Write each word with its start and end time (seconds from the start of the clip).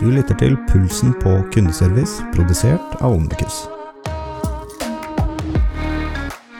Du 0.00 0.06
lytter 0.08 0.32
til 0.40 0.54
Pulsen 0.64 1.10
på 1.20 1.28
kundeservice, 1.52 2.22
produsert 2.32 2.94
av 3.04 3.12
Omnikus. 3.12 3.66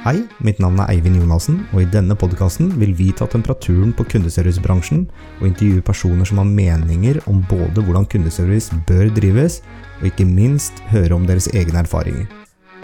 Hei, 0.04 0.18
mitt 0.44 0.60
navn 0.60 0.82
er 0.82 0.92
Eivind 0.92 1.16
Jonassen, 1.16 1.62
og 1.72 1.80
i 1.80 1.88
denne 1.88 2.12
podkasten 2.20 2.68
vil 2.76 2.92
vi 2.98 3.06
ta 3.16 3.24
temperaturen 3.32 3.94
på 3.96 4.04
kundeservicebransjen 4.12 5.06
og 5.38 5.46
intervjue 5.48 5.86
personer 5.88 6.28
som 6.28 6.42
har 6.42 6.52
meninger 6.52 7.22
om 7.32 7.40
både 7.48 7.80
hvordan 7.86 8.04
kundeservice 8.12 8.76
bør 8.90 9.08
drives, 9.16 9.62
og 10.02 10.10
ikke 10.12 10.28
minst 10.28 10.84
høre 10.92 11.16
om 11.16 11.24
deres 11.24 11.48
egne 11.54 11.80
erfaringer. 11.80 12.28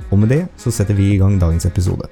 Og 0.08 0.22
med 0.24 0.32
det 0.32 0.46
så 0.56 0.72
setter 0.72 0.96
vi 0.96 1.12
i 1.12 1.20
gang 1.20 1.36
dagens 1.36 1.68
episode. 1.68 2.08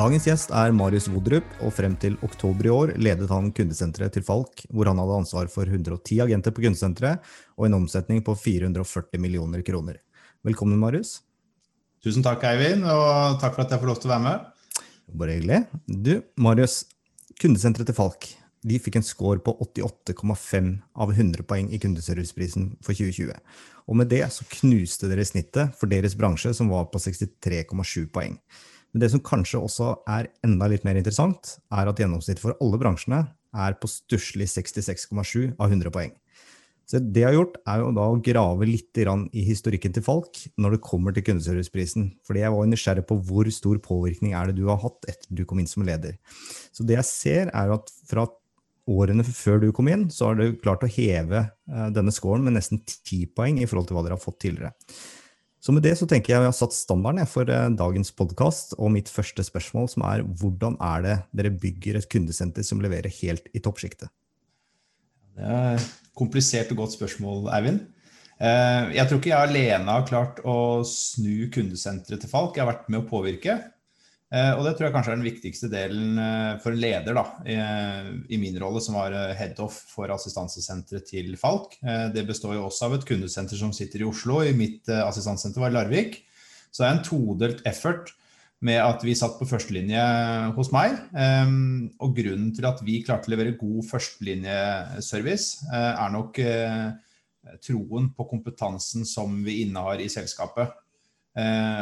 Dagens 0.00 0.24
gjest 0.24 0.52
er 0.56 0.72
Marius 0.72 1.10
Wodrup, 1.12 1.44
og 1.60 1.74
frem 1.76 1.92
til 2.00 2.14
oktober 2.24 2.64
i 2.64 2.70
år 2.72 2.92
ledet 2.96 3.26
han 3.28 3.50
kundesenteret 3.52 4.14
til 4.16 4.24
Falk, 4.24 4.62
hvor 4.72 4.88
han 4.88 4.96
hadde 4.96 5.18
ansvar 5.18 5.50
for 5.52 5.68
110 5.68 6.22
agenter 6.24 6.54
på 6.56 6.62
kundesenteret 6.64 7.26
og 7.58 7.66
en 7.66 7.76
omsetning 7.82 8.22
på 8.24 8.32
440 8.32 9.20
millioner 9.20 9.60
kroner. 9.66 9.98
Velkommen, 10.46 10.80
Marius. 10.80 11.18
Tusen 12.00 12.24
takk, 12.24 12.46
Eivind, 12.48 12.86
og 12.88 13.36
takk 13.42 13.58
for 13.58 13.66
at 13.66 13.74
jeg 13.74 13.82
får 13.82 13.90
lov 13.90 14.00
til 14.00 14.08
å 14.08 14.14
være 14.14 14.24
med. 14.24 14.48
Bare 15.20 15.36
hyggelig. 15.36 15.60
Du, 15.84 16.14
Marius, 16.48 16.86
kundesenteret 17.36 17.92
til 17.92 18.00
Falk 18.00 18.30
de 18.60 18.76
fikk 18.80 18.98
en 19.00 19.04
score 19.04 19.40
på 19.44 19.54
88,5 19.64 20.72
av 21.00 21.12
100 21.12 21.44
poeng 21.48 21.70
i 21.72 21.80
kundeserviceprisen 21.80 22.74
for 22.84 22.96
2020. 22.96 23.36
Og 23.88 23.96
med 23.96 24.10
det 24.12 24.24
så 24.32 24.44
knuste 24.60 25.08
dere 25.08 25.24
snittet 25.28 25.76
for 25.80 25.92
deres 25.92 26.16
bransje, 26.16 26.52
som 26.56 26.72
var 26.72 26.88
på 26.92 27.00
63,7 27.00 28.08
poeng. 28.12 28.36
Men 28.92 29.04
det 29.04 29.10
som 29.12 29.22
kanskje 29.22 29.60
også 29.60 29.92
er 30.10 30.30
enda 30.46 30.68
litt 30.70 30.86
mer 30.86 30.98
interessant, 30.98 31.56
er 31.70 31.90
at 31.90 32.00
gjennomsnittet 32.00 32.42
for 32.42 32.56
alle 32.58 32.80
bransjene 32.80 33.22
er 33.60 33.76
på 33.78 33.90
stusslig 33.90 34.48
66,7 34.50 35.54
av 35.58 35.70
100 35.70 35.94
poeng. 35.94 36.12
Så 36.90 36.98
det 36.98 37.22
jeg 37.22 37.28
har 37.28 37.36
gjort, 37.36 37.58
er 37.70 37.82
jo 37.84 37.90
da 37.94 38.04
å 38.10 38.18
grave 38.26 38.66
litt 38.66 38.98
i 38.98 39.44
historikken 39.46 39.94
til 39.94 40.02
Falk 40.02 40.40
når 40.58 40.74
det 40.74 40.82
kommer 40.82 41.14
til 41.14 41.22
kundeserviceprisen. 41.28 42.08
Fordi 42.26 42.42
jeg 42.42 42.54
var 42.56 42.66
nysgjerrig 42.66 43.04
på 43.06 43.18
hvor 43.28 43.50
stor 43.54 43.78
påvirkning 43.84 44.34
er 44.34 44.50
det 44.50 44.56
du 44.58 44.64
har 44.66 44.80
hatt 44.82 45.06
etter 45.06 45.30
du 45.30 45.44
kom 45.46 45.62
inn 45.62 45.70
som 45.70 45.86
leder. 45.86 46.18
Så 46.74 46.82
det 46.82 46.98
jeg 46.98 47.06
ser, 47.06 47.52
er 47.54 47.76
at 47.76 47.94
fra 48.10 48.26
årene 48.90 49.22
før 49.22 49.62
du 49.62 49.68
kom 49.76 49.86
inn, 49.92 50.08
så 50.10 50.32
har 50.32 50.40
du 50.40 50.58
klart 50.58 50.82
å 50.82 50.90
heve 50.90 51.44
eh, 51.46 51.88
denne 51.94 52.10
scoren 52.14 52.42
med 52.42 52.56
nesten 52.58 52.82
ti 52.82 53.22
poeng 53.30 53.60
i 53.62 53.70
forhold 53.70 53.86
til 53.86 53.98
hva 53.98 54.02
dere 54.06 54.18
har 54.18 54.24
fått 54.24 54.40
tidligere. 54.48 54.74
Så 55.60 55.74
med 55.76 55.84
det 55.84 55.92
så 56.00 56.06
tenker 56.08 56.32
jeg 56.32 56.40
vi 56.40 56.48
har 56.48 56.56
satt 56.56 56.72
standarden 56.72 57.28
for 57.28 57.48
eh, 57.52 57.68
dagens 57.76 58.10
podkast. 58.16 58.72
Og 58.80 58.92
mitt 58.94 59.10
første 59.12 59.44
spørsmål 59.44 59.90
som 59.92 60.06
er 60.08 60.24
hvordan 60.24 60.78
er 60.80 61.04
det 61.04 61.16
dere 61.36 61.52
bygger 61.52 62.00
et 62.00 62.08
kundesenter 62.08 62.64
som 62.64 62.80
leverer 62.80 63.12
helt 63.20 63.50
i 63.52 63.60
toppsjiktet? 63.60 64.08
Det 65.36 65.44
er 65.44 65.84
komplisert 66.16 66.72
og 66.72 66.80
godt 66.84 66.96
spørsmål, 66.96 67.50
Eivind. 67.52 67.82
Eh, 68.40 68.94
jeg 68.96 69.04
tror 69.04 69.20
ikke 69.20 69.34
jeg 69.34 69.50
alene 69.50 69.98
har 69.98 70.08
klart 70.08 70.40
å 70.48 70.80
snu 70.88 71.50
kundesenteret 71.52 72.24
til 72.24 72.32
Falk. 72.32 72.56
Jeg 72.56 72.64
har 72.64 72.72
vært 72.72 72.88
med 72.88 73.02
å 73.02 73.08
påvirke. 73.10 73.58
Eh, 74.30 74.52
og 74.54 74.62
det 74.62 74.76
tror 74.78 74.86
jeg 74.86 74.94
kanskje 74.94 75.10
er 75.10 75.18
den 75.18 75.26
viktigste 75.26 75.68
delen 75.72 76.18
eh, 76.22 76.52
for 76.62 76.70
en 76.70 76.78
leder 76.78 77.16
da, 77.18 77.24
i 78.30 78.38
min 78.38 78.58
rolle, 78.62 78.82
som 78.82 78.94
var 79.00 79.14
eh, 79.16 79.34
head-off 79.34 79.80
for 79.90 80.12
assistansesenteret 80.14 81.08
til 81.10 81.34
Falk. 81.40 81.74
Det 82.14 82.24
består 82.28 82.54
jo 82.54 82.68
også 82.68 82.86
av 82.86 82.96
et 82.98 83.08
kundesenter 83.08 83.58
som 83.58 83.74
sitter 83.74 84.04
i 84.04 84.08
Oslo. 84.08 84.40
I 84.46 84.54
mitt 84.56 84.90
assistansesenter 84.90 85.64
var 85.64 85.74
i 85.74 85.78
Larvik. 85.78 86.22
Så 86.70 86.84
det 86.84 86.88
er 86.88 86.96
en 86.96 87.06
todelt 87.06 87.64
effort 87.66 88.14
med 88.62 88.78
at 88.84 89.02
vi 89.02 89.16
satt 89.16 89.38
på 89.40 89.48
førstelinje 89.48 90.02
hos 90.54 90.70
meg. 90.70 90.98
Og 91.98 92.12
grunnen 92.14 92.50
til 92.54 92.68
at 92.68 92.82
vi 92.86 93.00
klarte 93.02 93.30
å 93.30 93.32
levere 93.32 93.56
god 93.58 93.88
førstelinjeservice, 93.88 95.64
er 95.72 96.12
nok 96.14 96.38
troen 97.64 98.10
på 98.14 98.28
kompetansen 98.30 99.08
som 99.08 99.40
vi 99.42 99.62
innehar 99.64 100.04
i 100.04 100.10
selskapet. 100.12 100.76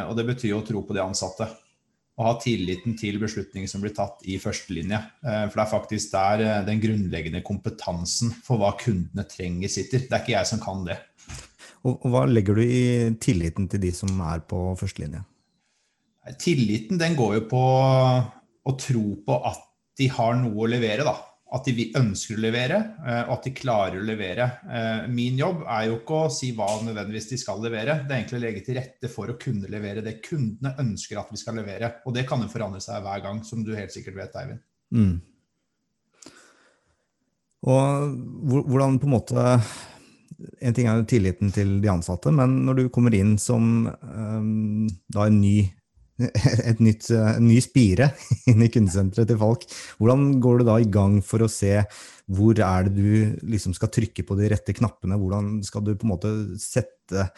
Og 0.07 0.15
det 0.17 0.29
betyr 0.31 0.55
jo 0.55 0.63
å 0.63 0.65
tro 0.65 0.85
på 0.87 0.95
de 0.97 1.03
ansatte 1.03 1.51
og 2.19 2.25
ha 2.27 2.33
tilliten 2.43 2.97
til 2.99 3.15
beslutninger 3.21 3.69
som 3.71 3.83
blir 3.83 3.93
tatt 3.95 4.25
i 4.27 4.35
førstelinje. 4.43 4.99
Eh, 5.23 5.45
for 5.47 5.55
det 5.55 5.63
er 5.63 5.71
faktisk 5.71 6.11
der 6.11 6.43
eh, 6.43 6.65
den 6.67 6.81
grunnleggende 6.83 7.41
kompetansen 7.47 8.33
for 8.43 8.59
hva 8.59 8.73
kundene 8.79 9.23
trenger, 9.29 9.71
sitter. 9.71 10.03
Det 10.03 10.17
er 10.17 10.25
ikke 10.25 10.35
jeg 10.35 10.49
som 10.51 10.61
kan 10.63 10.83
det. 10.87 10.99
Og 11.87 12.03
Hva 12.11 12.25
legger 12.27 12.59
du 12.59 12.65
i 12.65 12.83
tilliten 13.23 13.69
til 13.71 13.79
de 13.85 13.93
som 13.95 14.11
er 14.27 14.43
på 14.43 14.59
førstelinje? 14.81 15.23
Tilliten 16.43 16.99
den 16.99 17.15
går 17.15 17.37
jo 17.37 17.45
på 17.55 17.63
å 17.63 18.75
tro 18.83 19.05
på 19.23 19.39
at 19.47 19.63
de 19.99 20.09
har 20.11 20.35
noe 20.41 20.65
å 20.65 20.69
levere. 20.69 21.07
da 21.07 21.15
at 21.49 21.65
de 21.65 21.85
ønsker 21.97 22.37
å 22.37 22.43
levere, 22.43 22.77
eh, 23.01 23.21
og 23.23 23.33
at 23.39 23.47
de 23.47 23.53
klarer 23.57 23.97
å 23.97 24.05
levere. 24.05 24.45
Eh, 24.69 25.07
min 25.09 25.39
jobb 25.39 25.63
er 25.65 25.87
jo 25.87 25.95
ikke 25.97 26.19
å 26.27 26.33
si 26.33 26.51
hva 26.57 26.67
nødvendigvis 26.85 27.29
de 27.31 27.39
skal 27.41 27.63
levere, 27.63 27.95
det 28.03 28.13
er 28.13 28.19
egentlig 28.19 28.37
å 28.37 28.43
legge 28.43 28.63
til 28.67 28.77
rette 28.77 29.09
for 29.09 29.31
å 29.31 29.37
kunne 29.41 29.71
levere 29.71 30.03
det 30.05 30.19
kundene 30.25 30.75
ønsker 30.83 31.21
at 31.21 31.31
vi 31.33 31.41
skal 31.41 31.57
levere. 31.57 31.95
Og 32.05 32.13
det 32.13 32.27
kan 32.29 32.43
jo 32.43 32.51
forandre 32.51 32.81
seg 32.83 33.01
hver 33.05 33.23
gang, 33.25 33.41
som 33.47 33.65
du 33.65 33.73
helt 33.77 33.95
sikkert 33.95 34.19
vet, 34.19 34.37
Eivind. 34.37 34.61
Mm. 34.93 35.15
Og 37.69 38.13
hvordan 38.49 39.01
på 39.01 39.05
en 39.05 39.11
måte 39.13 39.41
En 40.63 40.73
ting 40.73 40.87
er 40.87 40.95
jo 40.95 41.03
tilliten 41.09 41.51
til 41.51 41.75
de 41.83 41.89
ansatte, 41.91 42.31
men 42.31 42.61
når 42.63 42.77
du 42.77 42.83
kommer 42.95 43.11
inn 43.13 43.33
som 43.41 43.89
um, 43.89 44.85
da 45.11 45.25
en 45.27 45.41
ny 45.41 45.65
et 46.69 46.81
nytt, 46.83 47.09
en 47.15 47.45
ny 47.47 47.59
spire 47.63 48.11
inn 48.51 48.63
i 48.65 48.71
kundesenteret 48.71 49.29
til 49.29 49.39
Falk. 49.41 49.65
Hvordan 49.99 50.39
går 50.43 50.61
du 50.61 50.67
da 50.69 50.77
i 50.81 50.89
gang 50.91 51.19
for 51.25 51.45
å 51.45 51.51
se 51.51 51.77
hvor 52.29 52.59
er 52.61 52.85
det 52.85 52.93
du 52.93 53.47
liksom 53.49 53.73
skal 53.77 53.91
trykke 53.93 54.25
på 54.27 54.37
de 54.37 54.51
rette 54.51 54.75
knappene? 54.77 55.17
Hvordan 55.17 55.57
skal 55.65 55.85
du 55.85 55.95
på 55.95 56.05
en 56.05 56.13
måte 56.13 56.33
sette 56.61 57.29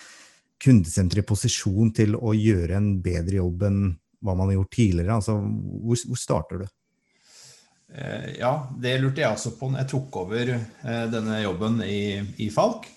kundesenteret 0.61 1.23
i 1.23 1.29
posisjon 1.29 1.93
til 1.95 2.17
å 2.19 2.35
gjøre 2.37 2.77
en 2.77 2.93
bedre 3.01 3.39
jobb 3.39 3.65
enn 3.69 3.81
hva 4.21 4.35
man 4.37 4.51
har 4.51 4.59
gjort 4.59 4.75
tidligere? 4.75 5.17
Altså, 5.17 5.37
hvor, 5.39 6.03
hvor 6.09 6.19
starter 6.19 6.63
du? 6.63 6.67
Eh, 7.91 8.27
ja, 8.39 8.53
det 8.79 8.97
lurte 9.01 9.23
jeg 9.23 9.35
også 9.35 9.55
på 9.59 9.71
når 9.71 9.83
jeg 9.83 9.91
tok 9.93 10.19
over 10.23 10.53
eh, 10.55 11.05
denne 11.11 11.41
jobben 11.41 11.81
i, 11.85 12.01
i 12.43 12.51
Falk. 12.53 12.87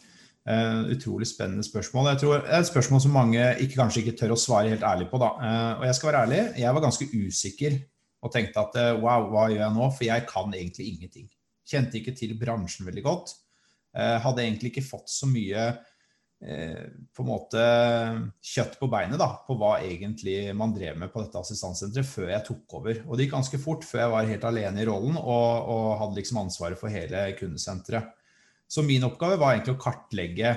Uh, 0.45 0.91
utrolig 0.93 1.25
spennende 1.25 1.65
spørsmål. 1.65 2.11
Jeg 2.11 2.19
tror 2.21 2.43
Det 2.45 2.51
er 2.53 2.61
et 2.61 2.69
spørsmål 2.69 3.01
som 3.01 3.15
mange 3.17 3.45
ikke, 3.65 3.79
kanskje 3.79 4.03
ikke 4.03 4.19
tør 4.19 4.35
å 4.35 4.37
svare 4.37 4.69
helt 4.69 4.83
ærlig 4.85 5.07
på. 5.09 5.17
Da. 5.17 5.31
Uh, 5.41 5.73
og 5.81 5.85
jeg 5.89 5.97
skal 5.97 6.11
være 6.11 6.25
ærlig, 6.27 6.41
jeg 6.61 6.75
var 6.77 6.83
ganske 6.85 7.07
usikker 7.15 7.77
og 8.21 8.33
tenkte 8.33 8.61
at 8.61 8.75
uh, 8.77 8.91
wow, 9.01 9.31
hva 9.33 9.47
gjør 9.49 9.63
jeg 9.63 9.75
nå? 9.79 9.87
For 9.97 10.05
jeg 10.05 10.27
kan 10.29 10.53
egentlig 10.53 10.89
ingenting. 10.91 11.31
Kjente 11.65 11.97
ikke 11.97 12.13
til 12.19 12.37
bransjen 12.37 12.85
veldig 12.85 13.05
godt. 13.07 13.33
hadde 13.95 14.43
egentlig 14.43 14.73
ikke 14.73 14.83
fått 14.85 15.09
så 15.09 15.25
mye 15.31 15.69
på 16.45 17.23
en 17.23 17.29
måte 17.29 17.61
kjøtt 18.43 18.75
på 18.81 18.89
beinet 18.91 19.17
da, 19.23 19.29
på 19.47 19.55
hva 19.57 19.79
egentlig 19.79 20.51
man 20.53 20.75
drev 20.75 20.99
med 20.99 21.13
på 21.13 21.23
dette 21.23 21.41
assistanssenteret 21.41 22.05
før 22.05 22.27
jeg 22.35 22.45
tok 22.51 22.75
over. 22.81 23.01
Og 23.07 23.17
det 23.17 23.25
gikk 23.25 23.37
ganske 23.37 23.61
fort 23.63 23.87
før 23.87 24.03
jeg 24.03 24.13
var 24.13 24.29
helt 24.29 24.45
alene 24.51 24.83
i 24.83 24.89
rollen 24.91 25.17
og, 25.17 25.71
og 25.73 25.87
hadde 26.03 26.19
liksom 26.19 26.43
ansvaret 26.43 26.83
for 26.83 26.93
hele 26.93 27.23
kundesenteret. 27.39 28.13
Så 28.69 28.83
min 28.87 29.05
oppgave 29.07 29.39
var 29.41 29.55
egentlig 29.55 29.77
å 29.77 29.83
kartlegge 29.83 30.55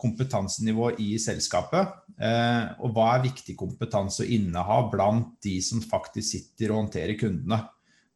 kompetansenivået 0.00 1.00
i 1.04 1.10
selskapet. 1.20 1.96
Eh, 2.20 2.64
og 2.84 2.94
hva 2.96 3.14
er 3.14 3.26
viktig 3.26 3.56
kompetanse 3.58 4.24
å 4.24 4.30
inneha 4.36 4.80
blant 4.92 5.36
de 5.44 5.56
som 5.64 5.82
faktisk 5.84 6.26
sitter 6.28 6.72
og 6.72 6.84
håndterer 6.84 7.18
kundene. 7.20 7.62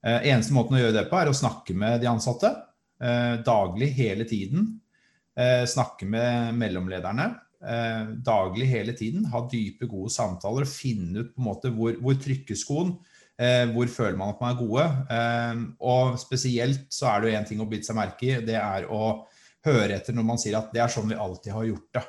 Eh, 0.04 0.30
eneste 0.32 0.56
måten 0.56 0.78
å 0.78 0.82
gjøre 0.82 0.98
det 0.98 1.06
på 1.10 1.20
er 1.20 1.30
å 1.30 1.36
snakke 1.36 1.76
med 1.76 2.00
de 2.02 2.10
ansatte 2.10 2.50
eh, 2.50 3.36
daglig, 3.44 3.92
hele 3.98 4.28
tiden. 4.28 4.72
Snakke 5.34 6.06
med 6.06 6.54
mellomlederne 6.54 7.24
daglig, 8.22 8.68
hele 8.70 8.92
tiden. 8.94 9.24
Ha 9.32 9.40
dype, 9.50 9.88
gode 9.90 10.12
samtaler 10.14 10.62
og 10.62 10.70
finne 10.70 11.24
ut 11.24 11.32
på 11.32 11.42
en 11.42 11.48
måte 11.48 11.72
hvor, 11.74 11.96
hvor 11.98 12.14
trykker 12.22 12.54
skoen. 12.54 12.92
Eh, 13.34 13.64
hvor 13.74 13.88
føler 13.90 14.18
man 14.18 14.30
at 14.30 14.42
man 14.42 14.52
er 14.52 14.58
gode? 14.60 14.84
og 15.82 16.18
spesielt 16.22 16.84
så 16.94 17.08
er 17.10 17.20
det 17.20 17.30
jo 17.30 17.38
én 17.38 17.46
ting 17.48 17.62
å 17.62 17.68
bite 17.70 17.88
seg 17.88 17.98
merke 17.98 18.28
i. 18.28 18.36
Det 18.46 18.58
er 18.60 18.86
å 18.86 19.24
høre 19.64 19.96
etter 19.96 20.14
når 20.16 20.28
man 20.28 20.40
sier 20.40 20.58
at 20.58 20.70
det 20.74 20.82
er 20.84 20.92
sånn 20.92 21.08
vi 21.10 21.18
alltid 21.18 21.54
har 21.54 21.70
gjort 21.70 21.96
det. 21.98 22.04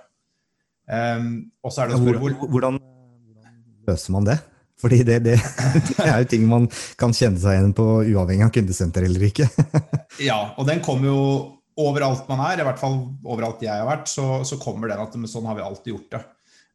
Eh, 0.92 1.24
og 1.66 1.74
så 1.74 1.84
er 1.84 1.90
det 1.90 1.98
å 1.98 2.04
spørre 2.04 2.22
hvor, 2.22 2.38
hvordan, 2.46 2.78
hvordan, 2.78 3.58
løser 3.90 4.16
man 4.16 4.30
det? 4.30 4.38
Fordi 4.82 5.02
det, 5.08 5.20
det, 5.24 5.36
det, 5.88 5.98
er 6.04 6.22
jo 6.22 6.30
ting 6.36 6.48
man 6.50 6.68
kan 7.00 7.16
kjenne 7.16 7.42
seg 7.42 7.58
igjen 7.58 7.76
på 7.78 7.88
uavhengig 8.04 8.46
av 8.46 8.54
kundesenter 8.54 9.08
eller 9.08 9.30
ikke. 9.30 9.48
ja, 10.30 10.40
og 10.60 10.68
den 10.70 10.84
kommer 10.86 11.10
jo 11.10 11.22
overalt 11.80 12.28
man 12.30 12.44
er, 12.52 12.62
i 12.62 12.68
hvert 12.68 12.80
fall 12.80 13.02
overalt 13.24 13.64
jeg 13.64 13.74
har 13.74 13.88
vært, 13.88 14.08
så, 14.12 14.44
så 14.48 14.60
kommer 14.62 14.92
den 14.92 15.02
at 15.04 15.16
sånn 15.32 15.48
har 15.50 15.58
vi 15.58 15.66
alltid 15.66 15.94
gjort 15.96 16.18
det. 16.18 16.22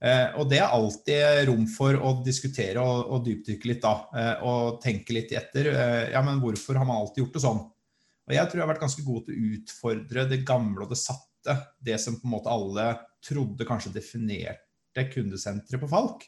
Eh, 0.00 0.31
og 0.41 0.49
det 0.49 0.62
er 0.62 0.73
alltid 0.73 1.43
rom 1.50 1.67
for 1.69 1.97
å 1.97 2.14
diskutere 2.25 2.81
og, 2.81 3.11
og 3.12 3.26
dypdykke 3.26 3.69
litt 3.69 3.82
da, 3.85 3.94
eh, 4.17 4.47
og 4.49 4.81
tenke 4.81 5.12
litt 5.12 5.35
etter. 5.37 5.69
Eh, 5.75 6.06
ja, 6.14 6.23
men 6.25 6.41
hvorfor 6.41 6.81
har 6.81 6.88
man 6.88 7.02
alltid 7.02 7.25
gjort 7.25 7.37
det 7.37 7.44
sånn? 7.44 7.62
Og 8.31 8.37
jeg 8.37 8.49
tror 8.49 8.61
jeg 8.61 8.64
har 8.64 8.73
vært 8.73 8.85
ganske 8.87 9.05
god 9.05 9.26
til 9.26 9.37
å 9.37 9.52
utfordre 9.58 10.26
det 10.31 10.43
gamle 10.49 10.87
og 10.87 10.94
det 10.94 11.00
satte. 11.02 11.56
Det 11.81 11.97
som 12.00 12.17
på 12.20 12.29
en 12.29 12.35
måte 12.37 12.52
alle 12.52 12.91
trodde 13.25 13.67
kanskje 13.69 13.93
definerte 13.93 15.08
kundesenteret 15.12 15.82
på 15.82 15.88
Falk. 15.91 16.25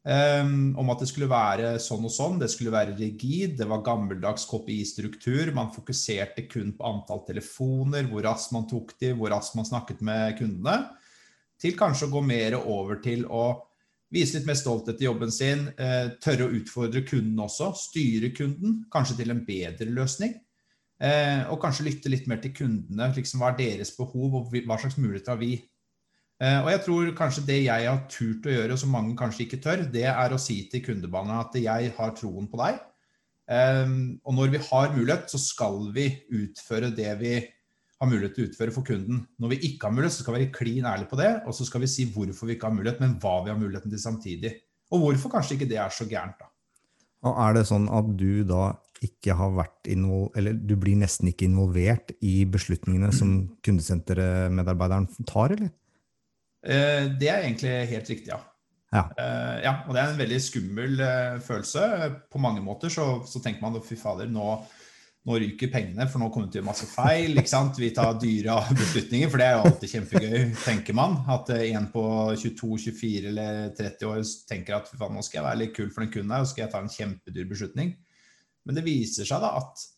Um, 0.00 0.72
om 0.80 0.88
at 0.94 1.02
det 1.02 1.10
skulle 1.10 1.28
være 1.28 1.74
sånn 1.82 2.06
og 2.08 2.12
sånn, 2.14 2.38
det 2.40 2.46
skulle 2.48 2.72
være 2.72 2.94
rigid, 2.96 3.58
det 3.58 3.66
var 3.68 3.82
gammeldags 3.84 4.46
KPI-struktur. 4.48 5.52
Man 5.56 5.72
fokuserte 5.74 6.46
kun 6.48 6.72
på 6.76 6.86
antall 6.88 7.20
telefoner, 7.26 8.08
hvor 8.08 8.24
raskt 8.24 8.54
man 8.56 8.64
tok 8.70 8.94
de, 9.02 9.12
hvor 9.16 9.32
raskt 9.34 9.58
man 9.60 9.68
snakket 9.68 10.00
med 10.04 10.38
kundene. 10.40 10.78
Til 11.60 11.76
kanskje 11.78 12.08
å 12.08 12.14
gå 12.14 12.22
mer 12.24 12.56
over 12.60 13.00
til 13.04 13.26
å 13.28 13.44
vise 14.10 14.38
litt 14.38 14.46
mer 14.48 14.58
stolthet 14.58 15.00
i 15.02 15.06
jobben 15.06 15.32
sin, 15.34 15.66
uh, 15.78 16.12
tørre 16.22 16.48
å 16.48 16.54
utfordre 16.56 17.04
kunden 17.06 17.42
også, 17.44 17.70
styre 17.78 18.32
kunden, 18.36 18.80
kanskje 18.92 19.20
til 19.20 19.34
en 19.34 19.44
bedre 19.46 19.90
løsning. 19.94 20.34
Uh, 21.00 21.46
og 21.52 21.60
kanskje 21.62 21.86
lytte 21.86 22.12
litt 22.12 22.26
mer 22.28 22.40
til 22.42 22.54
kundene. 22.56 23.12
Liksom, 23.16 23.40
hva 23.40 23.52
er 23.52 23.60
deres 23.60 23.94
behov, 23.96 24.40
og 24.40 24.56
hva 24.56 24.80
slags 24.80 24.98
muligheter 25.00 25.36
har 25.36 25.40
vi? 25.40 25.54
Eh, 26.40 26.58
og 26.62 26.70
jeg 26.72 26.80
tror 26.86 27.08
kanskje 27.16 27.42
det 27.50 27.58
jeg 27.66 27.84
har 27.84 27.98
turt 28.08 28.46
å 28.48 28.52
gjøre, 28.54 28.76
som 28.80 28.94
mange 28.94 29.12
kanskje 29.18 29.42
ikke 29.44 29.58
tør, 29.60 29.82
det 29.92 30.06
er 30.08 30.32
å 30.32 30.40
si 30.40 30.62
til 30.72 30.80
kundebanen 30.86 31.36
at 31.36 31.56
jeg 31.60 31.90
har 31.98 32.14
troen 32.16 32.46
på 32.48 32.60
deg. 32.62 32.78
Og 34.24 34.36
når 34.38 34.52
vi 34.54 34.60
har 34.62 34.92
mulighet, 34.94 35.26
så 35.28 35.40
skal 35.42 35.90
vi 35.92 36.06
utføre 36.38 36.88
det 36.96 37.10
vi 37.20 37.34
har 38.00 38.08
mulighet 38.08 38.36
til 38.36 38.46
å 38.46 38.50
utføre 38.50 38.74
for 38.74 38.86
kunden. 38.86 39.24
Når 39.40 39.52
vi 39.52 39.58
ikke 39.68 39.88
har 39.88 39.94
mulighet, 39.94 40.16
så 40.16 40.24
skal 40.24 40.36
vi 40.36 40.44
være 40.44 40.54
klin 40.56 40.88
ærlige 40.88 41.10
på 41.10 41.18
det, 41.20 41.30
og 41.44 41.56
så 41.56 41.66
skal 41.68 41.84
vi 41.84 41.90
si 41.92 42.06
hvorfor 42.14 42.48
vi 42.48 42.56
ikke 42.56 42.70
har 42.70 42.76
mulighet, 42.76 43.02
men 43.02 43.18
hva 43.20 43.34
vi 43.44 43.52
har 43.52 43.58
muligheten 43.60 43.92
til 43.92 44.00
samtidig. 44.02 44.54
Og 44.90 45.04
hvorfor 45.04 45.34
kanskje 45.36 45.58
ikke 45.58 45.68
det 45.70 45.80
er 45.82 45.92
så 45.94 46.08
gærent, 46.08 46.40
da. 46.40 46.48
Og 47.28 47.36
er 47.44 47.58
det 47.58 47.66
sånn 47.68 47.90
at 47.92 48.06
du 48.16 48.40
da 48.48 48.70
ikke 49.04 49.34
har 49.36 49.52
vært 49.56 49.88
eller 49.88 50.56
du 50.56 50.72
blir 50.80 50.96
nesten 51.00 51.28
ikke 51.28 51.46
involvert 51.48 52.14
i 52.24 52.44
beslutningene 52.48 53.12
som 53.16 53.34
kundesentermedarbeideren 53.64 55.08
tar, 55.28 55.56
eller? 55.56 55.72
Eh, 56.64 57.08
det 57.20 57.28
er 57.28 57.44
egentlig 57.44 57.74
helt 57.92 58.12
riktig, 58.12 58.32
ja. 58.32 58.40
Ja. 58.90 59.04
Uh, 59.14 59.56
ja. 59.62 59.72
og 59.86 59.94
det 59.94 60.00
er 60.02 60.08
en 60.10 60.18
veldig 60.18 60.38
skummel 60.42 60.96
uh, 60.98 61.38
følelse. 61.44 61.82
På 62.32 62.40
mange 62.42 62.62
måter 62.64 62.90
så, 62.90 63.20
så 63.22 63.38
tenker 63.42 63.62
man 63.62 63.78
fy 63.86 63.94
fader, 63.98 64.26
nå, 64.26 64.56
nå, 65.30 65.38
ryker 65.44 65.70
pengene, 65.70 66.06
for 66.10 66.22
nå 66.22 66.28
kommer 66.32 66.50
det 66.50 66.58
til 66.58 66.66
masse 66.66 66.88
feil. 66.90 67.38
ikke 67.38 67.52
sant? 67.52 67.78
Vi 67.78 67.92
tar 67.94 68.18
dyre 68.20 68.58
beslutninger, 68.74 69.30
for 69.30 69.40
det 69.40 69.46
er 69.46 69.56
jo 69.56 69.62
alltid 69.68 69.94
kjempegøy, 69.94 70.42
tenker 70.64 70.96
man. 70.98 71.16
At 71.30 71.52
en 71.54 71.88
på 71.94 72.04
22, 72.34 72.72
24 72.90 73.30
eller 73.30 73.70
30 73.78 74.10
år 74.10 74.20
tenker 74.50 74.80
at 74.80 74.92
nå 74.98 75.24
skal 75.26 75.40
jeg 75.40 75.46
være 75.46 75.62
litt 75.62 75.74
kul 75.76 75.88
for 75.94 76.04
den 76.04 76.12
kunden 76.12 76.34
her, 76.34 76.44
og 76.44 76.50
skal 76.50 76.66
jeg 76.66 76.74
ta 76.74 76.82
en 76.82 76.92
kjempedyr 76.92 77.48
beslutning. 77.50 77.94
Men 78.66 78.76
det 78.76 78.86
viser 78.86 79.28
seg 79.28 79.42
da 79.42 79.54
at 79.62 79.88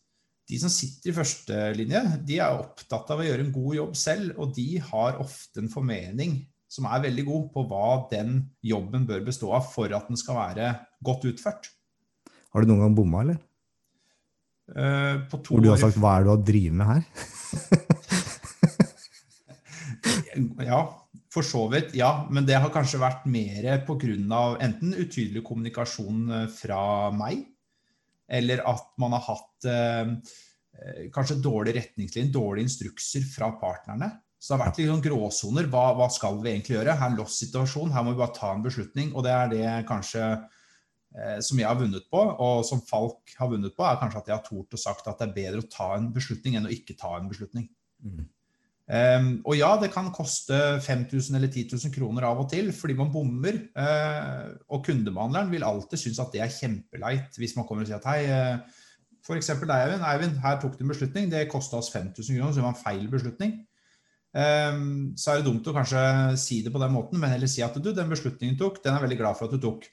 de 0.49 0.59
som 0.59 0.71
sitter 0.71 1.11
i 1.11 1.15
førstelinje, 1.15 2.01
de 2.27 2.39
er 2.43 2.57
opptatt 2.59 3.11
av 3.13 3.21
å 3.21 3.27
gjøre 3.27 3.45
en 3.45 3.53
god 3.55 3.77
jobb 3.77 3.93
selv, 3.97 4.33
og 4.37 4.51
de 4.57 4.67
har 4.83 5.21
ofte 5.23 5.63
en 5.63 5.71
formening 5.71 6.41
som 6.73 6.87
er 6.89 7.03
veldig 7.05 7.25
god 7.27 7.47
på 7.53 7.63
hva 7.69 7.87
den 8.11 8.37
jobben 8.65 9.05
bør 9.09 9.23
bestå 9.27 9.51
av 9.55 9.67
for 9.71 9.93
at 9.93 10.09
den 10.09 10.19
skal 10.19 10.39
være 10.39 10.73
godt 11.05 11.27
utført. 11.29 11.69
Har 12.53 12.63
du 12.63 12.69
noen 12.69 12.83
gang 12.83 12.95
bomma, 12.97 13.23
eller? 13.23 13.39
Uh, 14.71 15.19
Hvor 15.27 15.59
du 15.59 15.69
har 15.69 15.77
sagt 15.77 15.97
'hva 15.99 16.15
er 16.15 16.23
det 16.23 16.27
du 16.27 16.33
har 16.33 16.45
drevet 16.47 16.73
med 16.73 16.87
her'? 16.87 17.03
ja, 20.71 20.81
for 21.33 21.45
så 21.45 21.65
vidt. 21.71 21.95
Ja, 21.97 22.27
men 22.31 22.45
det 22.47 22.59
har 22.61 22.71
kanskje 22.73 23.01
vært 23.01 23.25
mer 23.29 23.83
pga. 23.87 24.57
enten 24.61 24.93
utydelig 24.93 25.43
kommunikasjon 25.43 26.31
eh, 26.31 26.47
fra 26.47 27.11
meg, 27.11 27.45
eller 28.29 28.63
at 28.69 28.93
man 29.01 29.15
har 29.17 29.25
hatt 29.27 29.65
eh, 29.69 30.13
kanskje 31.13 31.41
dårlige 31.41 31.79
retningslinjer, 31.79 32.33
dårlige 32.33 32.69
instrukser 32.69 33.25
fra 33.25 33.51
partnerne. 33.59 34.11
Så 34.37 34.51
det 34.51 34.57
har 34.57 34.65
vært 34.65 34.79
litt 34.81 34.91
sånn 34.91 35.05
gråsoner. 35.05 35.69
Hva, 35.71 35.85
hva, 35.97 36.09
skal 36.11 36.41
vi 36.43 36.51
egentlig 36.51 36.75
gjøre? 36.75 36.97
Her 36.99 37.07
er 37.07 37.13
en 37.13 37.21
loss-situasjon, 37.21 37.93
her 37.95 38.03
må 38.03 38.13
vi 38.13 38.19
bare 38.19 38.35
ta 38.35 38.51
en 38.51 38.65
beslutning. 38.65 39.13
Og 39.15 39.23
det 39.25 39.31
er 39.31 39.53
det 39.53 39.69
kanskje 39.87 40.25
eh, 40.33 40.62
som 41.45 41.59
jeg 41.59 41.67
har 41.69 41.77
vunnet 41.77 42.07
på, 42.09 42.19
og 42.41 42.63
som 42.65 42.79
Falk 42.81 43.35
har 43.37 43.51
vunnet 43.51 43.75
på, 43.77 43.83
er 43.85 43.99
kanskje 44.01 44.21
at 44.23 44.29
jeg 44.31 44.33
har 44.33 44.45
tort 44.47 44.73
og 44.73 44.81
sagt 44.81 45.09
at 45.11 45.19
det 45.19 45.27
er 45.27 45.35
bedre 45.35 45.61
å 45.61 45.67
ta 45.69 45.91
en 45.93 46.07
beslutning 46.15 46.57
enn 46.57 46.65
å 46.65 46.71
ikke 46.73 46.95
ta 46.97 47.11
en 47.19 47.27
beslutning. 47.29 47.67
Mm. 48.01 48.23
Um, 48.83 49.27
og 49.47 49.55
ja, 49.55 49.69
det 49.79 49.93
kan 49.93 50.09
koste 50.11 50.57
5000 50.83 51.37
eller 51.37 51.47
10 51.47 51.71
000 51.71 51.93
kroner 51.95 52.25
av 52.27 52.41
og 52.41 52.49
til 52.51 52.67
fordi 52.75 52.97
man 52.99 53.11
bommer. 53.13 53.61
Uh, 53.77 54.57
og 54.67 54.83
kundebehandleren 54.87 55.51
vil 55.53 55.63
alltid 55.63 56.01
synes 56.01 56.19
at 56.19 56.33
det 56.35 56.43
er 56.43 56.51
kjempeleit 56.51 57.39
hvis 57.39 57.55
man 57.55 57.67
kommer 57.69 57.85
og 57.85 57.91
sier 57.91 58.01
at 58.01 58.09
hei, 58.11 58.25
uh, 58.27 58.81
f.eks. 59.23 59.53
deg, 59.55 59.71
Eivind. 59.77 60.03
Eivind, 60.03 60.41
her 60.43 60.59
tok 60.59 60.75
du 60.75 60.83
en 60.83 60.91
beslutning, 60.91 61.31
det 61.31 61.47
kosta 61.51 61.79
oss 61.79 61.93
5000 61.93 62.35
kroner, 62.35 62.51
så 62.51 62.59
det 62.59 62.65
var 62.67 62.75
en 62.75 62.83
feil 62.83 63.07
beslutning. 63.11 63.55
Um, 64.33 65.13
så 65.15 65.31
er 65.31 65.39
det 65.39 65.47
dumt 65.47 65.67
å 65.69 65.75
kanskje 65.75 66.03
si 66.41 66.59
det 66.65 66.73
på 66.73 66.81
den 66.81 66.91
måten, 66.91 67.21
men 67.21 67.31
heller 67.31 67.47
si 67.47 67.63
at 67.63 67.77
du, 67.79 67.91
den 67.95 68.11
beslutningen 68.11 68.57
du 68.57 68.65
tok, 68.65 68.81
den 68.83 68.97
er 68.97 69.05
veldig 69.05 69.19
glad 69.21 69.39
for 69.39 69.47
at 69.47 69.55
du 69.55 69.63
tok. 69.63 69.87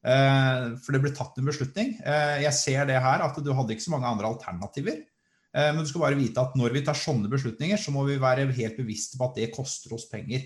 Ehm, 0.00 0.76
for 0.80 0.96
det 0.96 1.02
ble 1.04 1.12
tatt 1.16 1.36
en 1.36 1.48
beslutning. 1.50 1.94
Ehm, 2.00 2.40
jeg 2.46 2.56
ser 2.56 2.88
det 2.88 3.00
her 3.04 3.24
at 3.26 3.36
du 3.36 3.50
hadde 3.52 3.74
ikke 3.74 3.84
så 3.84 3.94
mange 3.96 4.10
andre 4.10 4.30
alternativer. 4.32 5.06
Men 5.50 5.80
du 5.82 5.88
skal 5.90 6.04
bare 6.04 6.14
vite 6.14 6.38
at 6.38 6.52
når 6.54 6.70
vi 6.76 6.80
tar 6.86 6.94
sånne 6.94 7.26
beslutninger, 7.26 7.74
så 7.74 7.90
må 7.90 8.04
vi 8.06 8.20
være 8.22 8.44
helt 8.54 8.76
bevisste 8.78 9.18
på 9.18 9.26
at 9.26 9.40
det 9.40 9.48
koster 9.50 9.96
oss 9.96 10.04
penger. 10.06 10.44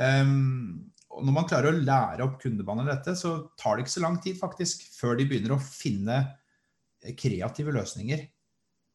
Og 0.00 1.20
når 1.20 1.34
man 1.36 1.44
klarer 1.50 1.68
å 1.68 1.76
lære 1.76 2.24
opp 2.24 2.38
kundebaner 2.40 2.88
dette, 2.88 3.12
så 3.12 3.34
tar 3.60 3.76
det 3.76 3.84
ikke 3.84 3.92
så 3.98 4.04
lang 4.06 4.16
tid 4.24 4.38
faktisk 4.40 4.86
før 4.94 5.20
de 5.20 5.26
begynner 5.28 5.52
å 5.52 5.60
finne 5.60 6.16
kreative 7.20 7.76
løsninger. 7.76 8.24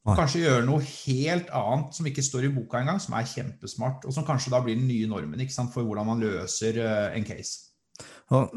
Kanskje 0.10 0.42
gjøre 0.42 0.66
noe 0.66 0.82
helt 0.82 1.54
annet 1.54 2.02
som 2.02 2.10
ikke 2.10 2.26
står 2.26 2.50
i 2.50 2.54
boka 2.58 2.82
engang, 2.82 2.98
som 3.06 3.14
er 3.14 3.30
kjempesmart, 3.36 4.10
og 4.10 4.18
som 4.18 4.26
kanskje 4.26 4.56
da 4.56 4.66
blir 4.66 4.80
den 4.80 4.90
nye 4.90 5.06
normen 5.12 5.46
for 5.70 5.86
hvordan 5.86 6.10
man 6.10 6.26
løser 6.26 6.82
en 7.14 7.30
case. 7.30 7.76
Ja, 8.34 8.48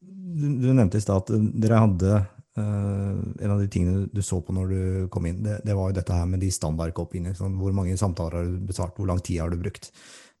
du, 0.00 0.48
du, 0.60 0.72
nevnte 0.72 1.00
i 1.00 1.04
stad 1.04 1.22
at 1.24 1.52
dere 1.56 1.78
hadde 1.80 2.10
uh, 2.58 3.14
En 3.40 3.54
av 3.54 3.60
de 3.60 3.68
tingene 3.72 4.06
du 4.12 4.20
så 4.24 4.40
på 4.44 4.54
når 4.56 4.72
du 4.72 4.80
kom 5.12 5.28
inn, 5.28 5.42
det, 5.44 5.60
det 5.66 5.76
var 5.76 5.90
jo 5.90 5.98
dette 6.00 6.16
her 6.16 6.28
med 6.30 6.42
de 6.44 6.50
standardkopiene. 6.52 7.34
Sånn, 7.38 7.56
hvor 7.60 7.74
mange 7.76 7.96
samtaler 8.00 8.40
har 8.40 8.50
du 8.50 8.68
besvart, 8.68 8.96
hvor 8.98 9.08
lang 9.10 9.22
tid 9.24 9.42
har 9.44 9.52
du 9.52 9.60
brukt? 9.60 9.90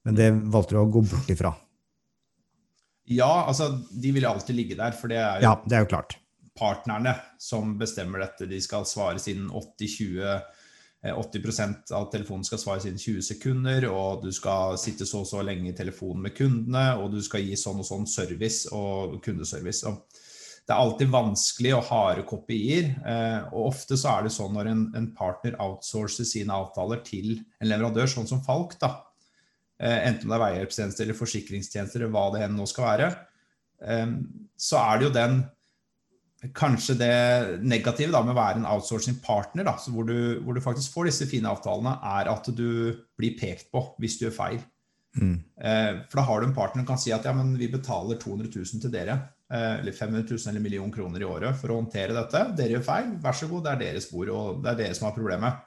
Men 0.06 0.18
det 0.18 0.28
valgte 0.52 0.76
du 0.76 0.82
å 0.82 0.90
gå 0.92 1.02
bort 1.06 1.32
ifra. 1.32 1.54
Ja, 3.10 3.46
altså 3.46 3.70
de 3.90 4.12
vil 4.14 4.26
alltid 4.26 4.58
ligge 4.58 4.78
der, 4.78 4.94
for 4.98 5.10
det 5.10 5.18
er 5.22 5.40
jo 5.40 5.48
Ja, 5.48 5.58
det 5.66 5.78
er 5.78 5.84
jo 5.84 5.92
klart 5.94 6.16
partnerne 6.56 7.14
som 7.38 7.78
bestemmer 7.78 8.24
dette. 8.24 8.48
De 8.48 8.60
skal 8.60 8.86
svare 8.88 9.20
siden 9.22 9.50
80-20 9.50 10.40
80 11.12 11.60
eh, 11.60 11.96
av 11.96 12.08
telefonen 12.12 12.44
skal 12.46 12.60
svares 12.60 12.86
innen 12.88 13.00
20 13.00 13.24
sekunder, 13.24 13.86
og 13.90 14.24
du 14.24 14.30
skal 14.34 14.78
sitte 14.80 15.06
så 15.08 15.22
og 15.22 15.28
så 15.30 15.42
lenge 15.44 15.70
i 15.70 15.76
telefonen 15.76 16.26
med 16.26 16.34
kundene, 16.36 16.86
og 17.00 17.12
du 17.14 17.20
skal 17.24 17.44
gi 17.44 17.56
sånn 17.58 17.82
og 17.82 17.88
sånn 17.88 18.06
service 18.10 18.70
og 18.74 19.18
kundeservice. 19.24 19.92
Det 20.66 20.74
er 20.74 20.82
alltid 20.82 21.12
vanskelig 21.12 21.74
å 21.76 21.82
harde 21.88 22.26
kopier, 22.26 22.90
eh, 23.06 23.48
og 23.52 23.72
ofte 23.72 23.98
så 24.00 24.16
er 24.16 24.26
det 24.26 24.34
sånn 24.34 24.54
når 24.56 24.72
en, 24.72 24.84
en, 24.98 25.10
partner 25.16 25.58
outsourcer 25.62 26.26
sine 26.26 26.54
avtaler 26.54 27.04
til 27.06 27.36
en 27.60 27.70
leverandør, 27.70 28.10
sånn 28.10 28.30
som 28.30 28.42
Falk, 28.46 28.78
da, 28.82 28.92
eh, 29.78 30.08
enten 30.08 30.26
om 30.26 30.34
det 30.34 30.40
er 30.40 30.44
veihjelpstjenester 30.46 31.06
eller 31.06 31.20
forsikringstjenester 31.20 32.02
eller 32.02 32.14
hva 32.16 32.28
det 32.34 32.46
enn 32.46 32.58
nå 32.58 32.68
skal 32.70 32.90
være, 32.92 33.14
så 34.56 34.78
er 34.80 34.96
det 34.96 35.04
jo 35.04 35.10
den 35.12 35.34
kanskje 36.54 36.96
det 37.00 37.12
negative 37.64 38.12
da, 38.12 38.22
med 38.24 38.34
å 38.34 38.38
være 38.38 38.60
en 38.60 38.68
outsourcing 38.68 39.18
partner, 39.24 39.66
da, 39.68 39.76
hvor, 39.90 40.06
du, 40.08 40.40
hvor, 40.44 40.56
du, 40.56 40.62
faktisk 40.64 40.94
får 40.94 41.10
disse 41.10 41.28
fine 41.30 41.50
avtalene, 41.50 41.96
er 42.18 42.30
at 42.32 42.50
du 42.54 42.96
blir 43.18 43.36
pekt 43.38 43.70
på 43.72 43.82
hvis 44.02 44.18
du 44.18 44.26
gjør 44.26 44.36
feil. 44.36 44.58
Mm. 45.16 45.36
Eh, 45.36 45.92
for 46.10 46.20
da 46.20 46.26
har 46.28 46.42
du 46.42 46.48
en 46.48 46.56
partner 46.56 46.82
som 46.82 46.90
kan 46.90 47.00
si 47.00 47.14
at 47.14 47.24
ja, 47.24 47.32
men 47.36 47.54
vi 47.56 47.70
betaler 47.72 48.20
200 48.20 48.50
000 48.52 48.82
til 48.84 48.92
dere, 48.92 49.16
eh, 49.48 49.78
eller 49.80 49.96
500 49.96 50.26
000 50.28 50.52
eller 50.52 50.64
million 50.64 50.92
kroner 50.92 51.22
i 51.22 51.28
året 51.28 51.56
for 51.60 51.72
å 51.72 51.78
håndtere 51.80 52.16
dette. 52.16 52.42
Dere 52.58 52.76
gjør 52.76 52.88
feil, 52.90 53.14
vær 53.22 53.38
så 53.38 53.48
god, 53.50 53.64
det 53.64 53.72
er 53.72 53.82
deres 53.86 54.10
bord, 54.12 54.34
og 54.34 54.60
det 54.64 54.74
er 54.74 54.82
dere 54.82 54.98
som 54.98 55.08
har 55.08 55.16
problemet. 55.16 55.64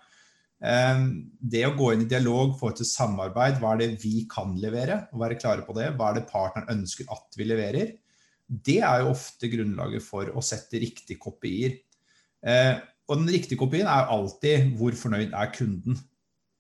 Eh, 0.60 1.06
det 1.56 1.66
å 1.66 1.74
gå 1.80 1.94
inn 1.96 2.06
i 2.06 2.12
dialog, 2.12 2.54
få 2.60 2.76
til 2.78 2.90
samarbeid, 2.90 3.58
hva 3.64 3.74
er 3.74 3.84
det 3.84 3.90
vi 4.04 4.28
kan 4.32 4.54
levere, 4.62 5.02
og 5.14 5.26
være 5.26 5.40
klare 5.42 5.66
på 5.66 5.76
det, 5.80 5.92
hva 5.98 6.12
er 6.12 6.20
det 6.20 6.30
partneren 6.30 6.78
ønsker 6.78 7.10
at 7.16 7.40
vi 7.40 7.50
leverer, 7.50 7.98
det 8.50 8.80
er 8.82 9.04
jo 9.04 9.14
ofte 9.14 9.50
grunnlaget 9.52 10.04
for 10.04 10.32
å 10.34 10.44
sette 10.46 10.82
riktige 10.82 11.22
kopier. 11.22 11.78
Eh, 12.42 12.76
og 13.10 13.22
den 13.22 13.30
riktige 13.34 13.60
kopien 13.60 13.90
er 13.90 14.10
alltid 14.10 14.72
hvor 14.78 14.96
fornøyd 14.98 15.36
er 15.38 15.52
kunden. 15.54 15.98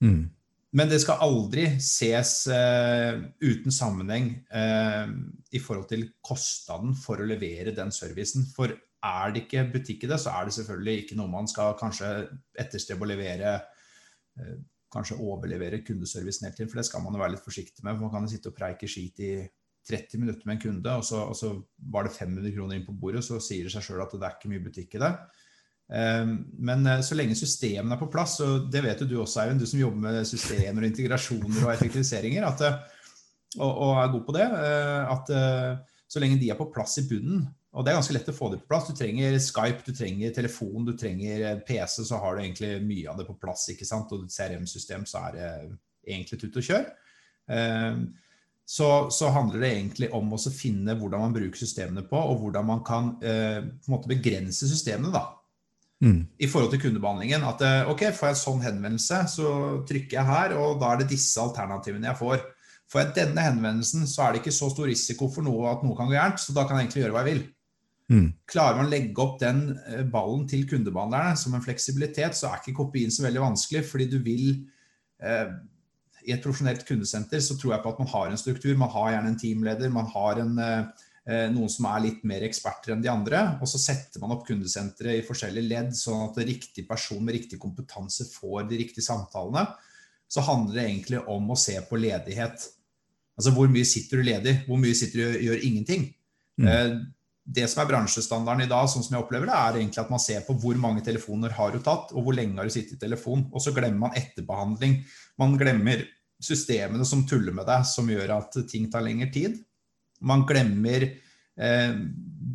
Mm. 0.03 0.29
Men 0.77 0.89
det 0.91 0.99
skal 1.01 1.21
aldri 1.25 1.65
ses 1.81 2.33
eh, 2.53 3.17
uten 3.41 3.73
sammenheng 3.73 4.31
eh, 4.53 5.13
i 5.57 5.61
forhold 5.61 5.87
til 5.89 6.05
kostnaden 6.25 6.93
for 6.97 7.21
å 7.21 7.29
levere 7.29 7.73
den 7.73 7.93
servicen. 7.93 8.45
For 8.53 8.75
er 8.75 9.33
det 9.33 9.45
ikke 9.45 9.65
butikk 9.73 10.05
i 10.05 10.11
det, 10.11 10.19
så 10.21 10.35
er 10.35 10.45
det 10.45 10.57
selvfølgelig 10.59 11.03
ikke 11.03 11.17
noe 11.17 11.31
man 11.31 11.49
skal 11.49 11.77
kanskje 11.79 12.11
etterstrebe 12.59 13.07
å 13.07 13.13
levere 13.15 13.55
eh, 14.39 14.59
Kanskje 14.89 15.19
overlevere 15.21 15.83
kundeservicen 15.85 16.47
hele 16.47 16.55
tiden, 16.57 16.69
for 16.71 16.79
det 16.79 16.83
skal 16.87 17.03
man 17.03 17.13
jo 17.13 17.19
være 17.21 17.35
litt 17.35 17.43
forsiktig 17.45 17.83
med. 17.85 17.93
for 17.93 18.07
Man 18.07 18.09
kan 18.09 18.23
jo 18.25 18.31
sitte 18.31 18.49
og 18.49 18.55
preike 18.57 18.87
skit 18.89 19.19
i 19.21 19.27
30 19.87 20.21
minutter 20.21 20.47
med 20.47 20.57
en 20.57 20.63
kunde, 20.63 20.95
og 20.99 21.05
så, 21.05 21.23
og 21.31 21.37
så 21.37 21.53
var 21.91 22.05
det 22.05 22.15
500 22.15 22.51
kroner 22.55 22.77
inn 22.77 22.87
på 22.87 22.95
bordet, 22.97 23.23
så 23.25 23.39
sier 23.41 23.65
det 23.65 23.73
seg 23.73 23.85
sjøl 23.85 24.03
at 24.03 24.15
det 24.15 24.25
er 24.25 24.35
ikke 24.35 24.51
mye 24.51 24.65
butikk 24.65 24.97
i 24.97 25.03
det. 25.03 25.13
Ehm, 25.93 26.33
men 26.61 26.85
eh, 26.85 27.01
så 27.05 27.17
lenge 27.17 27.37
systemene 27.37 27.95
er 27.95 28.01
på 28.01 28.09
plass, 28.13 28.37
og 28.45 28.67
det 28.73 28.83
vet 28.85 29.01
jo 29.01 29.09
du 29.09 29.15
også, 29.23 29.43
Eivind, 29.43 29.61
du 29.61 29.69
som 29.69 29.81
jobber 29.81 30.03
med 30.03 30.27
systemer 30.29 30.83
og 30.83 30.89
integrasjoner 30.91 31.63
og 31.63 31.71
effektiviseringer, 31.73 32.45
at, 32.45 32.65
eh, 32.67 33.07
og, 33.57 33.71
og, 33.71 33.93
er 33.97 34.11
god 34.13 34.27
på 34.27 34.35
det, 34.37 34.49
eh, 34.59 35.15
at 35.15 35.31
så 36.09 36.21
lenge 36.21 36.39
de 36.41 36.49
er 36.49 36.57
på 36.57 36.69
plass 36.73 36.97
i 37.01 37.05
bunnen, 37.09 37.47
og 37.69 37.85
det 37.85 37.91
er 37.91 37.99
ganske 37.99 38.15
lett 38.15 38.29
å 38.31 38.33
få 38.33 38.47
dem 38.49 38.61
på 38.63 38.71
plass. 38.71 38.87
Du 38.89 38.97
trenger 38.97 39.35
Skype, 39.45 39.83
du 39.85 39.93
trenger 39.93 40.31
telefon, 40.33 40.87
du 40.87 40.95
trenger 40.97 41.59
PC, 41.67 41.99
så 42.07 42.17
har 42.17 42.33
du 42.33 42.41
egentlig 42.41 42.71
mye 42.81 43.11
av 43.11 43.19
det 43.19 43.27
på 43.27 43.35
plass. 43.37 43.67
ikke 43.69 43.85
sant? 43.85 44.09
Og 44.15 44.23
CRM-system, 44.25 45.05
så 45.05 45.21
er 45.27 45.35
det 45.35 45.49
egentlig 46.15 46.39
tut 46.41 46.57
og 46.57 46.65
kjør. 46.65 46.87
Så, 48.69 49.09
så, 49.09 49.31
handler 49.33 49.63
det 49.63 49.69
egentlig 49.73 50.11
om 50.13 50.29
å 50.35 50.37
finne 50.53 50.93
hvordan 50.93 51.23
man 51.23 51.33
bruker 51.33 51.57
systemene 51.57 52.03
på, 52.05 52.19
og 52.21 52.43
hvordan 52.43 52.67
man 52.67 52.83
kan 52.85 53.15
eh, 53.25 53.63
på 53.65 53.89
en 53.89 53.95
måte 53.95 54.11
begrense 54.11 54.69
systemene. 54.69 55.09
da. 55.15 55.23
Mm. 56.05 56.19
I 56.37 56.47
forhold 56.47 56.69
til 56.71 56.83
kundebehandlingen. 56.83 57.47
At 57.49 57.63
eh, 57.65 57.89
ok, 57.89 58.05
får 58.13 58.29
jeg 58.29 58.35
en 58.35 58.41
sånn 58.43 58.61
henvendelse, 58.67 59.23
så 59.33 59.53
trykker 59.89 60.19
jeg 60.19 60.29
her, 60.29 60.53
og 60.61 60.77
da 60.83 60.93
er 60.93 61.01
det 61.01 61.09
disse 61.15 61.41
alternativene 61.41 62.11
jeg 62.11 62.19
får. 62.21 62.45
Får 62.89 63.01
jeg 63.03 63.15
denne 63.17 63.47
henvendelsen, 63.47 64.05
så 64.09 64.27
er 64.27 64.35
det 64.35 64.43
ikke 64.43 64.55
så 64.59 64.69
stor 64.69 64.89
risiko 64.89 65.31
for 65.33 65.45
noe 65.45 65.73
at 65.73 65.81
noe 65.85 65.97
kan 65.97 66.09
gå 66.09 66.15
gærent, 66.19 66.41
så 66.41 66.53
da 66.53 66.67
kan 66.67 66.77
jeg 66.77 66.87
egentlig 66.87 67.03
gjøre 67.03 67.17
hva 67.17 67.25
jeg 67.25 67.31
vil. 67.31 67.43
Mm. 68.09 68.29
Klarer 68.49 68.79
man 68.79 68.87
å 68.87 68.93
legge 68.93 69.25
opp 69.25 69.35
den 69.41 69.65
eh, 69.89 70.05
ballen 70.13 70.45
til 70.49 70.69
kundebehandlerne 70.69 71.33
som 71.41 71.57
en 71.57 71.65
fleksibilitet, 71.65 72.37
så 72.37 72.49
er 72.49 72.61
ikke 72.61 72.77
kopien 72.83 73.09
så 73.13 73.25
veldig 73.25 73.43
vanskelig, 73.43 73.83
fordi 73.89 74.09
du 74.13 74.17
vil 74.25 74.47
eh, 75.25 75.51
I 76.29 76.35
et 76.35 76.43
profesjonelt 76.43 76.85
kundesenter 76.85 77.41
så 77.41 77.57
tror 77.57 77.73
jeg 77.73 77.83
på 77.83 77.93
at 77.93 78.01
man 78.03 78.11
har 78.11 78.29
en 78.29 78.39
struktur. 78.39 78.75
Man 78.77 78.91
har 78.93 79.13
gjerne 79.15 79.31
en 79.33 79.39
teamleder, 79.41 79.93
man 79.93 80.09
har 80.13 80.41
en, 80.43 80.57
eh, 80.61 81.05
eh 81.29 81.47
noen 81.53 81.69
som 81.69 81.87
er 81.89 82.05
litt 82.05 82.23
mer 82.23 82.45
eksperter 82.45 82.93
enn 82.93 83.01
de 83.01 83.09
andre. 83.09 83.57
Og 83.61 83.67
så 83.67 83.81
setter 83.81 84.21
man 84.21 84.35
opp 84.35 84.45
kundesenteret 84.47 85.19
i 85.19 85.25
forskjellige 85.25 85.69
ledd, 85.69 85.93
sånn 85.97 86.29
at 86.29 86.41
riktig 86.45 86.87
person 86.87 87.23
med 87.25 87.35
riktig 87.39 87.59
kompetanse 87.59 88.29
får 88.29 88.69
de 88.69 88.83
riktige 88.83 89.05
samtalene. 89.05 89.65
Så 90.29 90.45
handler 90.45 90.75
det 90.75 90.89
egentlig 90.89 91.23
om 91.27 91.49
å 91.49 91.57
se 91.57 91.79
på 91.81 91.97
ledighet. 91.97 92.69
Altså 93.39 93.53
hvor 93.55 93.71
mye 93.71 93.87
sitter 93.87 94.19
du 94.19 94.27
ledig? 94.27 94.59
Hvor 94.67 94.77
mye 94.77 94.93
sitter 94.93 95.19
du 95.19 95.25
og 95.31 95.47
gjør 95.47 95.65
ingenting? 95.65 96.13
Mm. 96.59 96.67
Eh, 96.67 96.99
det 97.49 97.65
som 97.71 97.81
er 97.81 97.89
bransjestandarden 97.89 98.67
i 98.67 98.69
dag, 98.69 98.85
sånn 98.91 99.03
som 99.05 99.15
jeg 99.15 99.23
opplever 99.23 99.49
det, 99.49 99.57
er 99.57 99.79
egentlig 99.79 100.03
at 100.03 100.11
man 100.13 100.21
ser 100.21 100.43
på 100.45 100.53
hvor 100.61 100.77
mange 100.77 101.01
telefoner 101.05 101.53
har 101.57 101.73
du 101.73 101.79
tatt, 101.81 102.11
og 102.13 102.25
hvor 102.25 102.35
lenge 102.37 102.59
har 102.59 102.69
du 102.69 102.73
sittet 102.73 102.99
i 102.99 103.01
telefon. 103.01 103.47
Og 103.49 103.63
så 103.63 103.73
glemmer 103.73 104.03
man 104.05 104.17
etterbehandling. 104.19 104.99
Man 105.41 105.55
glemmer 105.57 106.03
systemene 106.39 107.05
som 107.05 107.25
tuller 107.27 107.55
med 107.55 107.67
deg, 107.67 107.85
som 107.87 108.09
gjør 108.09 108.35
at 108.37 108.57
ting 108.69 108.87
tar 108.91 109.03
lengre 109.05 109.29
tid. 109.33 109.57
Man 110.25 110.45
glemmer 110.47 111.05
eh, 111.05 111.93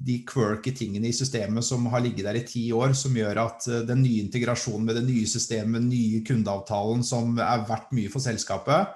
de 0.05 0.19
quirky 0.29 0.75
tingene 0.77 1.09
i 1.09 1.17
systemet 1.17 1.65
som 1.65 1.87
har 1.93 2.03
ligget 2.05 2.27
der 2.29 2.41
i 2.41 2.45
ti 2.49 2.65
år, 2.77 2.95
som 2.97 3.17
gjør 3.17 3.41
at 3.45 3.69
eh, 3.71 3.85
den 3.89 4.03
nye 4.05 4.25
integrasjonen 4.25 4.89
med 4.89 5.01
det 5.01 5.07
nye 5.09 5.29
systemet, 5.29 5.85
nye 5.85 6.23
kundeavtalen 6.27 7.05
som 7.07 7.37
er 7.39 7.67
verdt 7.69 7.93
mye 7.97 8.13
for 8.13 8.25
selskapet, 8.25 8.95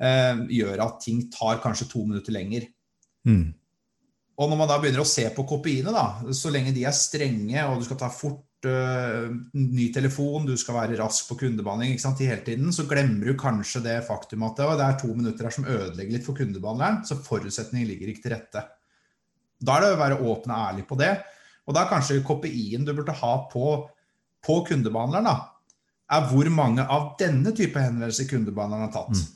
eh, 0.00 0.44
gjør 0.60 0.84
at 0.86 1.00
ting 1.04 1.24
tar 1.32 1.62
kanskje 1.64 1.90
to 1.92 2.04
minutter 2.06 2.36
lenger. 2.36 2.68
Mm. 3.28 3.52
Og 4.38 4.46
når 4.46 4.58
man 4.60 4.68
da 4.70 4.76
begynner 4.78 5.02
å 5.02 5.08
se 5.08 5.24
på 5.34 5.42
kopiene, 5.48 5.90
da, 5.94 6.32
så 6.36 6.52
lenge 6.54 6.70
de 6.74 6.84
er 6.86 6.94
strenge, 6.94 7.58
og 7.66 7.80
du 7.80 7.86
skal 7.88 7.98
ta 7.98 8.10
fort 8.14 8.68
uh, 8.70 9.26
ny 9.58 9.88
telefon, 9.94 10.46
du 10.46 10.54
skal 10.60 10.76
være 10.76 10.98
rask 11.00 11.26
på 11.26 11.40
kundebehandling 11.40 11.96
ikke 11.96 12.04
sant, 12.04 12.22
hele 12.22 12.44
tiden, 12.46 12.70
så 12.74 12.86
glemmer 12.86 13.32
du 13.32 13.38
kanskje 13.38 13.82
det 13.88 13.96
faktum 14.06 14.46
at 14.46 14.62
det 14.62 14.86
er 14.86 15.00
to 15.02 15.10
minutter 15.10 15.48
her 15.48 15.56
som 15.56 15.66
ødelegger 15.66 16.14
litt 16.14 16.26
for 16.26 16.38
kundebehandleren. 16.38 17.02
Så 17.08 17.18
forutsetningen 17.26 17.90
ligger 17.90 18.12
ikke 18.12 18.28
til 18.28 18.36
rette. 18.36 18.62
Da 19.58 19.74
er 19.74 19.84
det 19.84 19.92
å 19.96 20.02
være 20.04 20.20
åpen 20.22 20.54
og 20.54 20.62
ærlig 20.68 20.86
på 20.86 20.98
det. 21.00 21.16
Og 21.66 21.74
da 21.74 21.82
er 21.82 21.90
kanskje 21.90 22.22
KPI-en 22.24 22.86
du 22.86 22.94
burde 22.94 23.16
ha 23.18 23.32
på, 23.50 23.72
på 24.46 24.60
kundebehandleren, 24.70 25.26
da, 25.26 25.36
er 26.14 26.30
hvor 26.30 26.48
mange 26.54 26.86
av 26.86 27.10
denne 27.20 27.50
type 27.56 27.82
henvendelser 27.82 28.30
kundebehandleren 28.30 28.86
har 28.86 28.94
tatt. 28.94 29.18
Mm. 29.18 29.34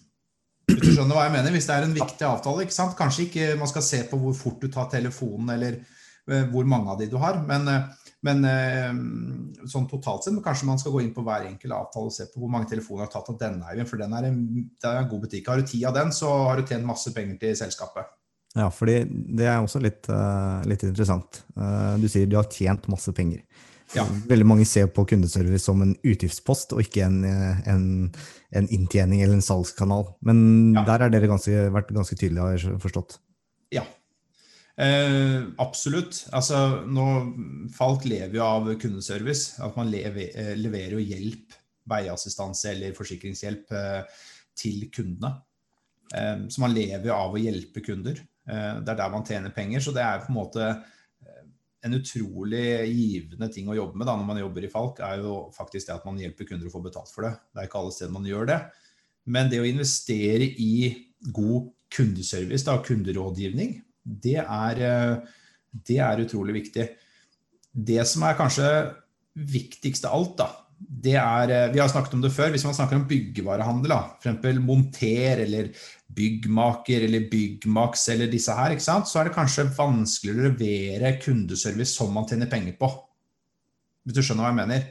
Hvis 0.72 0.82
du 0.82 0.92
skjønner 0.96 1.16
hva 1.16 1.24
jeg 1.26 1.34
mener? 1.36 1.54
Hvis 1.54 1.66
det 1.68 1.74
er 1.74 1.86
en 1.86 1.96
viktig 1.96 2.26
avtale, 2.28 2.66
ikke 2.66 2.76
sant? 2.76 2.94
kanskje 2.98 3.26
ikke 3.26 3.48
man 3.60 3.70
skal 3.70 3.84
se 3.86 4.04
på 4.10 4.20
hvor 4.20 4.36
fort 4.36 4.62
du 4.62 4.70
tar 4.72 4.88
telefonen, 4.92 5.50
eller 5.56 5.80
uh, 5.80 6.46
hvor 6.52 6.68
mange 6.68 6.92
av 6.92 7.02
de 7.02 7.08
du 7.12 7.18
har, 7.22 7.40
men, 7.48 7.68
uh, 7.68 8.14
men 8.26 8.46
uh, 8.46 9.66
sånn 9.68 9.88
totalt 9.90 10.26
sett, 10.26 10.38
kanskje 10.44 10.68
man 10.70 10.80
skal 10.80 10.94
gå 10.96 11.04
inn 11.04 11.12
på 11.16 11.24
hver 11.26 11.48
enkelt 11.50 11.76
avtale 11.76 12.12
og 12.12 12.16
se 12.16 12.28
på 12.30 12.42
hvor 12.42 12.52
mange 12.52 12.70
telefoner 12.70 13.04
du 13.04 13.08
har 13.08 13.14
tatt 13.14 13.32
av 13.34 13.40
denne, 13.40 13.68
eieren. 13.68 13.90
for 13.90 14.02
den 14.02 14.16
er 14.18 14.30
en, 14.30 14.40
det 14.72 14.90
er 14.90 15.02
en 15.02 15.10
god 15.12 15.26
butikk. 15.26 15.50
Har 15.52 15.60
du 15.60 15.68
ti 15.68 15.82
av 15.88 15.96
den, 15.98 16.14
så 16.16 16.32
har 16.48 16.60
du 16.60 16.66
tjent 16.68 16.88
masse 16.88 17.14
penger 17.16 17.40
til 17.42 17.58
selskapet. 17.64 18.14
Ja, 18.52 18.68
fordi 18.68 18.98
det 19.08 19.46
er 19.48 19.62
også 19.62 19.80
litt, 19.80 20.04
litt 20.68 20.82
interessant. 20.84 21.38
Du 21.96 22.04
sier 22.04 22.26
du 22.28 22.34
har 22.36 22.50
tjent 22.52 22.84
masse 22.92 23.08
penger. 23.16 23.40
Ja. 23.96 24.06
Veldig 24.28 24.46
mange 24.48 24.64
ser 24.68 24.88
på 24.92 25.04
kundeservice 25.08 25.66
som 25.66 25.82
en 25.84 25.92
utgiftspost, 26.00 26.72
og 26.72 26.84
ikke 26.84 27.04
en, 27.04 27.18
en, 27.68 27.84
en 28.56 28.68
inntjening 28.72 29.20
eller 29.20 29.36
en 29.36 29.44
salgskanal. 29.44 30.06
Men 30.24 30.38
ja. 30.76 30.86
der 30.88 31.06
har 31.06 31.12
dere 31.12 31.30
ganske, 31.30 31.66
vært 31.74 31.92
ganske 31.92 32.16
tydelige, 32.16 32.46
har 32.46 32.56
jeg 32.56 32.80
forstått. 32.82 33.18
Ja, 33.72 33.84
eh, 34.80 35.44
absolutt. 35.62 36.24
Altså, 36.32 36.84
nå, 36.88 37.06
Falk 37.76 38.06
lever 38.08 38.40
jo 38.40 38.46
av 38.46 38.72
kundeservice. 38.80 39.58
At 39.64 39.76
man 39.76 39.92
lever, 39.92 40.32
eh, 40.32 40.54
leverer 40.60 40.96
jo 40.96 41.04
hjelp, 41.04 41.58
veiassistanse 41.92 42.72
eller 42.72 42.96
forsikringshjelp, 42.96 43.72
eh, 43.76 44.26
til 44.56 44.88
kundene. 44.94 45.36
Eh, 46.14 46.48
så 46.48 46.64
man 46.64 46.74
lever 46.76 47.08
jo 47.08 47.16
av 47.16 47.36
å 47.36 47.40
hjelpe 47.40 47.84
kunder. 47.84 48.20
Eh, 48.48 48.74
det 48.80 48.92
er 48.92 49.00
der 49.04 49.12
man 49.12 49.24
tjener 49.26 49.54
penger. 49.54 49.84
Så 49.84 49.94
det 49.96 50.04
er 50.04 50.24
på 50.24 50.32
en 50.32 50.40
måte 50.40 50.72
en 51.82 51.96
utrolig 51.98 52.64
givende 52.92 53.48
ting 53.50 53.68
å 53.70 53.76
jobbe 53.76 53.98
med 53.98 54.06
da, 54.06 54.14
når 54.18 54.26
man 54.28 54.38
jobber 54.38 54.66
i 54.66 54.70
Falk, 54.70 55.00
er 55.02 55.22
jo 55.24 55.36
faktisk 55.54 55.88
det 55.88 55.96
at 55.96 56.04
man 56.06 56.20
hjelper 56.20 56.46
kunder 56.46 56.68
å 56.68 56.74
få 56.74 56.82
betalt 56.84 57.10
for 57.10 57.26
det. 57.26 57.32
Det 57.50 57.62
er 57.62 57.68
ikke 57.68 57.80
alle 57.80 57.94
steder 57.96 58.14
man 58.14 58.28
gjør 58.28 58.48
det. 58.52 58.58
Men 59.34 59.50
det 59.50 59.60
å 59.62 59.66
investere 59.66 60.46
i 60.62 60.74
god 61.34 61.70
kundeservice 61.92 62.66
da, 62.66 62.78
kunderådgivning, 62.86 63.76
det 64.02 64.38
er, 64.42 64.82
eh, 64.82 65.16
det 65.72 65.98
er, 66.02 66.22
utrolig 66.22 66.56
viktig. 66.60 66.86
Det 67.72 68.06
som 68.06 68.24
er 68.26 68.38
kanskje 68.38 68.68
viktigst 69.34 70.06
av 70.06 70.16
alt, 70.18 70.34
da, 70.38 70.48
det 71.02 71.16
er 71.18 71.50
eh, 71.50 71.68
Vi 71.72 71.80
har 71.82 71.90
snakket 71.90 72.14
om 72.16 72.22
det 72.22 72.32
før. 72.34 72.52
Hvis 72.54 72.64
man 72.66 72.76
snakker 72.76 72.98
om 72.98 73.06
byggevarehandel, 73.08 73.94
f.eks. 74.22 74.58
Monter 74.62 75.44
eller 75.44 75.70
Byggmaker 76.12 77.06
eller 77.06 77.28
Byggmax 77.30 78.08
eller 78.12 78.30
disse 78.32 78.54
her, 78.56 78.74
ikke 78.74 78.84
sant? 78.84 79.08
så 79.08 79.20
er 79.20 79.28
det 79.28 79.36
kanskje 79.36 79.70
vanskeligere 79.76 80.50
å 80.50 80.56
levere 80.56 81.14
kundeservice 81.22 81.96
som 81.96 82.12
man 82.14 82.28
tjener 82.28 82.50
penger 82.50 82.76
på. 82.80 82.90
Hvis 84.02 84.18
du 84.18 84.24
skjønner 84.24 84.44
hva 84.44 84.52
jeg 84.52 84.60
mener? 84.60 84.90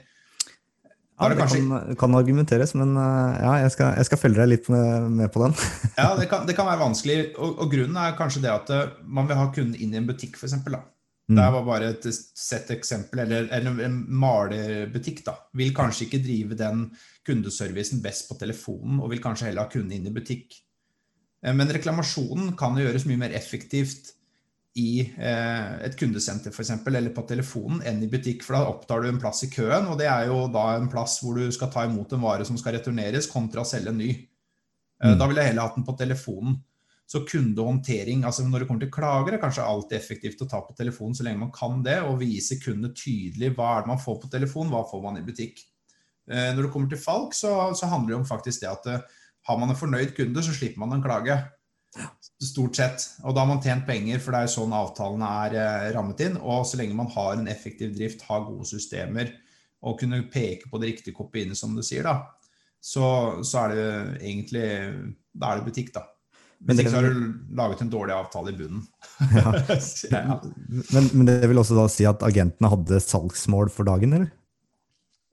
Ja, 1.21 1.29
det 1.29 1.37
kanskje... 1.37 1.59
kan, 1.61 1.97
kan, 2.01 2.15
argumenteres, 2.17 2.71
men 2.73 2.95
eh, 2.97 3.41
ja, 3.43 3.51
jeg 3.61 3.73
skal, 3.75 3.91
jeg 3.99 4.07
skal 4.07 4.19
følge 4.23 4.41
deg 4.41 4.49
litt 4.55 4.71
med, 4.73 5.11
med 5.19 5.29
på 5.33 5.43
den. 5.43 5.53
ja, 5.99 6.07
det 6.17 6.25
kan, 6.31 6.47
det 6.49 6.55
kan, 6.57 6.65
være 6.65 6.81
vanskelig. 6.81 7.19
Og, 7.35 7.59
og, 7.59 7.67
grunnen 7.69 7.99
er 8.01 8.17
kanskje 8.17 8.41
det 8.47 8.49
at 8.55 8.73
eh, 8.73 8.95
man 9.05 9.29
vil 9.29 9.37
ha 9.37 9.51
kunden 9.53 9.77
inn 9.77 9.93
i 9.93 10.01
en 10.01 10.09
butikk, 10.09 10.39
f.eks. 10.39 10.57
Mm. 11.29 11.37
Det 11.37 11.51
var 11.53 11.67
bare 11.67 11.91
et 11.93 12.07
sett 12.11 12.71
eksempel. 12.73 13.23
Eller, 13.25 13.47
eller 13.53 13.83
en 13.85 13.99
malerbutikk 14.21 15.23
da, 15.27 15.37
vil 15.57 15.75
kanskje 15.75 16.07
ikke 16.07 16.23
drive 16.25 16.57
den 16.59 16.87
kundeservicen 17.27 18.01
best 18.03 18.27
på 18.29 18.39
telefonen, 18.41 18.99
og 18.99 19.11
vil 19.13 19.23
kanskje 19.23 19.49
heller 19.49 19.67
ha 19.67 19.71
kunden 19.71 19.99
inn 19.99 20.09
i 20.09 20.15
butikk. 20.15 20.57
Eh, 21.45 21.53
men 21.55 21.71
reklamasjonen 21.71 22.55
kan 22.59 22.79
gjøres 22.79 23.07
mye 23.09 23.21
mer 23.21 23.37
effektivt 23.37 24.15
i 24.79 25.01
eh, 25.03 25.71
et 25.83 25.95
kundesenter 25.99 26.53
eksempel, 26.53 26.95
eller 26.95 27.13
på 27.15 27.25
telefonen 27.27 27.81
enn 27.87 28.01
i 28.05 28.09
butikk. 28.11 28.45
For 28.47 28.55
da 28.55 28.71
opptar 28.71 29.03
du 29.03 29.11
en 29.11 29.21
plass 29.21 29.43
i 29.47 29.51
køen, 29.51 29.89
og 29.91 29.99
det 29.99 30.07
er 30.11 30.29
jo 30.31 30.45
da 30.51 30.71
en 30.77 30.89
plass 30.91 31.19
hvor 31.21 31.39
du 31.39 31.51
skal 31.51 31.71
ta 31.73 31.85
imot 31.87 32.15
en 32.15 32.23
vare 32.23 32.47
som 32.47 32.59
skal 32.59 32.77
returneres, 32.77 33.29
kontra 33.31 33.65
å 33.65 33.67
selge 33.67 33.91
en 33.91 33.99
ny. 33.99 34.11
Eh, 34.15 35.11
mm. 35.11 35.17
Da 35.19 35.27
ville 35.27 35.43
jeg 35.43 35.53
heller 35.53 35.67
hatt 35.67 35.79
den 35.79 35.87
på 35.87 35.97
telefonen. 35.99 36.59
Så 37.11 37.25
kundehåndtering, 37.27 38.21
altså 38.23 38.45
når 38.47 38.63
det 38.63 38.67
kommer 38.69 38.85
til 38.85 38.93
klager, 38.93 39.35
er 39.35 39.41
kanskje 39.41 39.65
alltid 39.67 39.97
effektivt 39.97 40.43
å 40.45 40.47
ta 40.47 40.61
på 40.63 40.75
telefonen 40.77 41.17
så 41.17 41.25
lenge 41.27 41.41
man 41.41 41.51
kan 41.55 41.81
det, 41.83 41.97
og 42.07 42.21
vise 42.21 42.55
kundene 42.61 42.93
tydelig 42.95 43.49
hva 43.57 43.73
er 43.73 43.83
det 43.83 43.91
man 43.91 43.99
får 43.99 44.21
på 44.21 44.29
telefon, 44.31 44.71
hva 44.71 44.85
får 44.87 45.01
man 45.03 45.19
i 45.19 45.25
butikk. 45.25 45.59
Når 46.31 46.61
det 46.61 46.69
kommer 46.71 46.87
til 46.87 47.01
Falk, 47.01 47.35
så, 47.35 47.51
så 47.75 47.89
handler 47.91 48.13
det 48.13 48.19
om 48.21 48.29
faktisk 48.29 48.63
det 48.63 48.69
at 48.71 49.09
har 49.47 49.57
man 49.57 49.73
en 49.73 49.79
fornøyd 49.79 50.13
kunde, 50.17 50.43
så 50.45 50.53
slipper 50.55 50.81
man 50.83 50.95
en 50.95 51.03
klage. 51.03 51.35
Stort 52.41 52.77
sett. 52.77 53.05
Og 53.25 53.35
da 53.35 53.43
har 53.43 53.49
man 53.49 53.61
tjent 53.63 53.87
penger, 53.87 54.21
for 54.21 54.35
det 54.35 54.43
er 54.45 54.53
sånn 54.53 54.75
avtalene 54.75 55.31
er 55.45 55.57
eh, 55.59 55.87
rammet 55.95 56.21
inn. 56.25 56.37
Og 56.39 56.63
så 56.67 56.79
lenge 56.79 56.97
man 56.97 57.09
har 57.13 57.35
en 57.35 57.49
effektiv 57.51 57.91
drift, 57.97 58.23
har 58.29 58.45
gode 58.47 58.69
systemer 58.69 59.33
og 59.81 59.97
kunne 59.99 60.21
peke 60.29 60.69
på 60.69 60.79
de 60.81 60.91
riktige 60.91 61.17
kopiene, 61.17 61.57
som 61.57 61.73
du 61.73 61.81
sier, 61.81 62.05
da, 62.05 62.29
så, 62.77 63.05
så 63.41 63.63
er 63.63 63.71
det 63.73 63.85
egentlig 64.21 64.65
Da 65.33 65.49
er 65.49 65.59
det 65.59 65.71
butikk, 65.71 65.89
da. 65.95 66.05
Hvis 66.61 66.83
ikke 66.83 66.91
så 66.93 66.99
har 66.99 67.07
du 67.09 67.55
laget 67.57 67.81
en 67.81 67.89
dårlig 67.89 68.13
avtale 68.13 68.51
i 68.51 68.57
bunnen. 68.59 68.83
ja. 69.33 70.37
Men, 70.93 71.07
men, 71.13 71.25
det 71.25 71.49
vil 71.49 71.61
også 71.61 71.77
da 71.77 71.87
si 71.89 72.05
at 72.05 72.21
agentene 72.25 72.69
hadde 72.69 73.01
salgsmål 73.01 73.71
for 73.73 73.87
dagen, 73.89 74.13
eller? 74.17 74.29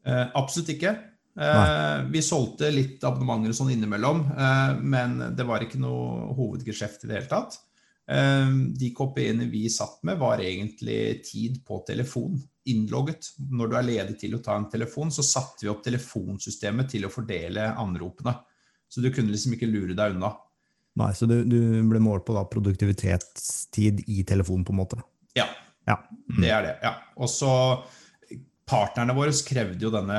Eh, 0.09 0.25
absolutt 0.39 0.73
ikke. 0.73 0.95
Eh, 1.39 2.03
vi 2.11 2.23
solgte 2.25 2.71
litt 2.75 3.05
abonnementer 3.07 3.55
sånn 3.55 3.71
innimellom, 3.71 4.25
eh, 4.33 4.73
men 4.83 5.19
det 5.37 5.47
var 5.47 5.63
ikke 5.63 5.79
noe 5.79 6.33
hovedgeskjeft 6.35 7.05
i 7.05 7.11
det 7.11 7.19
hele 7.21 7.31
tatt. 7.31 7.61
Eh, 8.09 8.51
de 8.81 8.91
kopiene 8.97 9.47
vi 9.53 9.69
satt 9.71 10.01
med, 10.09 10.19
var 10.19 10.43
egentlig 10.43 11.23
tid 11.29 11.61
på 11.67 11.83
telefon. 11.87 12.41
Innlogget. 12.69 13.31
Når 13.53 13.71
du 13.71 13.79
er 13.79 13.87
ledig 13.87 14.19
til 14.25 14.35
å 14.37 14.43
ta 14.45 14.57
en 14.59 14.69
telefon, 14.73 15.13
så 15.15 15.25
satte 15.25 15.65
vi 15.65 15.71
opp 15.73 15.85
telefonsystemet 15.85 16.91
til 16.97 17.07
å 17.07 17.13
fordele 17.13 17.71
anropene. 17.77 18.35
Så 18.89 19.05
du 19.05 19.13
kunne 19.13 19.31
liksom 19.33 19.55
ikke 19.55 19.69
lure 19.71 19.95
deg 19.97 20.17
unna. 20.17 20.33
Nei, 20.99 21.13
Så 21.15 21.29
du, 21.31 21.37
du 21.47 21.59
ble 21.89 22.01
målt 22.03 22.25
på 22.27 22.35
da 22.35 22.43
produktivitetstid 22.51 24.03
i 24.11 24.25
telefonen, 24.27 24.65
på 24.67 24.75
en 24.75 24.81
måte? 24.83 24.99
Ja, 25.39 25.47
Ja. 25.89 26.01
det 26.41 26.51
er 26.51 26.63
det. 26.67 26.77
ja. 26.83 26.97
Og 27.17 27.31
så 27.33 27.53
Partnerne 28.69 29.15
våre 29.17 29.33
krevde 29.33 29.81
jo 29.81 29.89
denne 29.89 30.17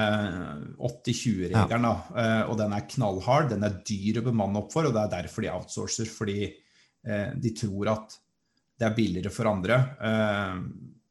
80-20-regelen, 0.82 1.84
da, 1.86 1.92
eh, 2.18 2.50
og 2.50 2.56
den 2.58 2.72
er 2.74 2.88
knallhard. 2.90 3.52
Den 3.52 3.62
er 3.68 3.76
dyr 3.86 4.18
å 4.22 4.26
bemanne 4.26 4.64
opp 4.64 4.72
for, 4.74 4.88
og 4.90 4.96
det 4.96 5.04
er 5.04 5.12
derfor 5.20 5.46
de 5.46 5.52
outsourcer. 5.54 6.10
Fordi 6.10 6.48
eh, 6.48 7.28
de 7.38 7.52
tror 7.54 7.92
at 7.94 8.16
det 8.80 8.88
er 8.88 8.96
billigere 8.98 9.30
for 9.36 9.52
andre 9.52 9.78
eh, 10.02 10.58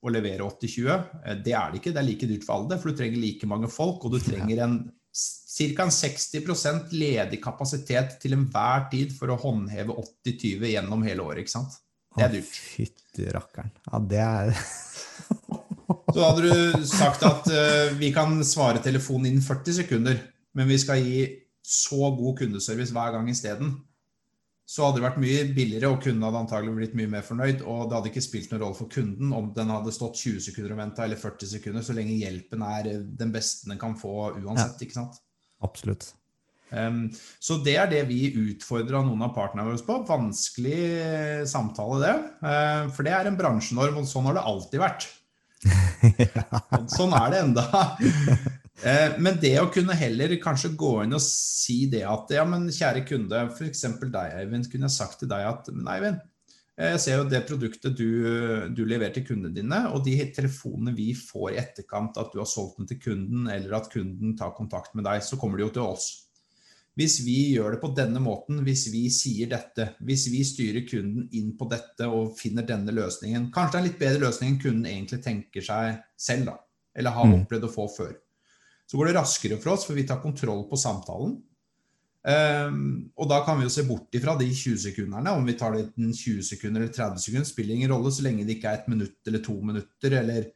å 0.03 0.11
levere 0.11 0.49
80-20. 0.49 0.91
Eh, 1.23 1.39
det 1.47 1.55
er 1.55 1.71
det 1.71 1.79
ikke. 1.79 1.95
Det 1.95 2.03
er 2.03 2.09
like 2.09 2.31
dyrt 2.33 2.49
for 2.49 2.57
alle, 2.59 2.81
for 2.83 2.91
du 2.91 2.99
trenger 3.05 3.23
like 3.23 3.51
mange 3.55 3.71
folk, 3.71 4.03
og 4.09 4.17
du 4.17 4.19
trenger 4.25 4.65
en 4.67 4.77
ca. 5.13 5.89
60% 5.91 6.93
ledig 6.95 7.41
kapasitet 7.43 8.19
til 8.23 8.37
enhver 8.37 8.87
tid 8.93 9.15
for 9.17 9.33
å 9.33 9.39
håndheve 9.41 9.97
80-20 10.27 10.73
gjennom 10.75 11.03
hele 11.07 11.25
året. 11.25 11.43
ikke 11.43 11.57
sant? 11.57 11.79
Det 12.15 12.27
er 12.27 12.35
dyrt. 12.37 12.55
Fytti 12.55 13.27
rakkeren. 13.35 13.75
Ja, 13.91 14.01
det 14.13 14.23
er 14.25 14.55
Så 16.09 16.25
hadde 16.25 16.49
du 16.49 16.87
sagt 16.89 17.25
at 17.27 17.49
uh, 17.53 17.91
vi 17.99 18.11
kan 18.15 18.39
svare 18.47 18.81
telefonen 18.85 19.31
innen 19.31 19.45
40 19.45 19.77
sekunder, 19.83 20.19
men 20.57 20.69
vi 20.71 20.79
skal 20.81 21.03
gi 21.05 21.21
så 21.65 22.11
god 22.17 22.39
kundeservice 22.41 22.95
hver 22.97 23.13
gang 23.15 23.29
isteden. 23.31 23.75
Så 24.69 24.85
hadde 24.85 24.99
det 24.99 25.07
vært 25.07 25.21
mye 25.23 25.45
billigere, 25.57 25.89
og 25.89 26.03
kunden 26.05 26.27
hadde 26.27 26.43
antagelig 26.43 26.75
blitt 26.77 26.97
mye 26.99 27.09
mer 27.09 27.25
fornøyd. 27.25 27.63
Og 27.65 27.87
det 27.89 27.97
hadde 27.97 28.11
ikke 28.11 28.25
spilt 28.27 28.51
noen 28.53 28.63
rolle 28.67 28.77
for 28.77 28.93
kunden 28.93 29.33
om 29.33 29.49
den 29.57 29.73
hadde 29.73 29.95
stått 29.97 30.21
20 30.21 30.45
sekunder 30.45 30.75
og 30.75 30.83
venta 30.83 31.07
eller 31.07 31.21
40 31.21 31.53
sekunder, 31.55 31.87
så 31.87 31.97
lenge 31.97 32.19
hjelpen 32.21 32.65
er 32.67 32.91
den 33.23 33.33
beste 33.33 33.71
den 33.71 33.81
kan 33.81 33.97
få 33.97 34.35
uansett. 34.37 34.85
ikke 34.85 34.99
sant? 34.99 35.17
Absolutt. 35.65 36.11
Um, 36.69 37.07
så 37.41 37.57
det 37.65 37.79
er 37.81 37.89
det 37.89 38.03
vi 38.11 38.27
utfordrer 38.37 39.07
noen 39.07 39.25
av 39.25 39.33
partnerne 39.37 39.71
våre 39.71 39.87
på. 39.87 40.03
Vanskelig 40.11 40.83
samtale, 41.49 42.03
det. 42.05 42.15
Uh, 42.45 42.93
for 42.93 43.09
det 43.09 43.17
er 43.17 43.31
en 43.31 43.41
bransjenorm, 43.41 44.03
og 44.03 44.11
sånn 44.11 44.29
har 44.29 44.37
det 44.37 44.45
alltid 44.53 44.85
vært. 44.85 45.09
Sånn 46.95 47.15
er 47.17 47.33
det 47.33 47.39
enda. 47.43 47.65
Eh, 48.87 49.17
men 49.19 49.39
det 49.43 49.57
å 49.59 49.71
kunne 49.75 49.97
heller 49.99 50.37
kanskje 50.43 50.77
gå 50.79 50.93
inn 51.03 51.17
og 51.17 51.23
si 51.25 51.87
det 51.91 52.05
at 52.07 52.31
ja, 52.37 52.45
men 52.47 52.69
kjære 52.71 53.03
kunde, 53.09 53.47
f.eks. 53.51 53.87
deg, 54.05 54.37
Eivind, 54.39 54.69
kunne 54.71 54.87
jeg 54.87 54.99
sagt 55.01 55.23
til 55.23 55.31
deg 55.31 55.47
at 55.49 55.71
men 55.75 55.89
Eivind, 55.91 56.21
jeg 56.79 57.01
ser 57.03 57.17
jo 57.19 57.25
det 57.27 57.41
produktet 57.49 57.97
du, 57.99 58.07
du 58.71 58.85
leverer 58.87 59.11
til 59.17 59.25
kundene 59.27 59.51
dine, 59.51 59.81
og 59.91 60.05
de 60.07 60.15
telefonene 60.31 60.95
vi 60.95 61.09
får 61.19 61.49
i 61.51 61.59
etterkant 61.59 62.21
at 62.23 62.31
du 62.31 62.39
har 62.39 62.47
solgt 62.47 62.79
den 62.79 62.87
til 62.87 63.01
kunden, 63.03 63.49
eller 63.51 63.81
at 63.81 63.91
kunden 63.91 64.37
tar 64.39 64.55
kontakt 64.55 64.95
med 64.95 65.09
deg, 65.09 65.25
så 65.27 65.41
kommer 65.41 65.59
de 65.59 65.67
jo 65.67 65.73
til 65.75 65.89
oss. 65.89 66.07
Hvis 66.99 67.19
vi 67.27 67.37
gjør 67.57 67.75
det 67.75 67.81
på 67.83 67.91
denne 67.99 68.23
måten, 68.23 68.63
hvis 68.67 68.87
vi 68.95 69.05
sier 69.15 69.51
dette, 69.51 69.89
hvis 70.07 70.29
vi 70.31 70.45
styrer 70.47 70.87
kunden 70.87 71.27
inn 71.39 71.51
på 71.59 71.67
dette 71.71 72.07
og 72.11 72.33
finner 72.39 72.67
denne 72.67 72.95
løsningen 72.95 73.53
Kanskje 73.55 73.75
det 73.75 73.79
er 73.79 73.83
en 73.83 73.87
litt 73.87 74.01
bedre 74.01 74.23
løsning 74.25 74.55
enn 74.55 74.63
kunden 74.63 74.89
egentlig 74.91 75.21
tenker 75.27 75.67
seg 75.67 76.01
selv, 76.19 76.51
da. 76.51 76.57
Eller 76.99 77.15
har 77.15 77.37
opplevd 77.37 77.69
å 77.69 77.75
få 77.75 77.91
før. 77.91 78.17
Så 78.89 78.97
går 78.97 79.11
det 79.11 79.19
raskere 79.19 79.59
for 79.61 79.75
oss, 79.75 79.85
for 79.85 79.99
vi 79.99 80.07
tar 80.09 80.23
kontroll 80.23 80.65
på 80.71 80.79
samtalen. 80.81 81.37
Um, 82.29 83.09
og 83.17 83.29
da 83.31 83.39
kan 83.47 83.57
vi 83.57 83.65
jo 83.65 83.73
se 83.73 83.85
bort 83.87 84.17
ifra 84.17 84.35
de 84.37 84.49
20 84.49 84.81
sekunderne. 84.89 85.33
Om 85.37 85.47
vi 85.49 85.57
tar 85.61 85.77
det 85.77 85.87
20 85.97 86.43
sekunder 86.45 86.83
eller 86.83 86.93
30 86.93 87.23
sekunder, 87.23 87.49
spiller 87.49 87.77
ingen 87.77 87.93
rolle 87.93 88.13
så 88.13 88.25
lenge 88.27 88.47
det 88.49 88.59
ikke 88.59 88.73
er 88.73 88.81
et 88.81 88.91
minutt 88.91 89.31
eller 89.31 89.45
to 89.45 89.55
minutter. 89.61 90.17
Eller 90.23 90.49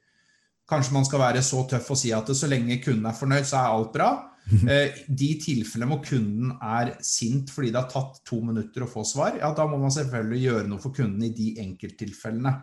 kanskje 0.69 0.97
man 0.97 1.07
skal 1.09 1.23
være 1.23 1.45
så 1.45 1.63
tøff 1.71 1.93
og 1.93 2.01
si 2.01 2.13
at 2.17 2.33
så 2.37 2.51
lenge 2.51 2.81
kunden 2.85 3.09
er 3.09 3.17
fornøyd, 3.17 3.49
så 3.49 3.61
er 3.61 3.77
alt 3.77 3.93
bra. 3.95 4.11
Uh, 4.53 5.03
de 5.23 5.29
tilfellene 5.45 5.93
hvor 5.93 6.03
kunden 6.03 6.57
er 6.57 6.97
sint 7.07 7.53
fordi 7.55 7.71
det 7.71 7.79
har 7.79 7.93
tatt 7.93 8.25
to 8.27 8.41
minutter 8.43 8.83
å 8.83 8.91
få 8.91 9.05
svar, 9.07 9.37
ja, 9.39 9.53
da 9.55 9.69
må 9.71 9.79
man 9.79 9.93
selvfølgelig 9.95 10.41
gjøre 10.43 10.71
noe 10.73 10.83
for 10.83 10.97
kunden 10.97 11.29
i 11.29 11.35
de 11.37 11.53
enkelttilfellene. 11.63 12.57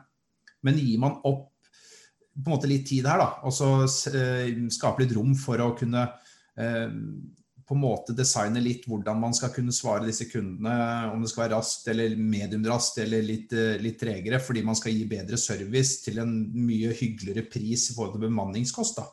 Men 0.67 0.81
gir 0.81 0.99
man 0.99 1.21
opp 1.29 1.53
på 2.39 2.49
en 2.49 2.55
måte 2.55 2.69
litt 2.71 2.87
tid 2.87 3.07
her, 3.09 3.19
da, 3.21 3.29
og 3.43 3.53
så 3.55 3.69
uh, 3.83 4.63
skape 4.73 5.03
litt 5.03 5.13
rom 5.17 5.35
for 5.37 5.61
å 5.63 5.73
kunne 5.77 6.05
uh, 6.07 6.87
på 7.69 7.75
en 7.77 7.83
måte 7.83 8.15
designe 8.17 8.61
litt 8.65 8.87
hvordan 8.89 9.19
man 9.21 9.35
skal 9.37 9.51
kunne 9.53 9.73
svare 9.75 10.07
disse 10.07 10.25
kundene, 10.25 10.73
om 11.11 11.21
det 11.21 11.29
skal 11.29 11.43
være 11.43 11.59
raskt 11.59 11.85
eller 11.91 12.15
mediumraskt 12.17 12.97
eller 13.03 13.21
litt, 13.21 13.53
litt 13.83 13.99
tregere, 14.01 14.39
fordi 14.41 14.63
man 14.65 14.77
skal 14.79 14.95
gi 14.95 15.03
bedre 15.11 15.37
service 15.37 15.99
til 16.01 16.17
en 16.23 16.33
mye 16.55 16.95
hyggeligere 16.97 17.45
pris 17.45 17.91
i 17.91 17.93
forhold 17.93 18.15
til 18.15 18.25
bemanningskost. 18.25 19.03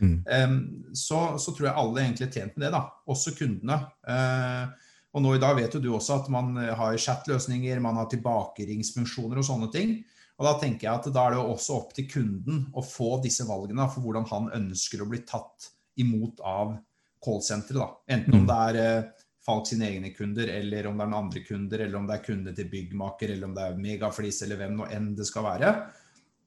Mm. 0.00 0.14
Um, 0.24 0.58
så, 0.96 1.20
så, 1.36 1.52
tror 1.52 1.68
jeg 1.68 1.80
alle 1.82 2.06
egentlig 2.06 2.30
er 2.30 2.32
tjent 2.38 2.56
med 2.56 2.64
det, 2.64 2.72
da. 2.78 2.80
Også 3.12 3.34
kundene. 3.36 3.76
Uh, 4.08 4.88
og 5.12 5.24
nå 5.24 5.34
i 5.36 5.42
dag 5.42 5.56
vet 5.58 5.76
jo 5.76 5.82
du 5.84 5.90
også 5.92 6.22
at 6.22 6.32
man 6.32 6.56
har 6.56 6.96
chatløsninger, 6.96 7.80
man 7.84 8.00
har 8.00 8.08
tilbakeringsfunksjoner 8.12 9.40
og 9.40 9.48
sånne 9.52 9.68
ting. 9.74 9.98
Og 10.38 10.46
da 10.46 10.54
tenker 10.60 10.86
jeg 10.86 10.94
at 10.94 11.08
da 11.14 11.24
er 11.24 11.34
det 11.34 11.40
jo 11.40 11.54
også 11.54 11.78
opp 11.80 11.94
til 11.96 12.06
kunden 12.10 12.66
å 12.78 12.84
få 12.86 13.16
disse 13.24 13.46
valgene 13.48 13.88
for 13.90 14.04
hvordan 14.04 14.28
han 14.30 14.52
ønsker 14.60 15.02
å 15.02 15.08
bli 15.10 15.24
tatt 15.26 15.70
imot 15.98 16.42
av 16.46 16.76
callsenteret. 17.24 18.04
Enten 18.14 18.38
om 18.38 18.46
det 18.46 18.58
er 18.68 18.82
eh, 18.82 19.24
Falk 19.48 19.64
sine 19.64 19.86
egne 19.88 20.10
kunder, 20.12 20.50
eller 20.52 20.90
om 20.90 20.98
det 20.98 21.04
er 21.06 21.08
noen 21.08 21.24
andre 21.24 21.40
kunder, 21.40 21.80
eller 21.80 21.96
om 21.96 22.04
det 22.04 22.18
er 22.18 22.24
kunde 22.26 22.52
til 22.52 22.66
byggmaker, 22.68 23.30
eller 23.32 23.48
om 23.48 23.54
det 23.56 23.62
er 23.64 23.78
Megaflis, 23.80 24.42
eller 24.44 24.58
hvem 24.60 24.74
nå 24.76 24.88
enn 24.92 25.06
det 25.16 25.24
skal 25.24 25.46
være. 25.46 25.70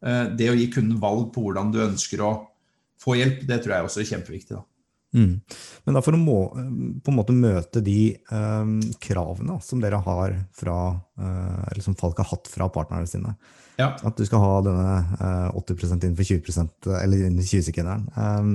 Eh, 0.06 0.25
det 0.38 0.49
å 0.51 0.58
gi 0.58 0.67
kunden 0.69 0.99
valg 1.01 1.32
på 1.34 1.47
hvordan 1.47 1.71
du 1.73 1.80
ønsker 1.82 2.21
å 2.21 2.34
få 3.01 3.15
hjelp, 3.17 3.41
det 3.49 3.58
tror 3.63 3.73
jeg 3.73 3.88
også 3.88 4.04
er 4.04 4.10
kjempeviktig. 4.12 4.60
da. 4.60 4.65
Mm. 5.17 5.34
Men 5.84 5.97
da 5.97 6.04
for 6.06 6.15
å 6.15 6.19
må, 6.21 6.38
på 7.04 7.12
en 7.12 7.17
måte 7.17 7.36
møte 7.36 7.82
de 7.84 8.13
um, 8.32 8.77
kravene 9.04 9.58
som 9.65 9.82
dere 9.84 9.99
har 10.06 10.38
fra, 10.56 10.77
uh, 11.19 11.63
eller 11.71 11.84
som 11.84 11.97
folk 11.99 12.21
har 12.21 12.30
hatt 12.32 12.47
fra 12.51 12.69
partnerne 12.71 13.10
sine, 13.10 13.34
ja. 13.82 13.89
at 14.06 14.17
du 14.17 14.26
skal 14.28 14.41
ha 14.44 14.56
denne 14.65 14.96
uh, 15.20 15.60
80% 15.60 16.06
innenfor 16.06 16.28
20% 16.28 16.89
eller 17.02 17.26
innen 17.28 17.46
20-sekunderen, 17.46 18.04
um, 18.15 18.52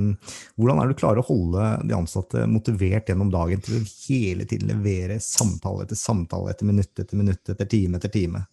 hvordan 0.57 0.83
er 0.83 0.91
du 0.91 0.99
klarer 0.99 1.23
å 1.23 1.27
holde 1.27 1.71
de 1.87 1.97
ansatte 1.97 2.45
motivert 2.51 3.11
gjennom 3.11 3.33
dagen 3.35 3.63
til 3.65 3.81
å 3.81 3.87
hele 4.07 4.47
tiden 4.49 4.71
levere 4.71 5.19
samtale 5.23 5.87
etter 5.87 5.99
samtale 5.99 6.53
etter 6.53 6.69
minutt 6.69 7.03
etter 7.03 7.19
minutt 7.19 7.53
etter 7.53 7.69
time 7.71 8.01
etter 8.01 8.13
time? 8.15 8.47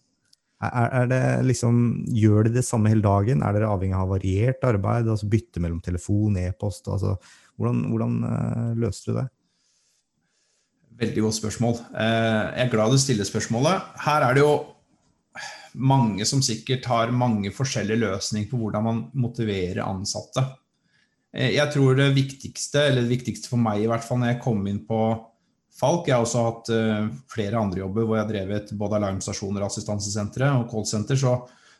Er, 0.64 0.90
er 1.02 1.08
det 1.10 1.22
liksom, 1.50 1.80
gjør 2.14 2.46
de 2.46 2.54
det 2.58 2.64
samme 2.64 2.88
hele 2.92 3.04
dagen? 3.04 3.42
Er 3.44 3.56
dere 3.56 3.72
avhengig 3.72 3.98
av 3.98 4.12
variert 4.14 4.62
arbeid? 4.64 5.10
altså 5.10 5.28
Bytte 5.28 5.60
mellom 5.60 5.80
telefon, 5.84 6.38
e-post? 6.40 6.88
altså 6.88 7.18
hvordan, 7.58 7.82
hvordan 7.90 8.20
uh, 8.24 8.70
løste 8.80 9.12
du 9.12 9.18
det? 9.20 9.26
Veldig 11.04 11.24
godt 11.24 11.36
spørsmål. 11.40 11.74
Jeg 11.90 12.62
er 12.64 12.70
glad 12.70 12.92
du 12.94 13.00
stiller 13.02 13.26
spørsmålet. 13.26 13.82
Her 14.04 14.28
er 14.28 14.36
det 14.36 14.44
jo 14.44 14.52
mange 15.74 16.26
som 16.28 16.42
sikkert 16.44 16.86
har 16.90 17.14
mange 17.14 17.52
forskjellige 17.54 18.02
løsninger 18.02 18.50
på 18.50 18.60
hvordan 18.60 18.86
man 18.86 19.00
motiverer 19.18 19.82
ansatte. 19.84 20.44
Uh, 21.34 21.50
jeg 21.50 21.66
tror 21.74 21.98
det 21.98 22.12
viktigste, 22.16 22.88
eller 22.88 23.02
det 23.02 23.14
viktigste 23.16 23.50
for 23.50 23.62
meg 23.62 23.82
i 23.82 23.88
hvert 23.90 24.06
fall 24.06 24.22
når 24.22 24.34
jeg 24.34 24.44
kom 24.46 24.66
inn 24.70 24.82
på 24.88 25.04
Falk 25.74 26.06
Jeg 26.06 26.14
har 26.14 26.22
også 26.22 26.42
hatt 26.44 26.68
flere 27.32 27.58
andre 27.58 27.80
jobber 27.80 28.04
hvor 28.06 28.14
jeg 28.14 28.22
har 28.22 28.28
drevet 28.28 28.68
både 28.78 28.94
alarmstasjoner, 29.00 29.64
assistansesentre 29.66 30.52
og 30.60 30.68
callsenter, 30.70 31.18
så, 31.18 31.32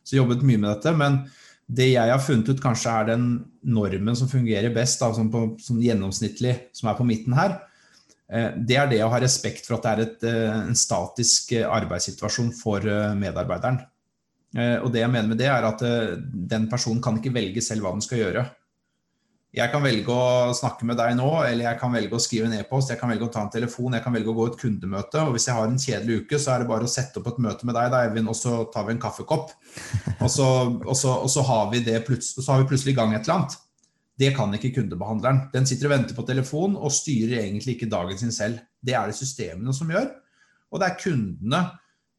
så 0.03 0.17
jobbet 0.19 0.43
mye 0.43 0.59
med 0.59 0.67
dette. 0.73 0.91
men 0.99 1.21
det 1.67 1.95
jeg 1.95 2.11
har 2.13 2.21
funnet 2.21 2.51
ut 2.53 2.61
kanskje 2.61 2.93
er 2.93 3.07
den 3.15 3.29
normen 3.63 4.17
som 4.19 4.29
fungerer 4.29 4.75
best, 4.75 5.01
da, 5.01 5.11
som, 5.17 5.31
på, 5.33 5.47
som 5.65 5.81
gjennomsnittlig, 5.81 6.57
som 6.77 6.91
er 6.91 6.99
på 6.99 7.07
midten 7.09 7.37
her, 7.37 7.57
eh, 7.57 7.71
det 8.29 8.77
er 8.81 8.89
det 8.89 9.03
å 9.05 9.11
ha 9.13 9.21
respekt 9.21 9.67
for 9.69 9.77
at 9.77 9.85
det 9.85 9.91
er 9.93 10.03
et, 10.05 10.27
eh, 10.31 10.61
en 10.71 10.79
statisk 10.79 11.53
eh, 11.59 11.69
arbeidssituasjon 11.69 12.55
for 12.57 12.87
medarbeideren. 13.21 13.83
Og 14.55 14.87
det 14.95 15.01
jeg 15.01 15.11
mener 15.11 15.27
med 15.27 15.41
det, 15.41 15.49
er 15.51 15.65
at 15.67 15.81
den 16.23 16.69
personen 16.71 17.01
kan 17.03 17.17
ikke 17.19 17.33
velge 17.35 17.59
selv 17.59 17.83
hva 17.83 17.91
den 17.91 18.05
skal 18.05 18.21
gjøre. 18.21 18.45
Jeg 19.55 19.71
kan 19.71 19.83
velge 19.83 20.11
å 20.11 20.55
snakke 20.55 20.87
med 20.87 20.97
deg 20.99 21.13
nå, 21.19 21.29
eller 21.47 21.69
jeg 21.69 21.79
kan 21.79 21.93
velge 21.95 22.15
å 22.15 22.23
skrive 22.23 22.49
en 22.49 22.55
e-post, 22.57 22.91
jeg 22.91 22.99
kan 22.99 23.11
velge 23.11 23.27
å 23.29 23.33
ta 23.35 23.43
en 23.43 23.51
telefon, 23.55 23.95
jeg 23.95 24.03
kan 24.03 24.15
velge 24.15 24.33
å 24.33 24.35
gå 24.35 24.47
et 24.51 24.57
kundemøte. 24.59 25.21
Og 25.23 25.35
hvis 25.35 25.47
jeg 25.47 25.55
har 25.59 25.67
en 25.71 25.79
kjedelig 25.79 26.17
uke, 26.23 26.41
så 26.43 26.55
er 26.55 26.63
det 26.63 26.71
bare 26.71 26.87
å 26.89 26.91
sette 26.91 27.19
opp 27.19 27.29
et 27.31 27.43
møte 27.43 27.67
med 27.67 27.79
deg, 27.79 27.91
da, 27.91 28.05
Eivind, 28.07 28.31
og 28.31 28.39
så 28.39 28.57
tar 28.75 28.89
vi 28.89 28.97
en 28.97 29.03
kaffekopp. 29.03 29.53
Og 30.17 30.31
så, 30.31 30.49
og 30.71 30.99
så, 30.99 31.15
og 31.27 31.31
så 31.31 31.47
har, 31.51 31.69
vi 31.71 31.83
så 31.83 32.47
har 32.49 32.63
vi 32.63 32.71
plutselig 32.73 32.95
i 32.95 32.99
gang 32.99 33.15
et 33.15 33.23
eller 33.27 33.37
annet. 33.41 33.59
Det 34.19 34.31
kan 34.37 34.53
ikke 34.55 34.73
kundebehandleren. 34.77 35.49
Den 35.55 35.67
sitter 35.67 35.89
og 35.89 35.97
venter 35.97 36.17
på 36.17 36.27
telefon 36.29 36.77
og 36.79 36.93
styrer 36.95 37.41
egentlig 37.43 37.75
ikke 37.75 37.91
dagen 37.91 38.19
sin 38.21 38.35
selv. 38.35 38.61
Det 38.79 38.95
er 38.95 39.11
det 39.11 39.19
systemene 39.19 39.75
som 39.75 39.91
gjør. 39.91 40.13
Og 40.71 40.83
det 40.83 40.91
er 40.91 41.01
kundene 41.01 41.63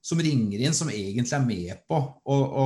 som 0.05 0.19
ringer 0.21 0.61
inn, 0.61 0.75
som 0.77 0.91
egentlig 0.93 1.33
er 1.33 1.45
med 1.47 1.79
på 1.89 1.97
å, 1.97 2.35
å, 2.35 2.65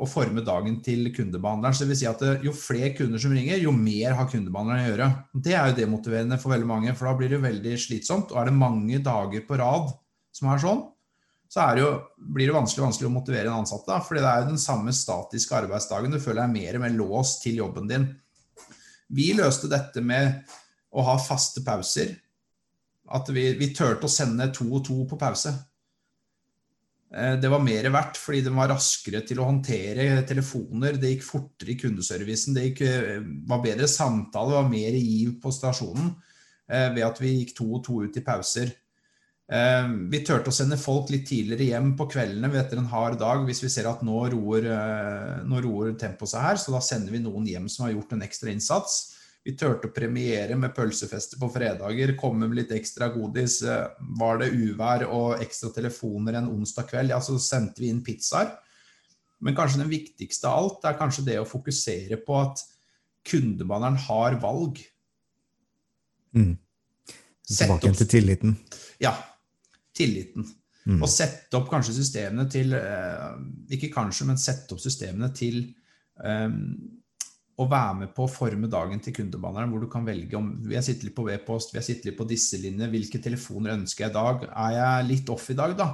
å 0.00 0.06
forme 0.08 0.40
dagen 0.46 0.78
til 0.84 1.10
kundebehandleren. 1.12 1.76
Så 1.76 1.84
det 1.84 1.90
vil 1.90 1.98
si 2.00 2.08
at 2.08 2.22
jo 2.46 2.54
flere 2.56 2.94
kunder 2.96 3.20
som 3.20 3.34
ringer, 3.36 3.60
jo 3.60 3.74
mer 3.76 4.16
har 4.16 4.30
kundebehandleren 4.30 4.86
å 4.86 4.88
gjøre. 4.88 5.10
Det 5.34 5.52
er 5.52 5.68
jo 5.68 5.76
demotiverende 5.82 6.38
for 6.40 6.54
veldig 6.54 6.70
mange, 6.70 6.94
for 6.96 7.10
da 7.10 7.18
blir 7.18 7.34
det 7.34 7.42
veldig 7.44 7.74
slitsomt. 7.82 8.32
Og 8.32 8.40
er 8.40 8.48
det 8.48 8.56
mange 8.56 9.02
dager 9.04 9.44
på 9.44 9.60
rad 9.60 9.92
som 10.32 10.48
er 10.48 10.62
sånn, 10.62 10.82
så 11.50 11.64
det 11.74 11.82
jo, 11.82 11.90
blir 12.30 12.46
det 12.46 12.54
vanskelig, 12.54 12.84
vanskelig 12.84 13.08
å 13.08 13.12
motivere 13.12 13.50
en 13.50 13.64
ansatt. 13.64 13.82
Da, 13.88 13.96
fordi 14.06 14.22
det 14.22 14.30
er 14.30 14.44
jo 14.44 14.50
den 14.52 14.60
samme 14.62 14.92
statiske 14.94 15.56
arbeidsdagen. 15.58 16.12
Du 16.14 16.22
føler 16.22 16.44
deg 16.44 16.52
mer 16.54 16.76
og 16.78 16.84
mer 16.84 16.92
låst 16.94 17.40
til 17.42 17.58
jobben 17.58 17.88
din. 17.90 18.04
Vi 19.10 19.32
løste 19.34 19.70
dette 19.70 20.02
med 20.04 20.44
å 20.94 21.02
ha 21.06 21.16
faste 21.18 21.64
pauser 21.66 22.12
At 23.10 23.26
vi, 23.34 23.48
vi 23.58 23.72
turte 23.74 24.06
å 24.06 24.12
sende 24.12 24.46
to 24.54 24.68
og 24.70 24.84
to 24.86 25.00
på 25.10 25.18
pause. 25.18 25.50
Eh, 27.10 27.34
det 27.42 27.50
var 27.50 27.62
mer 27.64 27.88
verdt 27.90 28.20
fordi 28.22 28.44
de 28.46 28.52
var 28.54 28.70
raskere 28.70 29.24
til 29.26 29.40
å 29.42 29.48
håndtere 29.48 30.22
telefoner. 30.28 31.00
Det 31.02 31.16
gikk 31.16 31.26
fortere 31.26 31.74
i 31.74 31.78
kundeservicen. 31.80 32.54
Det 32.54 32.68
gikk, 32.68 32.84
eh, 32.86 33.16
var 33.50 33.64
bedre 33.64 33.90
samtale, 33.90 34.52
det 34.52 34.60
var 34.60 34.70
mer 34.70 35.00
giv 35.00 35.34
på 35.42 35.50
stasjonen 35.50 36.12
eh, 36.70 36.94
ved 36.94 37.02
at 37.08 37.18
vi 37.18 37.34
gikk 37.40 37.56
to 37.58 37.66
og 37.74 37.82
to 37.88 37.98
ut 38.04 38.20
i 38.20 38.22
pauser. 38.22 38.70
Vi 39.50 40.18
turte 40.22 40.52
å 40.52 40.54
sende 40.54 40.76
folk 40.78 41.08
litt 41.10 41.24
tidligere 41.26 41.72
hjem 41.72 41.88
på 41.98 42.04
kveldene 42.12 42.52
etter 42.60 42.78
en 42.78 42.86
hard 42.86 43.16
dag 43.18 43.40
hvis 43.48 43.64
vi 43.64 43.70
ser 43.72 43.88
at 43.90 44.04
nå 44.06 44.20
roer, 44.30 44.68
nå 45.42 45.62
roer 45.64 45.96
tempoet 45.98 46.30
seg 46.30 46.44
her. 46.44 46.60
Så 46.62 46.70
da 46.70 46.78
sender 46.78 47.10
vi 47.10 47.22
noen 47.24 47.48
hjem 47.50 47.66
som 47.66 47.88
har 47.88 47.96
gjort 47.96 48.14
en 48.14 48.22
ekstra 48.28 48.52
innsats. 48.54 49.00
Vi 49.40 49.54
turte 49.56 49.88
å 49.88 49.94
premiere 49.94 50.56
med 50.60 50.74
pølsefester 50.76 51.40
på 51.40 51.48
fredager, 51.52 52.12
komme 52.20 52.44
med 52.44 52.58
litt 52.58 52.74
ekstra 52.76 53.08
godis. 53.14 53.62
Eh, 53.64 53.86
var 54.20 54.40
det 54.42 54.50
uvær 54.52 55.06
og 55.08 55.40
ekstra 55.40 55.72
telefoner 55.72 56.36
en 56.38 56.50
onsdag 56.50 56.90
kveld, 56.90 57.14
ja, 57.14 57.20
så 57.24 57.38
sendte 57.40 57.80
vi 57.80 57.88
inn 57.88 58.02
pizzaer. 58.04 58.52
Men 59.40 59.56
kanskje 59.56 59.80
den 59.80 59.92
viktigste 59.92 60.50
av 60.50 60.58
alt 60.58 60.84
er 60.84 60.98
kanskje 61.00 61.24
det 61.30 61.38
å 61.40 61.48
fokusere 61.48 62.20
på 62.26 62.36
at 62.36 62.60
kundebehandleren 63.30 63.96
har 64.04 64.36
valg. 64.42 64.82
Mm. 66.36 66.58
Tilbake 67.48 67.94
til 67.96 68.10
tilliten. 68.12 68.58
Ja. 69.00 69.14
Tilliten. 70.00 70.48
Mm. 70.88 71.02
Og 71.02 71.10
sette 71.12 71.58
opp 71.58 71.68
kanskje 71.68 71.92
systemene 71.98 72.46
til 72.48 72.72
eh, 72.72 73.26
Ikke 73.76 73.90
kanskje, 73.92 74.26
men 74.30 74.40
sette 74.40 74.72
opp 74.72 74.80
systemene 74.80 75.28
til 75.36 75.60
um, 76.24 76.56
å 77.60 77.66
være 77.68 77.96
med 77.98 78.12
på 78.16 78.24
å 78.24 78.30
forme 78.32 78.70
dagen 78.72 79.02
til 79.04 79.14
kundebehandleren, 79.18 79.72
hvor 79.72 79.84
du 79.84 79.90
kan 79.92 80.06
velge 80.06 80.38
om 80.38 80.54
vi 80.64 80.78
har 80.78 80.84
sittet 80.86 81.10
litt 81.10 81.16
på 81.18 81.26
V-post, 81.26 81.74
vi 81.74 81.80
har 81.80 81.84
sittet 81.84 82.08
litt 82.08 82.16
på 82.16 82.26
disse 82.28 82.56
linjene, 82.60 82.88
hvilke 82.92 83.20
telefoner 83.22 83.74
ønsker 83.76 84.06
jeg 84.06 84.14
i 84.14 84.16
dag? 84.16 84.46
Er 84.48 84.76
jeg 84.78 85.08
litt 85.10 85.32
off 85.34 85.50
i 85.52 85.58
dag, 85.58 85.74
da? 85.76 85.90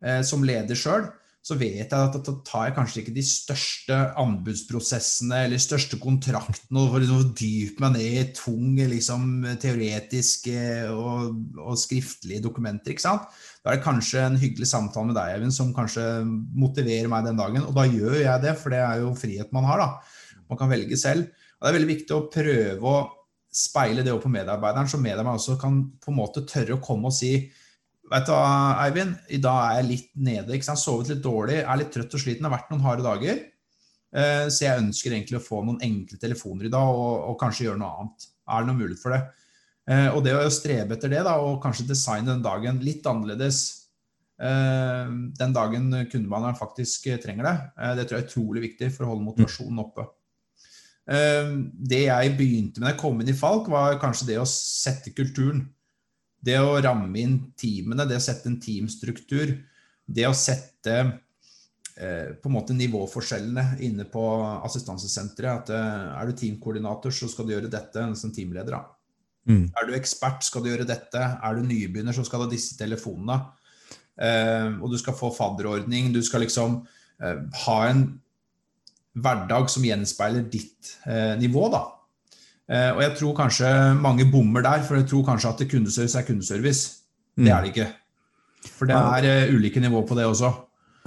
Eh, 0.00 0.22
som 0.24 0.46
leder 0.46 0.78
sjøl, 0.78 1.04
så 1.48 1.56
vet 1.56 1.78
jeg 1.80 1.96
at 1.96 2.16
da 2.26 2.32
tar 2.44 2.66
jeg 2.66 2.74
kanskje 2.76 3.00
ikke 3.00 3.14
de 3.16 3.22
største 3.24 3.96
anbudsprosessene 4.20 5.38
eller 5.46 5.62
største 5.62 5.96
kontraktene 6.00 6.82
og 6.82 6.90
får 6.92 7.04
liksom 7.04 7.30
dype 7.38 7.84
meg 7.84 7.94
ned 7.94 8.16
i 8.20 8.24
tung 8.36 8.74
liksom, 8.76 9.30
teoretisk 9.62 10.50
og, 10.92 11.38
og 11.56 11.78
skriftlige 11.80 12.44
dokumenter. 12.44 12.92
ikke 12.92 13.06
sant? 13.06 13.30
Da 13.62 13.72
er 13.72 13.78
det 13.78 13.86
kanskje 13.86 14.26
en 14.26 14.36
hyggelig 14.40 14.68
samtale 14.68 15.08
med 15.08 15.16
deg, 15.16 15.38
Eivind, 15.38 15.56
som 15.56 15.72
kanskje 15.76 16.04
motiverer 16.28 17.08
meg 17.12 17.24
den 17.24 17.40
dagen. 17.40 17.64
Og 17.64 17.72
da 17.76 17.86
gjør 17.88 18.18
jeg 18.20 18.44
det, 18.44 18.54
for 18.60 18.74
det 18.74 18.82
er 18.84 19.00
jo 19.06 19.14
frihet 19.16 19.54
man 19.56 19.68
har. 19.70 19.80
da. 19.80 20.42
Man 20.52 20.60
kan 20.60 20.72
velge 20.72 21.00
selv. 21.00 21.30
Og 21.56 21.64
Det 21.64 21.70
er 21.70 21.78
veldig 21.78 21.92
viktig 21.94 22.16
å 22.16 22.26
prøve 22.32 22.92
å 22.92 22.98
speile 23.48 24.04
det 24.04 24.12
opp 24.12 24.26
på 24.26 24.32
medarbeideren, 24.32 24.90
så 24.90 25.00
medarbeideren 25.00 25.40
også 25.40 25.56
kan 25.60 25.80
på 25.96 26.12
en 26.12 26.18
måte 26.20 26.44
tørre 26.46 26.76
å 26.76 26.84
komme 26.84 27.08
og 27.08 27.16
si 27.16 27.32
Vet 28.08 28.24
du 28.24 28.32
hva, 28.32 28.78
Eivind, 28.86 29.16
i 29.28 29.40
dag 29.42 29.62
er 29.66 29.78
jeg 29.82 29.88
litt 29.88 30.10
nede. 30.16 30.54
ikke 30.56 30.70
sant? 30.70 30.80
Sovet 30.80 31.12
litt 31.12 31.24
dårlig, 31.24 31.60
er 31.60 31.80
litt 31.80 31.90
trøtt 31.92 32.14
og 32.16 32.22
sliten, 32.22 32.44
Det 32.44 32.50
har 32.50 32.56
vært 32.56 32.70
noen 32.72 32.86
harde 32.86 33.04
dager. 33.04 33.40
Eh, 34.16 34.46
så 34.48 34.64
jeg 34.64 34.80
ønsker 34.80 35.12
egentlig 35.12 35.36
å 35.36 35.44
få 35.44 35.60
noen 35.64 35.82
enkle 35.84 36.20
telefoner 36.20 36.68
i 36.68 36.72
dag, 36.72 36.88
og, 36.88 37.16
og 37.32 37.36
kanskje 37.40 37.66
gjøre 37.66 37.82
noe 37.82 37.90
annet. 38.00 38.28
Er 38.48 38.62
det 38.62 38.70
noe 38.70 38.80
mulighet 38.80 39.02
for 39.02 39.14
det? 39.14 39.20
Eh, 39.88 40.08
og 40.14 40.22
det 40.24 40.36
å 40.36 40.52
strebe 40.52 40.96
etter 40.96 41.12
det, 41.12 41.24
da, 41.26 41.36
og 41.44 41.60
kanskje 41.64 41.88
designe 41.90 42.32
den 42.32 42.44
dagen 42.44 42.80
litt 42.84 43.06
annerledes 43.08 43.62
eh, 44.40 45.08
den 45.40 45.56
dagen 45.56 45.90
kundebehandleren 46.08 46.60
faktisk 46.60 47.10
trenger 47.20 47.48
det, 47.48 47.56
det 47.98 48.06
tror 48.06 48.18
jeg 48.18 48.24
er 48.24 48.30
utrolig 48.30 48.64
viktig 48.70 48.92
for 48.94 49.04
å 49.04 49.12
holde 49.12 49.28
motivasjonen 49.28 49.84
oppe. 49.84 50.08
Det 51.08 52.02
jeg 52.02 52.32
begynte 52.36 52.82
med 52.82 52.84
da 52.84 52.90
jeg 52.92 53.00
kom 53.00 53.20
inn 53.22 53.30
i 53.32 53.36
Falk, 53.36 53.70
var 53.72 53.94
kanskje 54.00 54.26
det 54.28 54.34
å 54.42 54.48
sette 54.48 55.14
kulturen. 55.16 55.62
Det 56.38 56.58
å 56.62 56.76
ramme 56.82 57.18
inn 57.18 57.38
teamene, 57.58 58.06
det 58.08 58.18
å 58.18 58.22
sette 58.22 58.50
en 58.50 58.60
teamstruktur. 58.62 59.56
Det 60.06 60.26
å 60.28 60.36
sette 60.36 60.94
eh, 60.98 62.30
på 62.38 62.50
en 62.50 62.54
måte 62.54 62.76
nivåforskjellene 62.76 63.80
inne 63.84 64.06
på 64.08 64.22
assistansesenteret. 64.66 65.64
At 65.64 65.74
eh, 65.74 66.06
er 66.20 66.30
du 66.30 66.38
teamkoordinator, 66.38 67.14
så 67.14 67.30
skal 67.30 67.48
du 67.48 67.56
gjøre 67.56 67.72
dette 67.72 68.06
som 68.20 68.32
teamleder. 68.34 68.78
Mm. 69.48 69.66
Er 69.72 69.88
du 69.88 69.96
ekspert, 69.96 70.44
skal 70.46 70.64
du 70.64 70.70
gjøre 70.70 70.88
dette. 70.88 71.20
Er 71.20 71.58
du 71.58 71.66
nybegynner, 71.66 72.16
så 72.16 72.24
skal 72.26 72.42
du 72.44 72.48
ha 72.48 72.52
disse 72.52 72.78
telefonene. 72.78 73.40
Uh, 74.18 74.80
og 74.82 74.90
du 74.90 74.96
skal 74.98 75.14
få 75.14 75.28
fadderordning. 75.30 76.08
Du 76.10 76.18
skal 76.26 76.42
liksom 76.42 76.80
uh, 77.22 77.36
ha 77.64 77.76
en 77.86 78.02
hverdag 79.22 79.70
som 79.72 79.86
gjenspeiler 79.86 80.46
ditt 80.50 80.94
eh, 81.06 81.34
nivå. 81.40 81.68
da. 81.72 81.82
Eh, 82.68 82.90
og 82.92 83.02
jeg 83.02 83.16
tror 83.16 83.34
kanskje 83.36 83.72
mange 83.96 84.26
bommer 84.28 84.64
der, 84.64 84.84
for 84.84 84.98
jeg 84.98 85.08
tror 85.08 85.24
kanskje 85.30 85.54
at 85.54 85.66
kundeservice 85.70 86.18
er 86.18 86.26
kundeservice. 86.28 86.88
Det 87.38 87.52
er 87.54 87.64
det 87.64 87.72
ikke. 87.72 87.88
For 88.74 88.90
det 88.90 88.96
er 88.98 89.28
eh, 89.28 89.54
ulike 89.54 89.80
nivåer 89.80 90.06
på 90.08 90.18
det 90.18 90.26
også. 90.28 90.52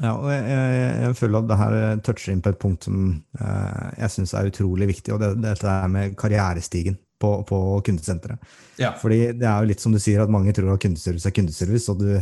Ja, 0.02 0.16
og 0.16 0.32
jeg, 0.32 0.44
jeg, 0.50 0.94
jeg, 1.04 1.16
føler 1.20 1.40
at 1.40 1.50
det 1.50 1.58
her 1.60 1.74
toucher 2.02 2.34
inn 2.34 2.42
på 2.42 2.50
et 2.50 2.62
punkt 2.62 2.88
som 2.88 3.02
eh, 3.38 3.88
jeg 4.00 4.14
syns 4.16 4.34
er 4.34 4.50
utrolig 4.50 4.88
viktig, 4.90 5.14
og 5.14 5.22
det, 5.22 5.36
dette 5.44 5.68
er 5.70 5.92
med 5.92 6.16
karrierestigen 6.18 6.98
på, 7.22 7.36
på 7.46 7.60
kundesenteret. 7.86 8.42
Ja. 8.82 8.96
Fordi 8.98 9.28
det 9.38 9.46
er 9.46 9.62
jo 9.62 9.70
litt 9.70 9.84
som 9.84 9.94
du 9.94 10.00
sier, 10.02 10.24
at 10.24 10.34
mange 10.34 10.56
tror 10.58 10.74
at 10.74 10.82
kundeservice 10.82 11.30
er 11.30 11.36
kundeservice, 11.36 11.92
og 11.92 12.02
du 12.02 12.16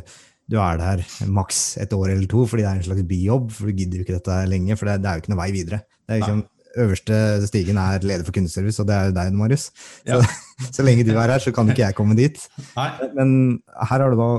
du 0.50 0.58
er 0.58 0.80
der 0.82 1.04
maks 1.30 1.78
et 1.78 1.92
år 1.94 2.16
eller 2.16 2.30
to 2.30 2.42
fordi 2.50 2.64
det 2.66 2.70
er 2.72 2.80
en 2.80 2.88
slags 2.88 3.06
bijobb, 3.06 3.52
for 3.54 3.70
du 3.70 3.78
gidder 3.78 4.00
jo 4.00 4.06
ikke 4.06 4.16
dette 4.16 4.38
lenge, 4.50 4.78
for 4.80 4.90
det, 4.90 4.96
det, 5.04 5.10
er 5.10 5.18
jo 5.18 5.24
ikke 5.24 5.34
noe 5.34 5.42
vei 5.44 5.52
videre. 5.54 5.80
Det 6.02 6.16
er 6.16 6.24
liksom, 6.24 6.40
Øverste 6.78 7.18
stigen 7.50 7.80
er 7.82 8.04
leder 8.06 8.26
for 8.28 8.36
kundeservice, 8.36 8.82
og 8.82 8.90
det 8.90 8.96
er 8.96 9.10
jo 9.10 9.16
deg, 9.18 9.36
Marius. 9.38 9.70
Ja. 10.06 10.20
Så, 10.20 10.42
så, 10.76 10.86
lenge 10.86 11.06
du 11.08 11.14
er 11.16 11.34
her, 11.34 11.42
så 11.42 11.54
kan 11.56 11.72
ikke 11.72 11.86
jeg 11.88 11.98
komme 11.98 12.18
dit. 12.20 12.38
Nei. 12.76 12.90
Men 13.18 13.32
her 13.76 14.06
har 14.06 14.10
du 14.10 14.20
da 14.20 14.32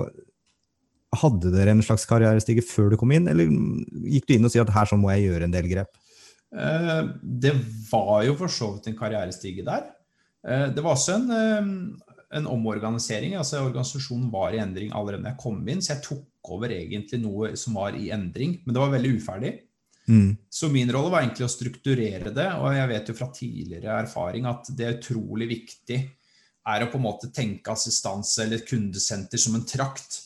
Hadde 1.10 1.50
dere 1.50 1.72
en 1.74 1.80
slags 1.82 2.04
karrierestige 2.06 2.62
før 2.62 2.92
du 2.92 2.96
kom 3.00 3.10
inn, 3.10 3.24
eller 3.26 3.48
gikk 4.12 4.28
du 4.28 4.36
inn 4.36 4.46
og 4.46 4.52
sa 4.52 4.60
at 4.62 4.68
her 4.70 4.86
så 4.86 4.94
må 4.94 5.08
jeg 5.10 5.24
gjøre 5.24 5.48
en 5.48 5.56
del 5.56 5.66
grep? 5.66 5.96
Eh, 6.54 7.00
det 7.42 7.50
var 7.88 8.20
jo 8.28 8.36
for 8.38 8.52
så 8.54 8.68
vidt 8.76 8.86
en 8.92 8.94
karrierestige 9.00 9.64
der. 9.66 9.88
Eh, 10.46 10.68
det 10.70 10.84
var 10.86 10.94
også 10.94 11.16
en 11.16 11.34
eh, 11.34 11.72
en 12.30 12.46
omorganisering. 12.46 13.34
altså 13.34 13.64
Organisasjonen 13.64 14.30
var 14.32 14.54
i 14.54 14.60
endring 14.62 14.92
allerede 14.94 15.24
da 15.24 15.32
jeg 15.32 15.42
kom 15.42 15.58
inn, 15.68 15.82
så 15.82 15.94
jeg 15.94 16.04
tok 16.06 16.52
over 16.54 16.72
egentlig 16.72 17.20
noe 17.22 17.52
som 17.58 17.76
var 17.78 17.96
i 17.98 18.10
endring. 18.14 18.60
Men 18.64 18.74
det 18.74 18.82
var 18.82 18.94
veldig 18.94 19.12
uferdig. 19.18 19.52
Mm. 20.10 20.30
Så 20.50 20.68
min 20.72 20.90
rolle 20.90 21.12
var 21.12 21.22
egentlig 21.22 21.46
å 21.46 21.52
strukturere 21.52 22.32
det, 22.34 22.48
og 22.58 22.72
jeg 22.74 22.90
vet 22.90 23.10
jo 23.10 23.14
fra 23.18 23.28
tidligere 23.34 24.00
erfaring 24.02 24.48
at 24.50 24.72
det 24.74 24.86
er 24.86 24.98
utrolig 24.98 25.46
viktig 25.52 26.00
er 26.70 26.84
å 26.84 26.90
på 26.92 26.98
en 26.98 27.06
måte 27.06 27.30
tenke 27.34 27.72
assistanse 27.72 28.42
eller 28.44 28.66
kundesenter 28.66 29.40
som 29.40 29.56
en 29.56 29.66
trakt. 29.66 30.18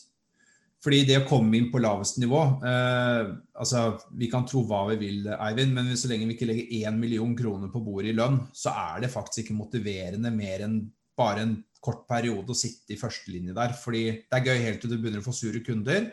Fordi 0.83 1.01
det 1.07 1.17
å 1.21 1.27
komme 1.27 1.57
inn 1.57 1.71
på 1.73 1.81
laveste 1.81 2.21
nivå 2.21 2.39
eh, 2.67 3.29
altså 3.57 3.79
Vi 4.19 4.27
kan 4.29 4.43
tro 4.45 4.61
hva 4.69 4.83
vi 4.91 4.99
vil, 5.01 5.31
Eivind, 5.33 5.73
men 5.73 5.95
så 5.97 6.11
lenge 6.11 6.27
vi 6.29 6.35
ikke 6.35 6.49
legger 6.49 6.91
1 6.91 6.99
million 6.99 7.31
kroner 7.37 7.71
på 7.73 7.81
bordet 7.81 8.11
i 8.11 8.17
lønn, 8.17 8.43
så 8.53 8.73
er 8.91 9.05
det 9.05 9.13
faktisk 9.13 9.45
ikke 9.45 9.57
motiverende 9.57 10.33
mer 10.33 10.67
enn 10.67 10.83
bare 11.17 11.45
en 11.45 11.55
kort 11.85 12.03
periode 12.09 12.51
å 12.51 12.57
sitte 12.57 12.93
i 12.93 12.99
førstelinje 12.99 13.55
der. 13.55 13.73
fordi 13.77 14.03
det 14.25 14.37
er 14.37 14.49
gøy 14.49 14.63
helt 14.65 14.83
til 14.83 14.91
du 14.91 14.97
begynner 14.97 15.21
å 15.23 15.25
få 15.25 15.33
sure 15.37 15.61
kunder, 15.65 16.11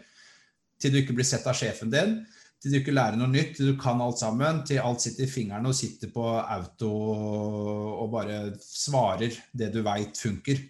til 0.81 0.93
du 0.93 1.01
ikke 1.03 1.17
blir 1.17 1.27
sett 1.27 1.47
av 1.49 1.57
sjefen 1.59 1.93
din, 1.93 2.21
til 2.63 2.71
du 2.71 2.79
ikke 2.79 2.95
lærer 2.95 3.19
noe 3.19 3.31
nytt, 3.31 3.57
til 3.57 3.73
du 3.73 3.79
kan 3.81 4.01
alt 4.05 4.21
sammen, 4.23 4.61
til 4.67 4.79
alt 4.79 5.03
sitter 5.03 5.27
i 5.27 5.31
fingrene 5.31 5.71
og 5.71 5.75
sitter 5.75 6.13
på 6.15 6.23
auto 6.39 6.91
og 6.93 8.07
bare 8.13 8.39
svarer 8.63 9.35
det 9.51 9.73
du 9.75 9.81
veit 9.83 10.19
funker. 10.19 10.61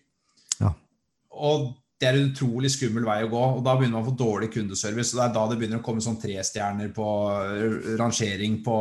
Ja. 0.63 0.73
Og 1.37 1.67
det 2.01 2.09
er 2.09 2.17
en 2.19 2.31
utrolig 2.33 2.71
skummel 2.73 3.05
vei 3.07 3.19
å 3.23 3.31
gå, 3.31 3.43
og 3.59 3.61
da 3.63 3.77
begynner 3.77 4.01
man 4.01 4.07
å 4.07 4.09
få 4.09 4.17
dårlig 4.19 4.49
kundeservice. 4.55 5.13
og 5.13 5.21
Det 5.21 5.27
er 5.27 5.35
da 5.37 5.43
det 5.51 5.59
begynner 5.61 5.83
å 5.83 5.85
komme 5.87 6.03
sånn 6.03 6.19
trestjerner 6.19 6.89
på 6.97 7.09
rangering 8.01 8.57
på, 8.65 8.79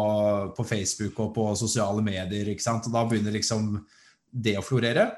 på, 0.58 0.66
Facebook 0.66 1.20
og 1.22 1.36
på 1.36 1.50
sosiale 1.60 2.02
medier. 2.06 2.50
ikke 2.50 2.66
sant? 2.66 2.88
Og 2.90 2.96
da 2.96 3.04
begynner 3.06 3.36
liksom 3.36 3.76
det 4.32 4.56
å 4.58 4.66
florere. 4.66 5.12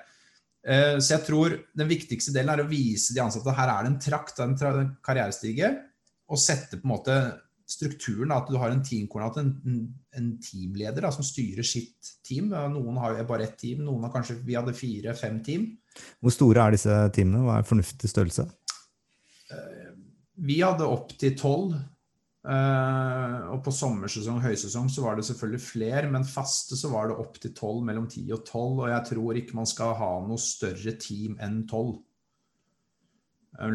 Eh, 0.68 0.98
så 0.98 1.14
jeg 1.14 1.26
tror 1.30 1.56
den 1.78 1.94
viktigste 1.94 2.34
delen 2.36 2.52
er 2.52 2.66
å 2.66 2.68
vise 2.68 3.16
de 3.16 3.24
ansatte 3.24 3.54
at 3.54 3.62
her 3.62 3.72
er 3.72 3.86
det 3.86 3.94
en 3.94 4.04
trakt, 4.10 4.44
en 4.44 4.92
karrierestige, 5.06 5.72
og 6.28 6.42
sette 6.42 6.82
på 6.82 6.88
en 6.88 6.96
måte 6.98 7.18
strukturen, 7.70 8.34
at 8.36 8.50
du 8.52 8.58
har 8.60 8.74
en 8.74 8.84
teamkoordinat, 8.84 9.40
en, 9.40 9.78
en, 10.18 10.28
teamleder 10.44 11.06
da, 11.06 11.12
som 11.16 11.26
styrer 11.26 11.66
sitt 11.68 12.12
team. 12.26 12.52
Noen 12.52 13.00
har 13.02 13.18
jo 13.18 13.28
bare 13.30 13.48
ett 13.48 13.56
team, 13.62 13.86
noen 13.88 14.04
har 14.08 14.14
kanskje 14.14 14.42
Vi 14.44 14.58
hadde 14.58 14.76
fire-fem 14.78 15.40
team. 15.46 15.70
Hvor 16.20 16.36
store 16.36 16.68
er 16.68 16.76
disse 16.76 17.00
teamene? 17.16 17.46
Hva 17.48 17.62
er 17.62 17.70
fornuftig 17.70 18.12
størrelse? 18.12 18.48
Eh, 19.54 19.90
vi 20.44 20.60
hadde 20.64 20.90
opp 20.90 21.16
til 21.20 21.36
tolv 21.40 21.76
Uh, 22.44 23.54
og 23.54 23.62
på 23.64 23.72
sommersesong 23.72 24.42
høysesong 24.44 24.90
så 24.92 25.06
var 25.06 25.16
det 25.16 25.24
selvfølgelig 25.30 25.64
flere, 25.64 26.10
men 26.12 26.26
faste 26.28 26.76
så 26.76 26.90
var 26.92 27.08
det 27.08 27.16
opp 27.22 27.38
til 27.40 27.54
12, 27.56 27.78
mellom 27.88 28.10
10 28.10 28.34
og 28.36 28.42
12. 28.42 28.82
Og 28.84 28.90
jeg 28.92 29.06
tror 29.14 29.40
ikke 29.40 29.60
man 29.62 29.70
skal 29.70 29.94
ha 29.96 30.10
noe 30.26 30.44
større 30.44 30.96
team 31.00 31.38
enn 31.40 31.62
12. 31.64 31.94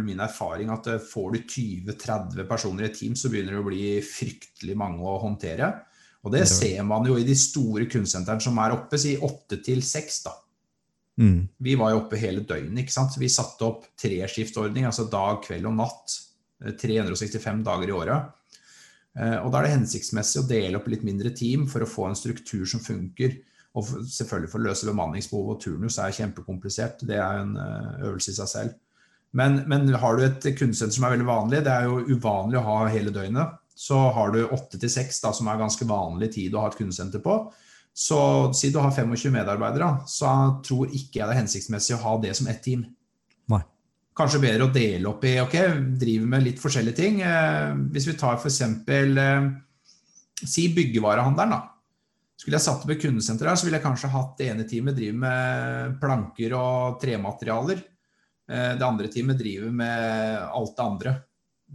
Min 0.02 0.18
erfaring 0.20 0.72
at 0.74 0.88
uh, 0.90 0.98
får 0.98 1.36
du 1.36 1.38
20-30 1.54 2.48
personer 2.48 2.82
i 2.82 2.88
et 2.88 2.96
team, 2.98 3.14
så 3.14 3.30
begynner 3.30 3.54
det 3.54 3.60
å 3.62 3.68
bli 3.68 3.84
fryktelig 4.02 4.74
mange 4.76 5.04
å 5.06 5.18
håndtere. 5.22 5.68
Og 6.26 6.32
det 6.34 6.42
ser 6.50 6.82
man 6.82 7.06
jo 7.06 7.14
i 7.16 7.24
de 7.24 7.34
store 7.38 7.86
kunstsentrene 7.86 8.42
som 8.42 8.58
er 8.58 8.74
oppe, 8.74 8.98
si 8.98 9.14
8 9.22 9.60
til 9.64 9.84
6, 9.86 10.16
da. 10.26 10.32
Mm. 11.18 11.48
Vi 11.62 11.74
var 11.78 11.92
jo 11.92 12.00
oppe 12.02 12.18
hele 12.18 12.42
døgnet. 12.46 12.82
ikke 12.82 12.94
sant? 12.94 13.14
Vi 13.18 13.30
satte 13.30 13.64
opp 13.66 13.86
treskiftordning, 13.98 14.84
altså 14.86 15.06
dag, 15.10 15.38
kveld 15.46 15.66
og 15.70 15.76
natt. 15.78 16.18
eh, 16.64 16.74
365 16.74 17.62
dager 17.66 17.88
i 17.88 17.94
året. 17.94 18.34
Eh, 19.18 19.38
Og 19.44 19.52
da 19.52 19.60
er 19.60 19.68
det 19.68 19.76
hensiktsmessig 19.76 20.42
å 20.42 20.48
dele 20.48 20.78
opp 20.78 20.88
litt 20.90 21.06
mindre 21.06 21.30
team 21.30 21.66
for 21.70 21.82
å 21.82 21.90
få 21.90 22.08
en 22.08 22.18
struktur 22.18 22.66
som 22.66 22.80
funker. 22.82 23.38
Og 23.78 23.84
selvfølgelig 24.10 24.50
for 24.50 24.58
å 24.58 24.66
løse 24.66 24.86
bemanningsbehov 24.90 25.54
og 25.54 25.60
turnus 25.62 25.98
er 26.02 26.14
kjempekomplisert. 26.18 27.06
Det 27.06 27.16
er 27.16 27.42
en 27.44 27.56
eh, 27.56 28.06
øvelse 28.10 28.34
i 28.34 28.38
seg 28.38 28.48
selv. 28.48 28.74
Men, 29.36 29.62
men 29.68 29.88
har 30.00 30.16
du 30.16 30.24
et 30.24 30.46
kundesenter 30.56 30.94
som 30.96 31.04
er 31.06 31.16
veldig 31.16 31.28
vanlig, 31.28 31.62
det 31.66 31.72
er 31.72 31.88
jo 31.88 32.04
uvanlig 32.16 32.60
å 32.60 32.66
ha 32.66 32.76
hele 32.92 33.12
døgnet. 33.14 33.58
Så 33.78 33.98
har 34.14 34.32
du 34.34 34.40
åtte 34.46 34.80
til 34.80 34.90
seks, 34.90 35.20
som 35.22 35.50
er 35.50 35.60
ganske 35.60 35.86
vanlig 35.86 36.32
tid 36.34 36.54
å 36.56 36.64
ha 36.64 36.70
et 36.70 36.78
kundesenter 36.78 37.22
på. 37.22 37.36
Så 37.98 38.18
si 38.54 38.70
du 38.74 38.78
har 38.78 38.94
25 38.94 39.32
medarbeidere, 39.34 39.90
så 40.06 40.30
tror 40.66 40.90
ikke 40.90 41.20
jeg 41.20 41.26
det 41.26 41.34
er 41.34 41.40
hensiktsmessig 41.40 41.96
å 41.96 42.02
ha 42.04 42.14
det 42.22 42.34
som 42.38 42.48
ett 42.50 42.60
team. 42.62 42.84
Nei. 43.50 43.62
Kanskje 44.18 44.42
bedre 44.42 44.68
å 44.68 44.74
dele 44.74 45.10
opp 45.10 45.24
i 45.26 45.36
ok, 45.42 45.56
driver 45.98 46.30
med 46.34 46.46
litt 46.46 46.62
forskjellige 46.62 46.98
ting. 46.98 47.20
Eh, 47.26 47.72
hvis 47.94 48.06
vi 48.06 48.14
tar 48.18 48.38
f.eks. 48.38 48.60
Eh, 48.62 49.48
si 50.44 50.68
byggevarehandelen, 50.74 51.54
da. 51.54 51.60
Skulle 52.38 52.54
jeg 52.54 52.66
satt 52.68 52.86
opp 52.86 52.94
et 52.94 53.02
kundesenter 53.02 53.50
her, 53.50 53.58
så 53.58 53.66
ville 53.66 53.80
jeg 53.80 53.86
kanskje 53.88 54.12
hatt 54.14 54.34
det 54.38 54.50
ene 54.52 54.66
teamet 54.70 54.94
driver 54.94 55.22
med 55.24 55.96
planker 56.02 56.54
og 56.54 57.00
trematerialer. 57.02 57.82
Eh, 58.48 58.72
det 58.78 58.86
andre 58.86 59.10
teamet 59.12 59.38
driver 59.38 59.70
med 59.70 60.38
alt 60.48 60.76
det 60.76 60.86
andre. 60.86 61.14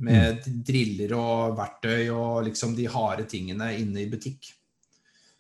Med 0.03 0.47
driller 0.65 1.13
og 1.19 1.55
verktøy 1.57 2.09
og 2.09 2.43
liksom 2.47 2.73
de 2.77 2.89
harde 2.89 3.27
tingene 3.29 3.69
inne 3.77 4.01
i 4.01 4.09
butikk. 4.09 4.49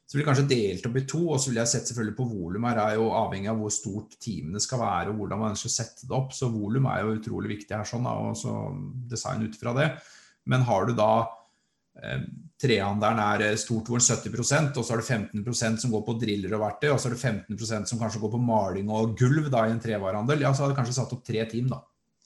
Så 0.05 0.17
blir 0.17 0.27
det 0.27 0.29
kanskje 0.29 0.49
delt 0.51 0.83
opp 0.85 0.97
i 0.99 1.05
to, 1.09 1.19
og 1.33 1.39
så 1.41 1.49
vil 1.49 1.57
jeg 1.57 1.71
sett 1.71 1.89
selvfølgelig 1.89 2.17
på 2.19 2.27
volum. 2.29 2.67
Her 2.69 2.81
er 2.83 2.97
jo 2.99 3.07
avhengig 3.17 3.49
av 3.49 3.57
hvor 3.57 3.71
stort 3.73 4.17
teamene 4.21 4.61
skal 4.61 4.83
være 4.83 5.09
og 5.09 5.23
hvordan 5.23 5.41
man 5.41 5.57
å 5.57 5.71
sette 5.73 6.05
det 6.05 6.13
opp. 6.13 6.35
Så 6.37 6.51
volum 6.53 6.85
er 6.91 7.01
jo 7.01 7.15
utrolig 7.17 7.55
viktig 7.55 7.73
her, 7.73 7.87
sånn, 7.89 8.05
og 8.05 8.37
så 8.37 8.53
design 9.09 9.47
ut 9.47 9.57
fra 9.57 9.73
det. 9.79 9.87
Men 10.45 10.67
har 10.67 10.85
du 10.85 10.93
da 10.99 11.09
eh, 11.97 12.27
trehandelen 12.63 13.19
er 13.19 13.45
eh, 13.49 13.59
stort 13.59 13.91
hvor 13.91 14.01
70% 14.01 14.79
og 14.79 14.87
så 14.87 14.95
er 14.95 15.03
det 15.03 15.09
15% 15.43 15.83
som 15.83 15.93
går 15.93 16.05
på 16.07 16.15
driller 16.21 16.55
og 16.55 16.63
verktøy, 16.63 16.89
og 16.93 17.01
så 17.01 17.09
er 17.09 17.17
det 17.17 17.21
15% 17.21 17.91
som 17.91 18.01
kanskje 18.01 18.23
går 18.23 18.33
på 18.33 18.41
maling 18.41 18.89
og 18.93 19.17
gulv 19.19 19.51
da, 19.53 19.67
i 19.67 19.75
en 19.75 19.83
trevarehandel, 19.83 20.45
ja, 20.45 20.53
så 20.53 20.65
hadde 20.65 20.73
jeg 20.73 20.81
kanskje 20.81 20.97
satt 21.01 21.15
opp 21.15 21.23
tre 21.27 21.45
team, 21.51 21.69
da. 21.73 21.81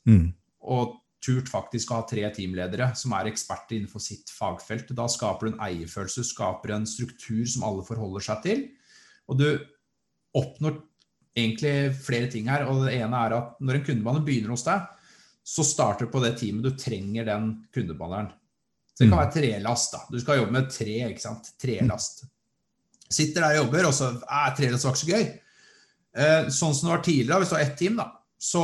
Mm. 0.07 0.27
Og 0.69 0.97
turt 1.23 1.49
faktisk 1.49 1.91
å 1.91 1.99
ha 1.99 2.05
tre 2.07 2.27
teamledere 2.33 2.91
som 2.97 3.15
er 3.17 3.31
eksperter 3.31 3.77
innenfor 3.77 4.03
sitt 4.03 4.29
fagfelt. 4.31 4.93
Da 4.95 5.07
skaper 5.11 5.47
du 5.47 5.55
en 5.55 5.63
eierfølelse, 5.65 6.23
du 6.23 6.29
skaper 6.29 6.75
en 6.75 6.85
struktur 6.89 7.43
som 7.49 7.65
alle 7.67 7.85
forholder 7.87 8.27
seg 8.27 8.43
til. 8.45 8.61
Og 9.27 9.39
du 9.41 9.47
oppnår 10.37 10.77
egentlig 11.37 11.93
flere 12.05 12.29
ting 12.31 12.49
her. 12.51 12.67
Og 12.69 12.85
det 12.85 12.97
ene 12.99 13.23
er 13.25 13.37
at 13.37 13.57
når 13.61 13.79
en 13.79 13.87
kundebane 13.89 14.23
begynner 14.25 14.53
hos 14.55 14.65
deg, 14.67 14.85
så 15.47 15.63
starter 15.63 16.07
du 16.07 16.13
på 16.13 16.21
det 16.23 16.35
teamet 16.39 16.65
du 16.65 16.73
trenger 16.79 17.27
den 17.27 17.53
kundebehandleren. 17.75 18.33
Så 18.97 19.03
det 19.05 19.09
kan 19.11 19.19
Mm. 19.19 19.25
være 19.25 19.33
trelast. 19.35 19.91
da. 19.93 19.99
Du 20.09 20.19
skal 20.19 20.37
jobbe 20.39 20.51
med 20.51 20.69
tre, 20.73 20.95
ikke 21.11 21.21
sant. 21.21 21.51
Trelast. 21.61 22.23
Sitter 23.09 23.41
der 23.41 23.59
og 23.59 23.65
jobber, 23.67 23.85
og 23.87 23.93
så 23.93 24.07
er 24.25 24.55
trelast 24.57 24.83
var 24.83 24.93
ikke 24.95 25.05
så 25.05 25.13
gøy. 25.13 25.39
Eh, 26.17 26.45
Sånn 26.49 26.73
som 26.73 26.89
det 26.89 26.95
var 26.97 27.03
tidligere, 27.05 27.39
hvis 27.43 27.49
du 27.49 27.55
har 27.55 27.61
ett 27.61 27.77
team, 27.77 27.95
da, 27.95 28.11
så 28.41 28.63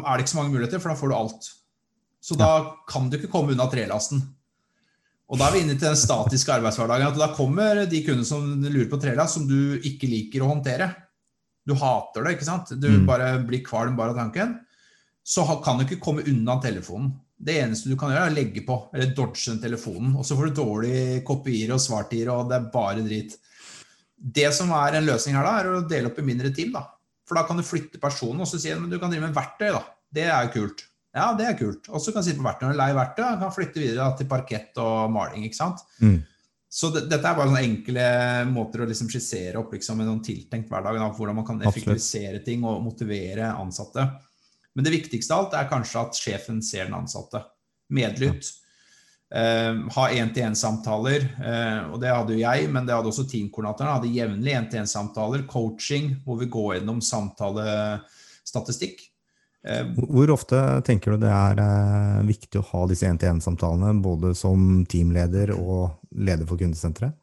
er 0.00 0.16
det 0.16 0.24
ikke 0.24 0.32
så 0.32 0.40
mange 0.40 0.54
muligheter, 0.54 0.80
for 0.80 0.88
da 0.88 0.94
får 0.94 1.08
du 1.10 1.14
alt. 1.14 1.50
Så 2.22 2.36
da 2.38 2.74
kan 2.88 3.10
du 3.10 3.18
ikke 3.18 3.30
komme 3.30 3.52
unna 3.52 3.68
trelasten. 3.70 4.22
Og 5.28 5.38
da 5.38 5.48
er 5.48 5.52
vi 5.52 5.60
inne 5.60 5.76
til 5.78 5.88
den 5.88 5.96
statiske 5.96 6.48
arbeidshverdagen. 6.52 7.06
at 7.12 7.18
Da 7.18 7.34
kommer 7.34 7.84
de 7.88 8.02
kundene 8.04 8.24
som 8.24 8.62
lurer 8.62 8.88
på 8.88 9.00
trelast, 9.00 9.34
som 9.34 9.46
du 9.46 9.78
ikke 9.80 10.08
liker 10.08 10.40
å 10.40 10.48
håndtere. 10.54 10.94
Du 11.66 11.74
hater 11.74 12.24
det, 12.24 12.38
ikke 12.38 12.44
sant? 12.44 12.68
Du 12.80 12.88
Mm. 12.88 13.06
bare 13.06 13.38
blir 13.46 13.62
kvalm 13.62 13.96
bare 13.96 14.10
av 14.10 14.16
tanken. 14.16 14.60
Så 15.24 15.44
kan 15.62 15.78
du 15.78 15.84
ikke 15.84 16.00
komme 16.00 16.22
unna 16.26 16.60
telefonen. 16.60 17.12
Det 17.44 17.58
eneste 17.60 17.90
du 17.92 17.96
kan 18.00 18.12
gjøre, 18.12 18.28
er 18.30 18.32
å 18.32 18.38
legge 18.38 18.62
på, 18.64 18.78
eller 18.94 19.12
dodge 19.16 19.50
den 19.50 19.60
telefonen. 19.60 20.14
Og 20.16 20.24
så 20.24 20.36
får 20.38 20.48
du 20.48 20.60
dårlige 20.62 21.20
kopier 21.28 21.74
og 21.74 21.82
svartider, 21.82 22.32
og 22.32 22.48
det 22.48 22.56
er 22.56 22.70
bare 22.72 23.04
drit. 23.04 23.36
Det 24.16 24.48
som 24.56 24.72
er 24.72 24.96
en 24.96 25.08
løsning 25.08 25.36
her, 25.36 25.44
da, 25.44 25.54
er 25.60 25.68
å 25.68 25.84
dele 25.90 26.08
opp 26.08 26.20
i 26.22 26.26
mindre 26.26 26.52
team. 26.56 26.72
da. 26.72 26.86
For 27.28 27.36
da 27.36 27.44
kan 27.48 27.60
du 27.60 27.66
flytte 27.66 28.00
personen, 28.00 28.40
og 28.44 28.48
så 28.48 28.60
si 28.60 28.72
at 28.72 28.80
du 28.88 28.98
kan 29.00 29.12
drive 29.12 29.26
med 29.26 29.36
verktøy. 29.36 29.70
da. 29.76 29.82
Det 30.14 30.28
er 30.28 30.46
jo 30.46 30.54
kult. 30.56 30.86
Ja, 31.14 31.28
det 31.38 31.46
er 31.46 31.58
kult. 31.58 31.88
Og 31.92 32.02
så 32.02 32.12
kan 32.12 32.24
du 32.24 32.28
sitte 32.28 32.40
på 32.40 32.48
verktøy 32.48 32.70
og 32.72 32.78
leie 32.80 32.96
verktøy. 32.96 33.24
og 33.28 33.42
Kan 33.44 33.54
flytte 33.54 33.82
videre 33.82 34.00
da, 34.00 34.16
til 34.18 34.30
parkett 34.30 34.80
og 34.82 35.12
maling. 35.14 35.44
ikke 35.46 35.60
sant? 35.60 35.84
Mm. 36.00 36.22
Så 36.74 36.90
det, 36.90 37.04
dette 37.06 37.28
er 37.28 37.36
bare 37.38 37.52
sånne 37.52 37.62
enkle 37.62 38.06
måter 38.50 38.82
å 38.82 38.88
liksom 38.90 39.06
skissere 39.12 39.60
opp 39.60 39.76
liksom, 39.76 40.00
en 40.02 40.10
sånn 40.10 40.24
tiltenkt 40.26 40.72
hverdag. 40.72 40.98
Da, 40.98 41.10
hvordan 41.14 41.38
man 41.38 41.46
kan 41.46 41.60
Absolutt. 41.60 41.76
effektivisere 41.76 42.40
ting 42.46 42.64
og 42.66 42.82
motivere 42.82 43.52
ansatte. 43.52 44.08
Men 44.74 44.84
det 44.84 44.90
viktigste 44.94 45.34
av 45.34 45.44
alt 45.44 45.54
er 45.54 45.70
kanskje 45.70 46.00
at 46.02 46.18
sjefen 46.18 46.62
ser 46.64 46.84
den 46.88 46.94
ansatte. 46.98 47.44
Medlytt. 47.94 48.48
Eh, 49.34 49.74
ha 49.96 50.04
én-til-én-samtaler. 50.10 51.24
Eh, 51.42 51.80
og 51.92 52.00
det 52.02 52.10
hadde 52.12 52.34
jo 52.34 52.42
jeg, 52.42 52.68
men 52.70 52.86
det 52.86 52.94
hadde 52.94 53.10
også 53.10 53.26
teamkoordinatoren. 53.30 53.94
Hadde 53.96 54.14
jevnlig 54.14 54.52
én-til-én-samtaler. 54.58 55.46
Coaching, 55.50 56.16
hvor 56.26 56.38
vi 56.38 56.46
går 56.50 56.78
gjennom 56.78 57.00
samtalestatistikk. 57.02 59.00
Eh, 59.64 59.84
Hvor- 59.96 60.30
ofte 60.30 60.82
tenker 60.84 61.12
du 61.12 61.16
det 61.24 61.30
er 61.32 62.22
viktig 62.22 62.60
å 62.60 62.66
ha 62.72 62.86
disse 62.86 63.06
én-til-én-samtalene, 63.08 64.02
både 64.02 64.34
som 64.36 64.84
teamleder 64.84 65.50
og 65.58 65.98
leder 66.14 66.46
for 66.46 66.56
kundesenteret? 66.58 67.14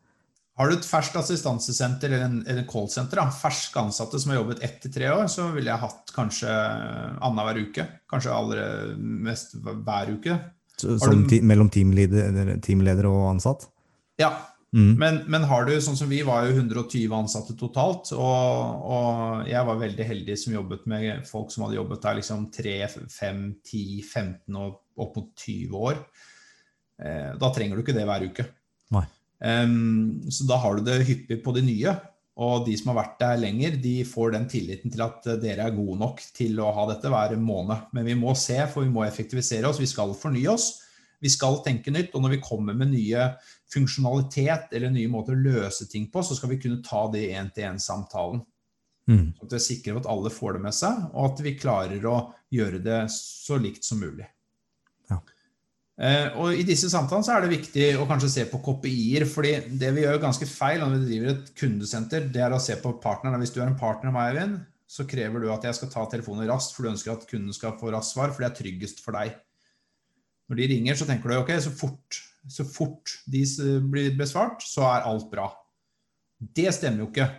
Har 0.62 0.70
du 0.70 0.76
et 0.78 0.86
ferskt 0.86 1.16
assistansesenter 1.18 2.12
eller 2.14 2.26
en, 2.28 2.36
eller 2.46 2.62
en 2.62 2.68
callsenter, 2.70 3.18
da, 3.18 3.24
ferske 3.34 3.82
ansatte 3.82 4.20
som 4.22 4.30
har 4.32 4.38
jobbet 4.44 4.62
ett 4.68 4.78
til 4.84 4.92
tre 4.94 5.08
år, 5.10 5.26
så 5.32 5.48
ville 5.56 5.72
jeg 5.74 5.82
hatt 5.82 6.12
kanskje 6.14 6.52
annenhver 7.18 7.58
uke. 7.66 7.86
Kanskje 8.12 8.36
aller 8.36 8.94
mest 9.00 9.56
hver 9.58 10.12
uke. 10.14 10.38
Så- 10.78 11.00
Som 11.02 11.26
du- 11.28 11.42
mellom 11.42 11.70
teamleder, 11.74 12.60
teamleder 12.62 13.06
og 13.10 13.32
ansatt? 13.36 13.66
Ja, 14.22 14.32
Mm. 14.74 14.96
men, 14.98 15.18
men 15.28 15.44
har 15.44 15.66
du, 15.66 15.74
sånn 15.84 15.98
som 15.98 16.08
vi 16.08 16.22
var 16.24 16.46
jo 16.48 16.54
120 16.56 17.12
ansatte 17.12 17.58
totalt, 17.60 18.14
og, 18.14 18.86
og 18.88 19.48
jeg 19.50 19.66
var 19.68 19.76
veldig 19.82 20.06
heldig 20.08 20.38
som 20.40 20.54
jobbet 20.54 20.86
med 20.88 21.26
folk 21.28 21.52
som 21.52 21.66
hadde 21.66 21.76
jobbet 21.76 22.02
der 22.06 22.16
liksom 22.22 22.46
3, 22.56 22.88
5, 23.10 23.42
10, 23.68 24.02
15 24.14 24.56
og 24.56 24.78
opp 24.98 25.18
mot 25.18 25.28
20 25.36 25.76
år. 25.76 25.98
Eh, 27.04 27.34
da 27.42 27.50
trenger 27.52 27.76
du 27.76 27.84
ikke 27.84 27.98
det 27.98 28.06
hver 28.08 28.24
uke. 28.30 28.46
Nei. 28.96 29.04
Em, 29.42 30.22
så 30.30 30.46
da 30.50 30.60
har 30.62 30.78
du 30.78 30.86
det 30.86 31.02
hyppig 31.08 31.42
på 31.44 31.54
de 31.56 31.64
nye. 31.66 31.96
Og 32.42 32.66
de 32.66 32.74
som 32.80 32.92
har 32.92 33.02
vært 33.02 33.18
der 33.20 33.42
lenger, 33.42 33.76
de 33.82 33.96
får 34.08 34.32
den 34.36 34.48
tilliten 34.50 34.94
til 34.94 35.04
at 35.04 35.26
eh, 35.30 35.40
dere 35.42 35.68
er 35.68 35.76
gode 35.76 36.00
nok 36.00 36.22
til 36.36 36.62
å 36.64 36.72
ha 36.74 36.88
dette 36.90 37.12
hver 37.12 37.36
måned. 37.42 37.90
Men 37.96 38.08
vi 38.08 38.16
må 38.18 38.34
se, 38.40 38.58
for 38.72 38.86
vi 38.86 38.94
må 38.94 39.04
effektivisere 39.06 39.70
oss. 39.70 39.82
Vi 39.82 39.90
skal 39.90 40.16
fornye 40.18 40.54
oss. 40.54 40.72
Vi 41.22 41.30
skal 41.30 41.60
tenke 41.66 41.94
nytt. 41.94 42.16
Og 42.16 42.24
når 42.24 42.38
vi 42.38 42.44
kommer 42.46 42.78
med 42.78 42.94
nye 42.94 43.34
funksjonalitet 43.72 44.74
eller 44.78 44.94
nye 44.94 45.12
måter 45.12 45.36
å 45.36 45.44
løse 45.44 45.90
ting 45.92 46.08
på, 46.12 46.24
så 46.26 46.38
skal 46.38 46.56
vi 46.56 46.62
kunne 46.64 46.82
ta 46.86 47.06
det 47.12 47.28
i 47.28 47.36
én-til-én-samtalen. 47.38 48.42
Mm. 49.10 49.32
Sånn 49.36 49.48
at 49.48 49.54
vi 49.54 49.58
er 49.58 49.66
sikre 49.66 49.96
på 49.96 50.04
at 50.04 50.12
alle 50.14 50.32
får 50.34 50.56
det 50.56 50.66
med 50.66 50.76
seg, 50.78 51.08
og 51.12 51.32
at 51.32 51.42
vi 51.44 51.58
klarer 51.60 52.06
å 52.08 52.18
gjøre 52.54 52.80
det 52.86 53.02
så 53.14 53.58
likt 53.60 53.86
som 53.88 54.02
mulig. 54.02 54.28
Eh, 56.00 56.32
og 56.40 56.56
I 56.56 56.64
disse 56.66 56.90
samtalene 56.90 57.26
så 57.28 57.36
er 57.36 57.44
det 57.44 57.52
viktig 57.52 57.88
å 58.00 58.08
kanskje 58.10 58.32
se 58.32 58.46
på 58.50 58.62
KPI-er. 58.64 59.26
fordi 59.30 59.54
det 59.78 59.92
vi 59.96 60.06
gjør 60.06 60.22
ganske 60.24 60.48
feil 60.48 60.80
når 60.82 60.96
vi 60.96 61.10
driver 61.10 61.34
et 61.34 61.52
kundesenter, 61.58 62.28
det 62.32 62.42
er 62.42 62.56
å 62.56 62.62
se 62.62 62.78
på 62.80 62.96
partneren. 63.04 63.40
Hvis 63.44 63.54
du 63.54 63.62
er 63.62 63.68
en 63.68 63.78
partner 63.80 64.10
av 64.10 64.18
meg, 64.18 64.32
Eivind, 64.32 64.60
så 64.92 65.06
krever 65.08 65.44
du 65.44 65.52
at 65.52 65.64
jeg 65.64 65.78
skal 65.78 65.92
ta 65.92 66.08
telefonen 66.10 66.50
raskt, 66.50 66.76
for 66.76 66.84
du 66.84 66.92
ønsker 66.92 67.14
at 67.14 67.28
kunden 67.30 67.54
skal 67.56 67.78
få 67.80 67.94
raskt 67.94 68.16
svar, 68.16 68.32
for 68.32 68.44
det 68.44 68.52
er 68.52 68.58
tryggest 68.60 69.04
for 69.04 69.16
deg. 69.16 69.38
Når 70.52 70.60
de 70.60 70.68
ringer, 70.74 70.98
så 71.00 71.08
tenker 71.08 71.32
du 71.32 71.38
ok, 71.38 71.54
så 71.64 71.72
fort, 71.72 72.18
så 72.50 72.66
fort 72.68 73.14
de 73.32 73.46
blir 73.88 74.18
besvart, 74.20 74.66
så 74.68 74.84
er 74.90 75.08
alt 75.08 75.30
bra. 75.32 75.48
Det 76.42 76.68
stemmer 76.76 77.06
jo 77.06 77.12
ikke. 77.12 77.30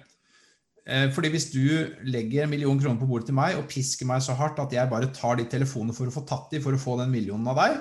Eh, 0.87 1.09
Fordi 1.15 1.29
hvis 1.35 1.51
du 1.53 1.93
legger 2.09 2.45
en 2.45 2.51
million 2.51 2.79
kroner 2.79 2.99
på 2.99 3.07
bordet 3.11 3.29
til 3.29 3.37
meg 3.37 3.59
og 3.59 3.69
pisker 3.71 4.09
meg 4.09 4.23
så 4.25 4.35
hardt 4.38 4.59
at 4.62 4.73
jeg 4.75 4.91
bare 4.91 5.12
tar 5.15 5.37
de 5.38 5.45
telefonene 5.51 5.95
for 5.95 6.11
å 6.11 6.15
få 6.15 6.25
tatt 6.27 6.55
de 6.55 6.62
for 6.62 6.75
å 6.75 6.81
få 6.81 6.97
den 7.03 7.12
millionen 7.12 7.47
av 7.53 7.61
deg, 7.61 7.77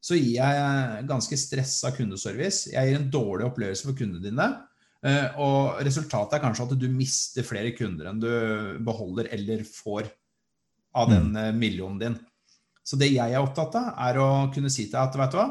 så 0.00 0.16
gir 0.16 0.38
jeg 0.38 1.06
ganske 1.08 1.38
stressa 1.40 1.90
kundeservice. 1.96 2.70
Jeg 2.72 2.88
gir 2.88 2.98
en 3.00 3.10
dårlig 3.10 3.48
opplevelse 3.48 3.88
for 3.88 3.98
kundene 3.98 4.22
dine. 4.22 4.48
eh, 5.04 5.38
Og 5.38 5.80
resultatet 5.84 6.38
er 6.38 6.44
kanskje 6.44 6.68
at 6.68 6.78
du 6.78 6.88
mister 6.88 7.42
flere 7.46 7.74
kunder 7.76 8.10
enn 8.10 8.20
du 8.22 8.30
beholder 8.86 9.28
eller 9.34 9.64
får 9.66 10.10
av 10.94 11.10
den 11.10 11.34
eh, 11.36 11.52
millionen 11.52 11.98
din. 11.98 12.18
Så 12.84 12.96
det 12.96 13.10
jeg 13.12 13.32
er 13.32 13.42
opptatt 13.42 13.74
av, 13.76 13.94
er 14.08 14.18
å 14.22 14.28
kunne 14.54 14.70
si 14.72 14.86
til 14.86 14.96
deg 14.96 15.02
at 15.02 15.18
vet 15.18 15.34
du 15.34 15.40
hva, 15.42 15.48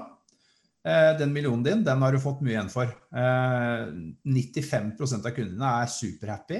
Eh, 0.87 1.17
den 1.19 1.33
millionen 1.33 1.63
din, 1.65 1.83
den 1.83 2.01
har 2.01 2.13
du 2.15 2.19
fått 2.23 2.39
mye 2.45 2.53
igjen 2.53 2.69
for. 2.71 2.87
Eh, 2.87 3.87
95% 4.23 5.25
av 5.27 5.33
kundene 5.35 5.71
er 5.81 5.89
superhappy. 5.91 6.59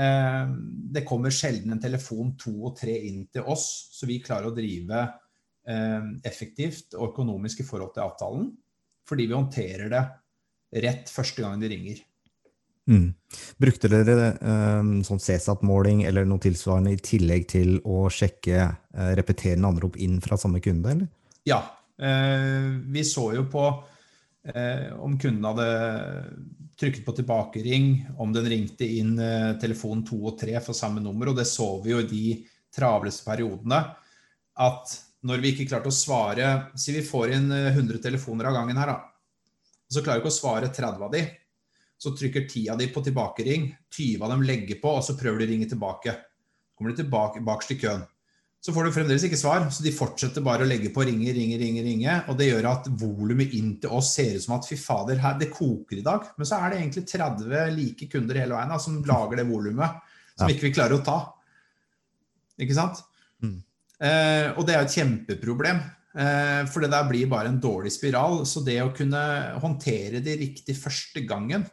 Eh, 0.00 0.46
Det 0.94 1.04
kommer 1.04 1.34
sjelden 1.34 1.72
en 1.74 1.82
telefon 1.82 2.36
to 2.40 2.54
og 2.70 2.78
tre 2.78 2.94
inn 3.10 3.26
til 3.28 3.42
oss, 3.42 3.90
så 3.92 4.06
vi 4.08 4.22
klarer 4.24 4.48
å 4.48 4.54
drive 4.56 5.02
eh, 5.02 5.10
effektivt 6.26 6.96
og 6.96 7.12
økonomisk 7.12 7.62
i 7.62 7.66
forhold 7.66 7.92
til 7.94 8.04
avtalen. 8.04 8.46
Fordi 9.08 9.26
vi 9.26 9.36
håndterer 9.36 9.90
det 9.92 10.04
rett 10.84 11.10
første 11.10 11.42
gang 11.42 11.60
de 11.60 11.70
ringer. 11.70 12.00
Mm. 12.90 13.10
Brukte 13.60 13.90
dere 13.90 14.32
um, 14.42 14.96
sånn 15.06 15.20
CSAT-måling 15.22 16.02
eller 16.08 16.26
noe 16.26 16.42
tilsvarende 16.42 16.94
i 16.96 17.02
tillegg 17.02 17.46
til 17.52 17.76
å 17.86 18.08
sjekke 18.10 18.64
uh, 18.66 19.10
repeterende 19.18 19.70
anrop 19.70 19.98
inn 20.00 20.18
fra 20.24 20.38
samme 20.40 20.62
kunde, 20.64 20.96
eller? 20.96 21.10
Ja. 21.46 21.60
Uh, 22.00 22.80
vi 22.90 23.04
så 23.06 23.28
jo 23.36 23.44
på 23.52 23.66
uh, 23.70 24.88
om 24.98 25.18
kunden 25.20 25.46
hadde 25.46 25.68
trykket 26.80 27.04
på 27.04 27.12
tilbakering, 27.12 27.90
om 28.18 28.32
den 28.32 28.48
ringte 28.48 28.86
inn 28.88 29.18
eh, 29.20 29.52
telefon 29.60 30.00
to 30.06 30.16
og 30.30 30.38
tre 30.40 30.54
for 30.64 30.76
samme 30.76 31.02
nummer, 31.04 31.28
og 31.28 31.36
det 31.36 31.44
så 31.44 31.74
vi 31.84 31.92
jo 31.92 32.00
i 32.00 32.08
de 32.08 32.22
travleste 32.72 33.26
periodene. 33.26 33.82
At 34.56 34.94
når 35.26 35.42
vi 35.42 35.52
ikke 35.52 35.68
klarte 35.68 35.90
å 35.90 35.94
svare 35.94 36.46
Si 36.80 36.94
vi 36.94 37.04
får 37.04 37.34
inn 37.36 37.50
100 37.52 38.00
telefoner 38.02 38.48
av 38.48 38.56
gangen 38.56 38.80
her, 38.80 38.92
da. 38.92 39.10
Og 39.90 39.96
så 39.96 40.02
klarer 40.04 40.20
vi 40.20 40.24
ikke 40.24 40.32
å 40.32 40.38
svare 40.38 40.70
30 40.70 41.04
av 41.06 41.12
de. 41.12 41.24
Så 42.00 42.14
trykker 42.16 42.46
10 42.46 42.70
av 42.72 42.78
de 42.80 42.86
på 42.92 43.02
tilbakering, 43.04 43.66
20 43.92 44.24
av 44.24 44.32
dem 44.32 44.46
legger 44.46 44.78
på, 44.80 44.94
og 44.96 45.04
så 45.04 45.18
prøver 45.18 45.42
de 45.42 45.48
å 45.48 45.50
ringe 45.50 45.68
tilbake. 45.68 46.14
Kommer 46.78 46.94
de 46.94 47.02
tilbake 47.02 47.42
bakerst 47.44 47.74
i 47.74 47.80
køen. 47.82 48.06
Så 48.60 48.74
får 48.76 48.86
du 48.86 48.92
fremdeles 48.92 49.24
ikke 49.24 49.38
svar, 49.40 49.66
så 49.72 49.84
de 49.84 49.92
fortsetter 49.92 50.44
bare 50.44 50.64
å 50.64 50.68
legge 50.68 50.92
på 50.92 51.04
ringe, 51.08 51.32
ringe, 51.32 51.56
ringe. 51.60 51.82
ringe, 51.84 52.16
Og 52.28 52.36
det 52.36 52.50
gjør 52.50 52.70
at 52.70 52.88
volumet 53.00 53.52
inn 53.56 53.74
til 53.80 53.92
oss 53.96 54.14
ser 54.16 54.36
ut 54.36 54.44
som 54.44 54.56
at 54.58 54.68
fy 54.68 54.76
fader, 54.80 55.20
her, 55.20 55.38
det 55.40 55.50
koker 55.52 56.00
i 56.00 56.04
dag. 56.04 56.28
Men 56.36 56.48
så 56.48 56.60
er 56.60 56.70
det 56.70 56.80
egentlig 56.80 57.06
30 57.08 57.76
like 57.76 58.08
kunder 58.12 58.40
hele 58.40 58.56
veien 58.56 58.72
da, 58.72 58.78
som 58.78 59.00
lager 59.08 59.40
det 59.40 59.48
volumet 59.48 60.00
som 60.40 60.52
ikke 60.52 60.68
vi 60.68 60.74
klarer 60.76 60.96
å 60.96 61.04
ta. 61.04 61.18
Ikke 62.60 62.76
sant? 62.76 63.00
Mm. 64.00 64.06
Eh, 64.08 64.46
og 64.56 64.66
det 64.66 64.76
er 64.76 64.84
et 64.84 64.96
kjempeproblem. 64.96 65.82
Eh, 66.10 66.62
for 66.66 66.82
det 66.82 66.90
der 66.90 67.06
blir 67.06 67.28
bare 67.30 67.52
en 67.52 67.60
dårlig 67.62 67.92
spiral. 67.94 68.42
Så 68.48 68.64
det 68.66 68.80
å 68.82 68.94
kunne 68.96 69.20
håndtere 69.62 70.22
det 70.24 70.40
riktig 70.40 70.78
første 70.80 71.22
gangen, 71.28 71.68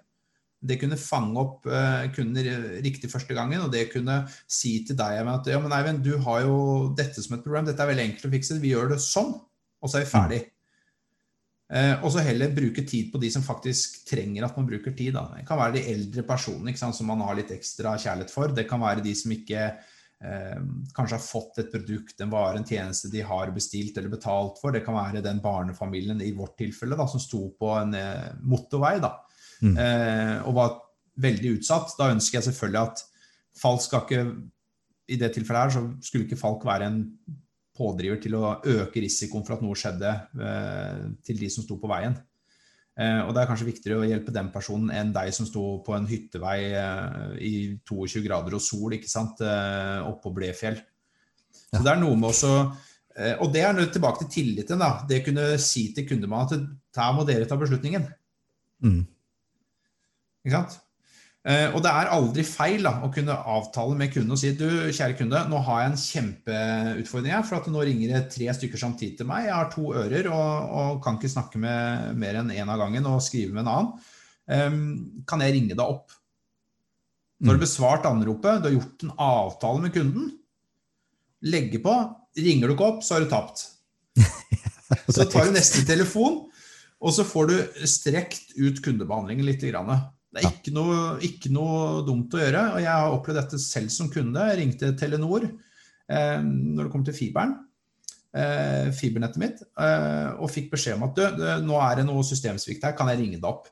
det 0.67 0.79
kunne 0.81 0.97
fange 0.97 1.37
opp 1.37 1.67
uh, 1.69 2.07
kunder 2.15 2.47
riktig 2.81 3.11
første 3.11 3.35
gangen, 3.37 3.61
og 3.61 3.69
det 3.69 3.91
kunne 3.91 4.23
si 4.49 4.79
til 4.87 4.97
deg 4.97 5.27
at 5.29 5.49
ja, 5.51 5.59
men 5.61 5.73
Eivind, 5.75 6.01
du 6.01 6.15
har 6.25 6.47
jo 6.47 6.55
dette 6.97 7.21
som 7.21 7.35
et 7.37 7.43
problem, 7.45 7.67
dette 7.67 7.83
er 7.83 7.91
veldig 7.91 8.05
enkelt 8.07 8.25
å 8.25 8.31
fikse, 8.33 8.57
vi 8.63 8.71
gjør 8.73 8.89
det 8.95 8.97
sånn, 9.03 9.35
og 9.37 9.91
så 9.91 9.99
er 9.99 10.07
vi 10.07 10.09
ferdig. 10.09 10.39
Uh, 11.67 11.99
og 11.99 12.09
så 12.15 12.23
heller 12.25 12.55
bruke 12.55 12.81
tid 12.87 13.11
på 13.13 13.21
de 13.21 13.29
som 13.31 13.45
faktisk 13.45 14.01
trenger 14.09 14.47
at 14.47 14.57
man 14.57 14.65
bruker 14.69 14.95
tid. 14.97 15.13
Da. 15.19 15.27
Det 15.35 15.45
kan 15.45 15.61
være 15.61 15.77
de 15.77 15.85
eldre 15.93 16.25
personene 16.25 16.73
som 16.79 17.11
man 17.11 17.21
har 17.27 17.37
litt 17.37 17.53
ekstra 17.53 17.93
kjærlighet 17.99 18.33
for. 18.33 18.55
Det 18.55 18.65
kan 18.69 18.81
være 18.81 19.05
de 19.05 19.13
som 19.19 19.33
ikke 19.35 19.69
uh, 20.25 20.59
kanskje 20.95 21.17
har 21.19 21.23
fått 21.23 21.61
et 21.61 21.71
produkt, 21.73 22.17
en 22.21 22.33
vare, 22.33 22.57
en 22.59 22.67
tjeneste 22.67 23.11
de 23.13 23.21
har 23.25 23.53
bestilt 23.55 23.97
eller 23.97 24.13
betalt 24.13 24.61
for. 24.61 24.73
Det 24.73 24.85
kan 24.85 24.97
være 24.97 25.25
den 25.25 25.43
barnefamilien 25.43 26.21
i 26.25 26.33
vårt 26.37 26.57
tilfelle 26.59 26.97
da, 26.99 27.05
som 27.09 27.21
sto 27.21 27.47
på 27.59 27.73
en 27.77 27.95
motorvei. 28.43 28.97
da 29.03 29.15
mm. 29.61 29.77
eh, 29.77 30.35
og 30.47 30.55
var 30.57 30.77
veldig 31.21 31.57
utsatt. 31.57 31.95
Da 31.99 32.11
ønsker 32.13 32.39
jeg 32.39 32.49
selvfølgelig 32.49 32.83
at 32.83 33.03
Falk 33.57 33.81
skal 33.81 34.03
ikke 34.05 34.23
I 35.09 35.17
det 35.17 35.31
tilfellet 35.33 35.63
her 35.63 35.73
så 35.73 35.83
skulle 36.05 36.27
ikke 36.27 36.39
Falk 36.39 36.65
være 36.67 36.89
en 36.91 37.03
pådriver 37.77 38.19
til 38.21 38.35
å 38.37 38.57
øke 38.65 39.01
risikoen 39.03 39.45
for 39.45 39.57
at 39.57 39.63
noe 39.65 39.77
skjedde 39.77 40.09
eh, 40.41 41.05
til 41.25 41.39
de 41.41 41.49
som 41.53 41.65
sto 41.65 41.77
på 41.81 41.89
veien. 41.89 42.17
Eh, 42.97 43.19
og 43.27 43.33
det 43.35 43.43
er 43.43 43.49
kanskje 43.51 43.67
viktigere 43.67 44.01
å 44.01 44.07
hjelpe 44.09 44.33
den 44.33 44.47
personen 44.49 44.89
enn 44.89 45.11
deg 45.13 45.29
som 45.35 45.45
sto 45.45 45.63
på 45.85 45.93
en 45.93 46.07
hyttevei 46.09 46.57
eh, 46.71 47.35
i 47.45 47.53
22 47.85 48.23
grader 48.25 48.55
og 48.57 48.63
sol 48.63 48.95
ikke 48.97 49.11
sant, 49.11 49.43
eh, 49.45 49.99
oppå 50.07 50.33
Blefjell. 50.33 50.79
Så 51.67 51.83
det 51.83 51.91
er 51.93 51.99
noe 52.01 52.15
med 52.17 52.29
også 52.31 52.51
Og 53.41 53.49
det 53.49 53.63
er 53.65 53.79
tilbake 53.89 54.21
til 54.21 54.29
tilliten. 54.29 54.77
da, 54.77 55.01
Det 55.09 55.23
kunne 55.25 55.57
si 55.57 55.87
til 55.93 56.05
kundemannen 56.05 56.67
at 56.93 56.99
her 57.01 57.15
må 57.17 57.23
dere 57.25 57.47
ta 57.49 57.57
beslutningen. 57.57 58.03
Mm. 58.85 58.99
Ikke 60.45 60.53
sant? 60.53 60.75
Uh, 61.47 61.71
og 61.77 61.79
det 61.79 61.91
er 61.95 62.09
aldri 62.11 62.43
feil 62.43 62.83
da, 62.83 62.91
å 63.05 63.09
kunne 63.13 63.35
avtale 63.47 63.95
med 63.95 64.11
kunden 64.11 64.35
og 64.35 64.39
si 64.41 64.49
du, 64.59 64.67
kjære 64.91 65.15
kunde, 65.15 65.45
nå 65.47 65.61
har 65.63 65.79
jeg 65.79 65.91
en 65.93 66.01
kjempeutfordring 66.01 67.31
her, 67.37 67.45
for 67.47 67.61
at 67.61 67.69
nå 67.71 67.85
ringer 67.87 68.11
det 68.11 68.23
tre 68.33 68.49
stykker 68.57 68.81
samtidig 68.81 69.21
til 69.21 69.29
meg. 69.29 69.45
Jeg 69.47 69.55
har 69.55 69.69
to 69.71 69.93
ører 69.95 70.27
og, 70.27 70.73
og 70.81 70.99
kan 71.05 71.15
ikke 71.15 71.31
snakke 71.31 71.61
med 71.63 72.17
mer 72.19 72.41
enn 72.41 72.51
én 72.51 72.65
en 72.65 72.73
av 72.73 72.81
gangen 72.83 73.07
og 73.07 73.23
skrive 73.23 73.55
med 73.55 73.63
en 73.63 73.71
annen. 73.71 74.09
Um, 74.47 75.23
kan 75.27 75.43
jeg 75.43 75.55
ringe 75.55 75.77
deg 75.77 75.85
opp? 75.85 76.11
Når 77.39 77.47
du 77.47 77.53
har 77.53 77.61
mm. 77.61 77.63
besvart 77.63 78.09
anropet, 78.09 78.59
du 78.59 78.67
har 78.67 78.75
gjort 78.75 79.07
en 79.07 79.15
avtale 79.21 79.85
med 79.85 79.95
kunden, 79.95 80.27
legger 81.47 81.83
på, 81.85 81.95
ringer 82.43 82.67
du 82.67 82.75
ikke 82.75 82.91
opp, 82.91 83.01
så 83.05 83.15
har 83.15 83.23
du 83.23 83.31
tapt. 83.31 83.65
Så 85.07 85.25
tar 85.27 85.47
du 85.47 85.55
neste 85.55 85.83
telefon, 85.87 86.45
og 87.03 87.11
så 87.15 87.23
får 87.27 87.49
du 87.49 87.83
strekt 87.87 88.53
ut 88.55 88.79
kundebehandlingen 88.83 89.45
litt. 89.47 89.63
Grann. 89.67 89.91
Det 90.37 90.45
er 90.45 90.57
ikke 90.59 90.73
noe, 90.75 90.97
ikke 91.25 91.53
noe, 91.53 92.01
dumt 92.07 92.35
å 92.35 92.41
gjøre. 92.41 92.65
og 92.75 92.83
Jeg 92.83 92.91
har 92.93 93.13
opplevd 93.15 93.41
dette 93.41 93.61
selv 93.61 93.93
som 93.93 94.11
kunde. 94.13 94.49
Jeg 94.51 94.59
ringte 94.61 94.91
Telenor 94.99 95.47
eh, 95.47 96.37
når 96.43 96.83
det 96.85 96.91
kom 96.93 97.05
til 97.07 97.17
fiberen. 97.17 97.55
Eh, 98.37 98.91
fibernettet 98.93 99.41
mitt. 99.41 99.63
Eh, 99.81 100.29
og 100.37 100.51
fikk 100.53 100.69
beskjed 100.75 100.99
om 100.99 101.07
at 101.07 101.17
du, 101.17 101.41
nå 101.65 101.79
er 101.81 101.99
det 101.99 102.07
noe 102.09 102.25
systemsvikt 102.27 102.85
her, 102.85 102.95
kan 102.97 103.09
jeg 103.11 103.21
ringe 103.23 103.39
deg 103.39 103.49
opp? 103.49 103.71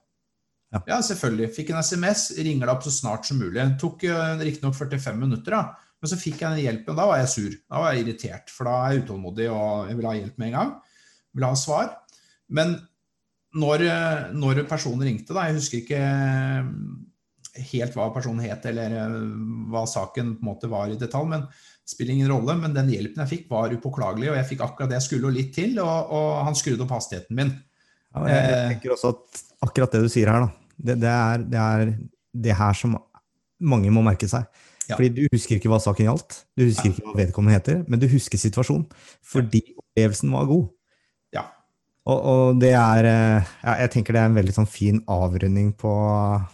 Ja. 0.73 0.81
ja, 0.89 0.99
selvfølgelig. 1.05 1.51
Fikk 1.55 1.71
en 1.71 1.83
SMS, 1.85 2.29
ringer 2.39 2.65
deg 2.65 2.73
opp 2.73 2.85
så 2.85 2.93
snart 2.93 3.27
som 3.27 3.39
mulig. 3.39 3.59
Det 3.59 3.77
tok 3.79 4.07
uh, 4.09 4.41
riktignok 4.41 4.75
45 4.75 5.21
minutter, 5.21 5.55
da. 5.55 5.93
men 6.01 6.11
så 6.11 6.17
fikk 6.19 6.41
jeg 6.41 6.49
den 6.49 6.63
hjelpen. 6.65 6.97
Da 6.97 7.05
var 7.07 7.21
jeg 7.21 7.31
sur. 7.31 7.53
Da 7.69 7.83
var 7.83 7.93
jeg 7.93 8.03
irritert, 8.03 8.51
for 8.51 8.67
da 8.67 8.79
er 8.81 8.95
jeg 8.95 9.05
utålmodig 9.05 9.47
og 9.53 9.91
jeg 9.91 9.99
vil 9.99 10.09
ha 10.09 10.15
hjelp 10.17 10.41
med 10.41 10.49
en 10.49 10.57
gang. 10.57 10.73
Vil 11.37 11.47
ha 11.47 11.53
svar. 11.59 11.93
Men 12.51 12.75
når, 13.55 13.85
når, 14.35 14.63
personen 14.69 15.05
ringte, 15.07 15.35
da, 15.35 15.45
jeg 15.47 15.59
husker 15.59 15.81
ikke 15.81 15.99
eh, 15.99 16.65
helt 17.71 17.95
hva 17.95 18.09
personen 18.15 18.43
het 18.43 18.65
eller 18.67 18.97
eh, 18.99 19.15
hva 19.71 19.85
saken 19.87 20.35
på 20.35 20.43
en 20.43 20.49
måte 20.49 20.69
var 20.71 20.91
i 20.91 20.99
detalj, 20.99 21.29
men 21.31 21.45
det 21.47 21.93
spiller 21.93 22.15
ingen 22.17 22.31
rolle. 22.33 22.57
Men 22.59 22.75
den 22.75 22.91
hjelpen 22.91 23.23
jeg 23.23 23.31
fikk, 23.31 23.47
var 23.53 23.73
upåklagelig, 23.73 24.31
og 24.31 24.39
jeg 24.41 24.49
fikk 24.51 24.65
akkurat 24.65 24.91
det 24.91 24.99
jeg 24.99 25.07
skulle 25.07 25.31
og 25.31 25.37
litt 25.37 25.53
til, 25.55 25.79
og, 25.83 26.13
og 26.17 26.29
han 26.49 26.59
skrudde 26.59 26.85
opp 26.85 26.95
hastigheten 26.97 27.39
min. 27.39 27.55
Ja, 28.15 28.27
jeg, 28.31 28.69
tenker 28.75 28.95
også 28.95 29.11
at 29.15 29.41
akkurat 29.65 29.95
det 29.95 30.05
du 30.05 30.11
sier 30.11 30.31
her, 30.31 30.45
da, 30.45 30.69
det, 30.75 30.99
det, 31.03 31.15
er, 31.15 31.49
det, 31.51 31.65
er, 31.65 31.95
det 32.47 32.55
her 32.59 32.79
som 32.79 32.95
mange 33.63 33.91
må 33.91 34.03
merke 34.05 34.29
seg. 34.31 34.47
Ja. 34.85 34.97
Fordi 34.99 35.09
du 35.15 35.23
husker 35.33 35.57
ikke 35.57 35.71
hva 35.71 35.79
saken 35.81 36.05
gjaldt, 36.09 36.41
du 36.53 36.67
husker 36.67 36.91
ikke 36.91 37.07
hva 37.07 37.15
vedkommende 37.17 37.57
heter, 37.57 37.81
men 37.89 38.01
du 38.01 38.05
husker 38.11 38.39
situasjonen. 38.39 38.85
Fordi 39.25 39.63
opplevelsen 39.73 40.33
var 40.35 40.49
god. 40.51 40.67
Og, 42.05 42.19
og, 42.21 42.59
det 42.61 42.75
er 42.77 43.07
eh, 43.09 43.53
ja, 43.63 43.73
Jeg 43.81 43.91
tenker 43.95 44.13
det 44.13 44.21
er 44.21 44.29
en 44.29 44.37
veldig 44.37 44.53
sånn 44.53 44.69
fin 44.69 45.01
avrunding 45.09 45.71
på, 45.79 45.93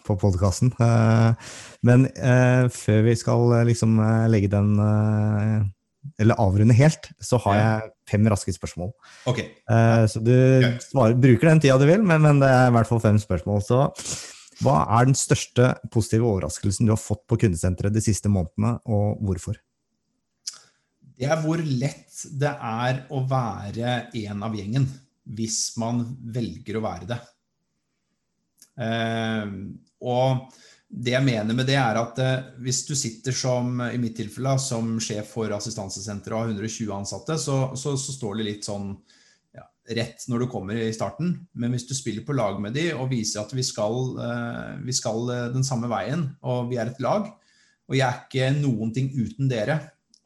på 0.07 0.15
podkasten. 0.21 0.71
Eh, 0.79 1.51
men 1.87 2.07
eh, 2.15 2.71
før 2.71 3.03
vi 3.09 3.15
skal 3.19 3.57
liksom 3.67 3.99
legge 4.31 4.51
den 4.51 4.77
Eller 6.21 6.39
avrunde 6.39 6.77
helt, 6.77 7.11
så 7.19 7.39
har 7.43 7.57
jeg 7.59 7.91
fem 8.11 8.27
raske 8.31 8.53
spørsmål. 8.55 8.93
Okay. 9.27 9.51
Eh, 9.69 10.05
så 10.07 10.23
du 10.23 10.33
svarer, 10.83 11.19
bruker 11.19 11.51
den 11.51 11.61
tida 11.63 11.77
du 11.81 11.85
vil, 11.89 12.03
men, 12.03 12.23
men, 12.23 12.39
det 12.41 12.49
er 12.49 12.71
i 12.71 12.75
hvert 12.77 12.89
fall 12.89 13.03
fem 13.03 13.19
spørsmål. 13.21 13.61
Så 13.67 13.83
hva 14.61 14.81
er 14.97 15.09
den 15.09 15.17
største 15.17 15.73
positive 15.91 16.27
overraskelsen 16.29 16.87
du 16.87 16.95
har 16.95 17.01
fått 17.01 17.25
på 17.29 17.39
kundesenteret 17.43 17.93
de 17.93 18.03
siste 18.03 18.31
månedene, 18.31 18.77
og 18.87 19.21
hvorfor? 19.25 19.59
Det 21.21 21.29
er 21.29 21.41
hvor 21.43 21.61
lett 21.61 22.23
det 22.39 22.49
er 22.49 23.03
å 23.13 23.21
være 23.29 23.97
en 24.23 24.45
av 24.47 24.55
gjengen 24.57 24.87
hvis 25.25 25.77
man 25.81 26.03
velger 26.34 26.77
å 26.77 26.84
være 26.86 27.10
det. 27.12 27.19
Eh, 28.81 29.55
og 30.01 30.60
det 30.91 31.13
jeg 31.13 31.23
mener 31.23 31.55
med 31.55 31.67
det, 31.69 31.77
er 31.79 31.99
at 32.01 32.19
eh, 32.19 32.49
hvis 32.63 32.84
du 32.88 32.93
sitter 32.99 33.36
som 33.36 33.79
i 33.86 33.99
mitt 34.01 34.17
tilfelle, 34.17 34.57
som 34.60 34.97
sjef 35.03 35.36
for 35.38 35.53
assistansesenteret 35.55 36.36
og 36.36 36.43
har 36.43 36.53
120 36.55 36.93
ansatte, 36.95 37.38
så, 37.39 37.62
så, 37.79 37.95
så, 37.95 38.15
står 38.15 38.39
det 38.39 38.47
litt 38.49 38.67
sånn 38.67 38.89
ja, 39.55 39.63
rett 39.95 40.25
når 40.31 40.43
du 40.43 40.49
kommer 40.51 40.79
i 40.79 40.91
starten. 40.95 41.36
Men 41.53 41.75
hvis 41.75 41.88
du 41.88 41.95
spiller 41.97 42.25
på 42.27 42.36
lag 42.36 42.60
med 42.63 42.75
de 42.75 42.89
og 42.95 43.12
viser 43.13 43.43
at 43.43 43.55
vi 43.55 43.65
skal, 43.65 44.01
eh, 44.25 44.75
vi 44.84 44.97
skal 44.97 45.31
den 45.55 45.67
samme 45.67 45.91
veien, 45.91 46.27
og 46.43 46.67
vi 46.73 46.81
er 46.81 46.91
et 46.91 47.01
lag, 47.03 47.29
og 47.91 47.97
jeg 47.97 48.07
er 48.07 48.21
ikke 48.25 48.51
noen 48.60 48.93
ting 48.95 49.12
uten 49.15 49.49
dere, 49.51 49.79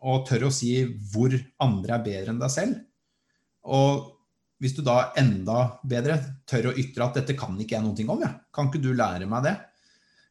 og 0.05 0.25
tør 0.27 0.47
å 0.47 0.53
si 0.53 0.84
hvor 1.13 1.34
andre 1.63 1.95
er 1.95 2.03
bedre 2.05 2.34
enn 2.34 2.41
deg 2.41 2.51
selv, 2.53 2.81
og 3.65 4.14
hvis 4.65 4.73
du 4.73 4.82
da 4.86 5.12
enda 5.21 5.77
bedre 5.85 6.17
tør 6.50 6.71
å 6.71 6.75
ytre 6.81 7.06
at 7.06 7.21
dette 7.21 7.37
kan 7.37 7.54
ikke 7.62 7.77
jeg 7.77 7.85
noe 7.85 8.10
om, 8.10 8.25
ja. 8.25 8.33
kan 8.54 8.71
ikke 8.71 8.81
du 8.81 8.92
lære 8.98 9.29
meg 9.29 9.46
det? 9.46 9.56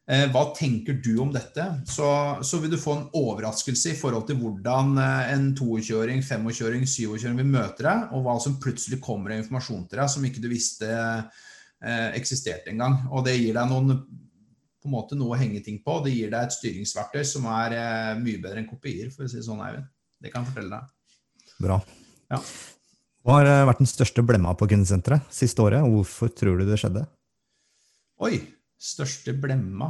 Eh, 0.05 0.27
hva 0.29 0.43
tenker 0.53 0.99
du 1.01 1.15
om 1.23 1.31
dette? 1.33 1.63
Så, 1.89 2.07
så, 2.45 2.59
vil 2.61 2.75
du 2.75 2.77
få 2.77 2.93
en 2.93 3.07
overraskelse 3.17 3.93
i 3.93 3.97
forhold 3.97 4.27
til 4.29 4.37
hvordan 4.37 4.99
eh, 5.01 5.31
en 5.33 5.47
22-åring, 5.57 6.21
25-åring, 6.21 6.83
27-åring 6.85 7.39
vil 7.39 7.49
møte 7.55 7.87
deg, 7.87 8.11
og 8.13 8.27
hva 8.27 8.35
som 8.43 8.59
plutselig 8.61 8.99
kommer 9.01 9.33
av 9.33 9.41
informasjon 9.41 9.87
til 9.89 10.03
deg 10.03 10.11
som 10.13 10.27
ikke 10.29 10.43
du 10.43 10.51
visste 10.51 10.91
eh, 10.91 12.11
eksisterte 12.19 12.69
engang. 12.75 12.99
Og 13.09 13.25
det 13.25 13.33
gir 13.39 13.57
deg 13.57 13.71
noen 13.71 13.95
på 13.95 14.91
en 14.91 14.93
måte 14.93 15.17
noe 15.17 15.33
å 15.33 15.41
henge 15.41 15.63
ting 15.65 15.81
på. 15.81 15.97
Det 16.05 16.13
gir 16.13 16.29
deg 16.35 16.43
et 16.43 16.59
styringsverktøy 16.59 17.25
som 17.25 17.49
er 17.55 17.79
mye 18.21 18.43
bedre 18.43 18.61
enn 18.61 18.69
kopier, 18.69 19.09
for 19.09 19.25
å 19.25 19.31
si 19.31 19.39
det 19.39 19.47
sånn, 19.47 19.63
Eivind. 19.65 19.89
Det 20.21 20.29
kan 20.29 20.45
jeg 20.45 20.53
fortelle 20.53 20.77
deg. 20.77 21.55
Bra. 21.65 21.81
Ja. 22.29 22.43
Hva 23.25 23.39
har 23.39 23.47
eh, 23.49 23.63
vært 23.65 23.81
den 23.81 23.89
største 23.89 24.21
blemma 24.21 24.53
på 24.53 24.67
kundesenteret 24.69 25.31
siste 25.33 25.63
året, 25.63 25.81
og 25.81 25.99
hvorfor 25.99 26.29
tror 26.29 26.59
du 26.61 26.67
det 26.67 26.77
skjedde? 26.77 27.07
Oi, 28.21 28.37
største 28.77 29.33
blemma 29.41 29.89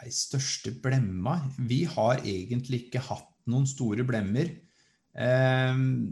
Nei, 0.00 0.08
største 0.16 0.72
blemma 0.80 1.34
Vi 1.68 1.82
har 1.92 2.22
egentlig 2.24 2.86
ikke 2.86 3.02
hatt 3.04 3.28
noen 3.52 3.66
store 3.68 4.06
blemmer. 4.08 4.48
Ehm, 5.12 6.08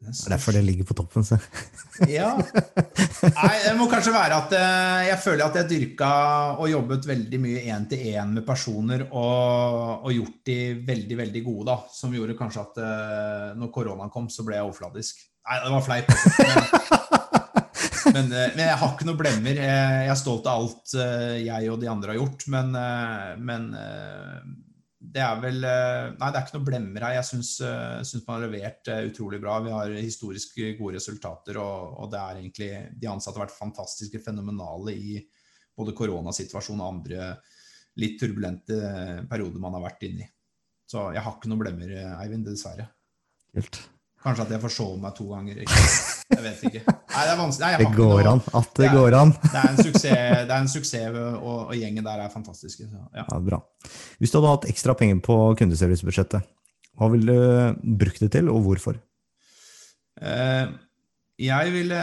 Eh, 0.00 0.08
det 0.08 0.26
er 0.26 0.34
derfor 0.34 0.56
det 0.56 0.62
ligger 0.64 0.86
på 0.88 0.96
toppen, 0.96 1.24
så. 1.26 1.36
ja. 2.08 2.32
Nei, 2.40 3.56
det 3.66 3.74
må 3.76 3.88
kanskje 3.90 4.14
være 4.14 4.38
at 4.38 4.54
eh, 4.56 5.00
jeg 5.10 5.20
føler 5.24 5.44
at 5.46 5.58
jeg 5.60 5.70
dyrka 5.74 6.12
og 6.56 6.70
jobbet 6.72 7.08
veldig 7.10 7.40
mye 7.42 7.64
én-til-én 7.74 8.36
med 8.38 8.46
personer 8.46 9.06
og, 9.10 10.06
og, 10.06 10.12
gjort 10.14 10.38
de 10.48 10.60
veldig, 10.86 11.18
veldig 11.24 11.42
gode, 11.44 11.66
da. 11.72 11.76
Som 11.92 12.16
gjorde 12.16 12.38
kanskje 12.38 12.64
at 12.64 12.80
uh, 12.80 13.50
når 13.60 13.72
koronaen 13.74 14.12
kom, 14.12 14.30
så 14.32 14.46
ble 14.46 14.56
jeg 14.56 14.68
overfladisk. 14.70 15.20
Nei, 15.50 15.60
det 15.64 15.74
var 15.74 15.84
fleip. 15.84 16.10
Men, 16.40 18.14
men, 18.14 18.32
men, 18.32 18.64
jeg 18.64 18.80
har 18.80 18.94
ikke 18.94 19.08
noe 19.08 19.20
blemmer. 19.20 19.60
Jeg 19.60 20.10
er 20.12 20.18
stolt 20.18 20.48
av 20.48 20.64
alt 20.64 20.96
jeg 21.40 21.70
og 21.72 21.80
de 21.80 21.88
andre 21.90 22.12
har 22.12 22.20
gjort. 22.20 22.44
Men, 22.52 22.76
men 23.40 23.70
det 25.10 25.22
er 25.24 25.38
vel 25.42 25.64
eh, 25.66 26.08
Nei, 26.14 26.30
det 26.30 26.38
er 26.38 26.44
ikke 26.44 26.58
noe 26.58 26.66
blemmer 26.68 27.06
her. 27.06 27.16
Jeg 27.18 27.28
syns, 27.30 27.52
eh, 27.66 28.20
man 28.26 28.36
har 28.36 28.44
levert 28.44 28.90
eh, 28.92 29.06
utrolig 29.10 29.40
bra. 29.42 29.58
Vi 29.64 29.74
har 29.74 29.94
historisk 29.96 30.60
gode 30.78 30.96
resultater, 30.98 31.58
og, 31.62 31.96
og, 31.98 32.10
det 32.12 32.20
er 32.20 32.40
egentlig 32.42 32.70
De 33.00 33.10
ansatte 33.10 33.40
har 33.40 33.48
vært 33.48 33.56
fantastiske, 33.58 34.22
fenomenale 34.24 34.94
i 34.94 35.18
både 35.76 35.96
koronasituasjonen 35.96 36.84
og 36.84 36.92
andre 36.94 37.30
litt 38.00 38.20
turbulente 38.20 38.76
perioder 39.30 39.62
man 39.62 39.78
har 39.78 39.88
vært 39.88 40.06
inne 40.06 40.26
i. 40.26 40.30
Så 40.90 41.10
jeg 41.14 41.22
har 41.24 41.36
ikke 41.36 41.50
noe 41.50 41.62
blemmer, 41.62 41.94
Eivind, 42.20 42.46
dessverre. 42.46 42.88
Helt. 43.56 43.82
Kanskje 44.20 44.46
at 44.46 44.54
jeg 44.54 44.62
forsov 44.62 44.98
meg 45.00 45.14
to 45.16 45.30
ganger. 45.30 45.62
Jeg 45.64 46.42
vet 46.44 46.66
ikke. 46.70 46.99
Nei, 47.10 47.24
det. 47.26 47.46
Nei, 47.60 47.70
det 47.80 47.88
går 47.96 48.28
an. 48.30 48.42
At 48.54 48.68
det, 48.70 48.84
det 48.84 48.88
er, 48.88 48.96
går 48.96 49.16
an. 49.18 49.32
det 49.42 49.56
er 49.58 49.68
en 49.70 49.80
suksess, 49.80 50.44
det 50.46 50.56
en 50.56 50.70
suksess 50.70 51.16
og, 51.18 51.48
og, 51.52 51.72
gjengen 51.78 52.06
der 52.06 52.24
er 52.24 52.32
fantastiske. 52.32 52.86
Så, 52.86 53.02
ja. 53.16 53.24
ja. 53.26 53.40
bra. 53.50 53.60
Hvis 54.22 54.32
du 54.32 54.38
hadde 54.38 54.54
hatt 54.54 54.68
ekstra 54.70 54.94
penger 54.98 55.22
på 55.26 55.38
kundeservicebudsjettet, 55.58 56.46
hva 57.00 57.08
ville 57.12 57.34
du 57.34 57.96
brukt 58.02 58.22
det 58.22 58.30
til, 58.36 58.50
og 58.52 58.62
hvorfor? 58.66 59.00
Eh, 60.20 60.70
jeg 61.40 61.72
ville 61.72 62.00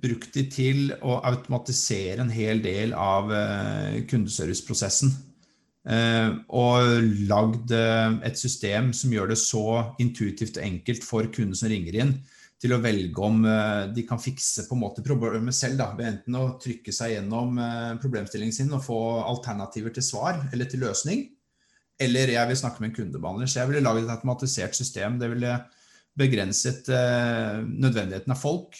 brukt 0.00 0.30
det 0.36 0.46
til 0.54 0.94
å 1.04 1.18
automatisere 1.28 2.24
en 2.24 2.32
hel 2.32 2.62
del 2.64 2.94
av 2.96 3.28
eh, 3.36 3.98
kundeserviceprosessen. 4.08 5.12
Eh, 5.90 6.30
og 6.52 7.10
lagd 7.28 7.72
eh, 7.72 8.16
et 8.28 8.40
system 8.40 8.90
som 8.96 9.12
gjør 9.12 9.32
det 9.32 9.38
så 9.40 9.64
intuitivt 10.02 10.58
og 10.58 10.64
enkelt 10.66 11.06
for 11.06 11.28
kunden 11.32 11.56
som 11.56 11.70
ringer 11.72 12.00
inn, 12.02 12.14
til 12.60 12.74
å 12.76 12.80
velge 12.82 13.24
om 13.24 13.44
eh, 13.48 13.86
de 13.94 14.04
kan 14.08 14.20
fikse 14.20 14.66
på 14.68 14.76
en 14.76 14.82
måte 14.82 15.04
problemet 15.04 15.56
selv. 15.56 15.78
Da, 15.80 15.90
ved 15.96 16.10
enten 16.10 16.38
å 16.38 16.46
trykke 16.60 16.94
seg 16.94 17.14
gjennom 17.16 17.60
problemstillingen 18.02 18.56
sin 18.56 18.72
og 18.76 18.84
få 18.84 19.00
alternativer 19.24 19.94
til 19.96 20.06
svar 20.06 20.42
eller 20.50 20.70
til 20.70 20.84
løsning. 20.84 21.26
Eller 22.00 22.32
jeg 22.32 22.48
vil 22.48 22.60
snakke 22.60 22.82
med 22.82 22.90
en 22.90 22.98
kundebehandler. 23.00 23.48
Så 23.48 23.60
jeg 23.60 23.70
ville 23.70 23.84
laget 23.84 24.06
et 24.06 24.14
automatisert 24.14 24.76
system. 24.76 25.18
Det 25.20 25.28
ville 25.34 25.56
begrenset 26.20 26.88
nødvendigheten 26.88 28.32
av 28.32 28.40
folk, 28.40 28.76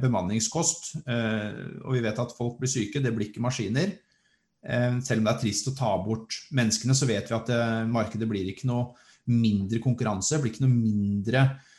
bemanningskost. 0.00 0.90
og 1.08 1.96
vi 1.96 2.02
vet 2.04 2.20
at 2.20 2.34
folk 2.36 2.60
blir 2.60 2.70
syke, 2.70 3.00
det 3.00 3.14
blir 3.16 3.30
ikke 3.30 3.42
maskiner. 3.44 3.94
Eh, 4.64 4.96
selv 5.04 5.20
om 5.20 5.28
det 5.28 5.34
er 5.34 5.40
trist 5.42 5.68
å 5.68 5.76
ta 5.76 5.90
bort 6.00 6.38
menneskene, 6.56 6.96
så 6.96 7.08
vet 7.08 7.28
vi 7.28 7.36
at 7.36 7.52
eh, 7.52 7.84
markedet 7.90 8.28
blir 8.28 8.48
ikke 8.48 8.68
noe 8.70 8.94
mindre 9.28 9.80
konkurranse, 9.84 10.40
blir 10.40 10.54
ikke 10.54 10.64
noe 10.64 10.72
mindre 10.72 11.42
eh, 11.44 11.72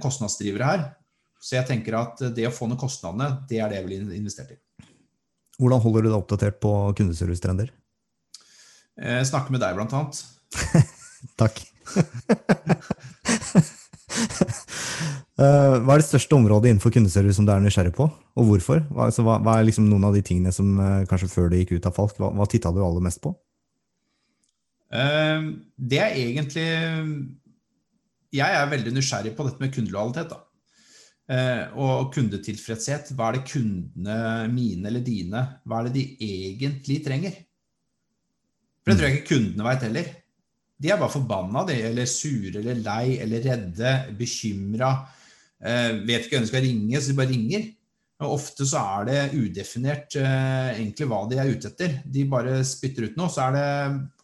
kostnadsdrivere 0.00 0.68
her. 0.70 0.86
Så 1.40 1.56
jeg 1.56 1.68
tenker 1.68 1.96
at 1.98 2.20
det 2.36 2.46
å 2.48 2.52
få 2.54 2.68
ned 2.68 2.78
kostnadene, 2.80 3.42
det 3.48 3.60
er 3.60 3.72
det 3.72 3.80
jeg 3.80 3.86
vil 3.88 4.14
investere 4.16 4.56
i. 4.56 4.60
Hvordan 5.60 5.82
holder 5.84 6.04
du 6.04 6.08
deg 6.08 6.16
oppdatert 6.16 6.60
på 6.62 6.72
kundeservicetrender? 6.96 7.68
Snakke 9.28 9.52
med 9.52 9.62
deg, 9.62 9.76
blant 9.76 9.92
annet. 9.96 10.20
Takk. 11.40 11.60
Uh, 15.40 15.76
hva 15.84 15.94
er 15.94 16.00
det 16.00 16.08
største 16.08 16.36
området 16.36 16.72
innenfor 16.72 16.92
kundeservice 16.94 17.38
som 17.38 17.46
du 17.48 17.52
er 17.54 17.62
nysgjerrig 17.64 17.94
på, 17.96 18.08
og 18.10 18.48
hvorfor? 18.48 18.82
Hva, 18.88 19.08
altså, 19.08 19.24
hva, 19.26 19.38
hva 19.44 19.58
er 19.58 19.68
liksom 19.68 19.88
noen 19.90 20.08
av 20.08 20.16
de 20.16 20.24
tingene 20.26 20.52
som 20.54 20.72
uh, 20.80 21.04
kanskje 21.10 21.30
før 21.32 21.50
du 21.50 21.58
gikk 21.60 21.76
ut 21.76 21.88
av 21.88 21.96
Falk, 21.96 22.16
hva, 22.20 22.32
hva 22.36 22.48
titta 22.50 22.72
du 22.74 22.82
aller 22.84 23.04
mest 23.04 23.22
på? 23.24 23.34
Det 24.90 25.98
er 26.02 26.16
egentlig 26.18 26.64
Jeg 28.34 28.56
er 28.56 28.70
veldig 28.70 28.94
nysgjerrig 28.94 29.34
på 29.36 29.46
dette 29.46 29.62
med 29.62 29.74
kundelojalitet. 29.74 30.38
og 31.78 32.12
kundetilfredshet. 32.14 33.12
Hva 33.14 33.28
er 33.28 33.38
det 33.38 33.50
kundene 33.52 34.48
mine 34.50 34.88
eller 34.90 35.04
dine 35.06 35.44
hva 35.62 35.78
er 35.78 35.88
det 35.88 35.94
de 35.94 36.04
egentlig 36.26 37.04
trenger? 37.04 37.36
For 38.82 38.90
det 38.90 38.98
tror 38.98 39.08
jeg 39.08 39.20
ikke 39.20 39.34
kundene 39.34 39.66
veit 39.68 39.86
heller. 39.86 40.10
De 40.80 40.90
er 40.90 40.98
bare 40.98 41.12
forbanna, 41.12 41.62
de, 41.68 41.76
eller 41.90 42.08
sure 42.08 42.58
eller 42.58 42.82
lei 42.82 43.18
eller 43.20 43.44
redde, 43.46 43.92
bekymra 44.18 44.94
Eh, 45.60 45.92
vet 46.08 46.24
ikke 46.24 46.38
hvem 46.38 46.46
de 46.46 46.48
skal 46.48 46.64
ringe, 46.64 47.00
så 47.00 47.12
de 47.12 47.18
bare 47.18 47.32
ringer. 47.34 47.68
Og 48.20 48.34
ofte 48.34 48.66
så 48.68 48.80
er 48.98 49.06
det 49.08 49.20
udefinert 49.32 50.14
eh, 50.20 50.74
egentlig 50.74 51.06
hva 51.08 51.22
de 51.28 51.38
er 51.40 51.52
ute 51.54 51.70
etter. 51.70 51.94
De 52.04 52.26
bare 52.28 52.58
spytter 52.68 53.08
ut 53.08 53.16
noe. 53.16 53.32
Så 53.32 53.46
er 53.46 53.54
det 53.56 53.68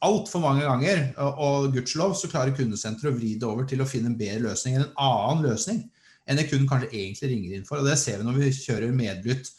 altfor 0.04 0.42
mange 0.44 0.66
ganger, 0.66 1.04
og, 1.24 1.40
og 1.46 1.68
gudskjelov, 1.72 2.12
så 2.18 2.28
klarer 2.28 2.56
kundesenteret 2.56 3.14
å 3.14 3.16
vri 3.16 3.32
det 3.40 3.48
over 3.48 3.68
til 3.68 3.80
å 3.80 3.88
finne 3.88 4.12
en 4.12 4.18
bedre 4.18 4.50
løsning 4.50 4.76
enn 4.76 4.84
en 4.84 4.98
annen 5.06 5.46
løsning 5.48 5.86
enn 6.26 6.40
det 6.40 6.48
kunden 6.50 6.66
kanskje 6.68 6.90
egentlig 6.90 7.30
ringer 7.30 7.54
inn 7.56 7.64
for. 7.64 7.80
Og 7.80 7.88
det 7.88 7.96
ser 8.02 8.18
vi 8.20 8.26
når 8.26 8.40
vi 8.42 8.52
kjører 8.58 8.92
medlytt 8.92 9.52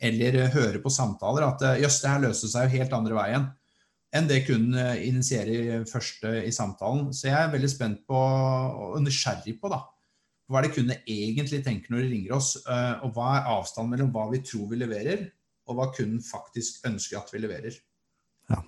eller 0.00 0.38
hører 0.54 0.78
på 0.84 0.92
samtaler, 0.94 1.48
at 1.48 1.64
eh, 1.66 1.80
jøss, 1.82 1.98
det 2.04 2.12
her 2.12 2.26
løser 2.28 2.52
seg 2.52 2.68
jo 2.68 2.78
helt 2.78 2.94
andre 3.00 3.18
veien 3.18 3.50
enn 4.14 4.26
det 4.26 4.40
kunden 4.42 4.74
initierer 5.06 5.84
først 5.86 6.24
i 6.42 6.50
samtalen. 6.50 7.12
Så 7.14 7.28
jeg 7.28 7.36
er 7.38 7.52
veldig 7.52 7.68
spent 7.70 8.00
på 8.10 8.18
og 8.18 8.96
nysgjerrig 9.04 9.54
på 9.62 9.70
da, 9.70 9.84
hva 10.50 10.58
er 10.58 10.66
det 10.66 10.74
kundene 10.74 10.98
egentlig 11.06 11.62
tenker 11.62 11.92
når 11.92 12.02
de 12.02 12.10
ringer 12.10 12.34
oss? 12.34 12.56
Eh, 12.66 13.04
og 13.06 13.14
hva 13.14 13.36
er 13.36 13.52
avstanden 13.52 13.94
mellom 13.94 14.10
hva 14.14 14.26
vi 14.32 14.42
tror 14.42 14.66
vi 14.72 14.80
leverer, 14.80 15.28
og 15.70 15.78
hva 15.78 15.86
kunden 15.94 16.18
faktisk 16.26 16.82
ønsker 16.90 17.20
at 17.20 17.30
vi 17.30 17.44
leverer? 17.44 17.76
Ja, 18.50 18.58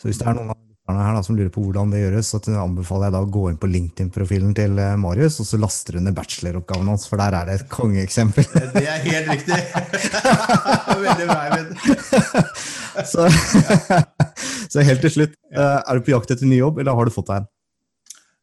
så 0.00 0.08
Hvis 0.08 0.20
det 0.22 0.30
er 0.30 0.38
noen 0.38 0.54
av 0.54 0.56
lytterne 0.56 1.04
her 1.04 1.18
da, 1.18 1.20
som 1.26 1.36
lurer 1.36 1.52
på 1.52 1.66
hvordan 1.66 1.92
det 1.92 2.00
gjøres, 2.00 2.32
så 2.32 2.40
anbefaler 2.62 3.10
jeg 3.10 3.16
da 3.18 3.22
å 3.26 3.30
gå 3.36 3.44
inn 3.50 3.60
på 3.60 3.68
LinkedIn-profilen 3.68 4.56
til 4.56 4.80
eh, 4.80 4.96
Marius, 5.04 5.36
og 5.44 5.50
så 5.50 5.60
laster 5.60 5.98
du 5.98 6.06
ned 6.06 6.16
bacheloroppgaven 6.16 6.88
hans, 6.94 7.04
for 7.10 7.20
der 7.20 7.36
er 7.36 7.50
det 7.50 7.58
et 7.60 7.68
kongeeksempel. 7.76 8.48
Det 8.72 8.86
er 8.88 9.04
helt 9.04 9.32
riktig. 9.34 9.60
Veldig 11.04 11.28
bra, 11.28 11.40
så, 13.12 13.28
så 14.72 14.88
helt 14.88 15.04
til 15.04 15.18
slutt, 15.20 15.40
eh, 15.52 15.78
er 15.84 16.00
du 16.00 16.08
på 16.08 16.16
jakt 16.16 16.32
etter 16.32 16.48
ny 16.48 16.64
jobb, 16.64 16.80
eller 16.80 16.96
har 16.96 17.04
du 17.04 17.12
fått 17.12 17.28
deg 17.28 17.42
en? 17.42 17.50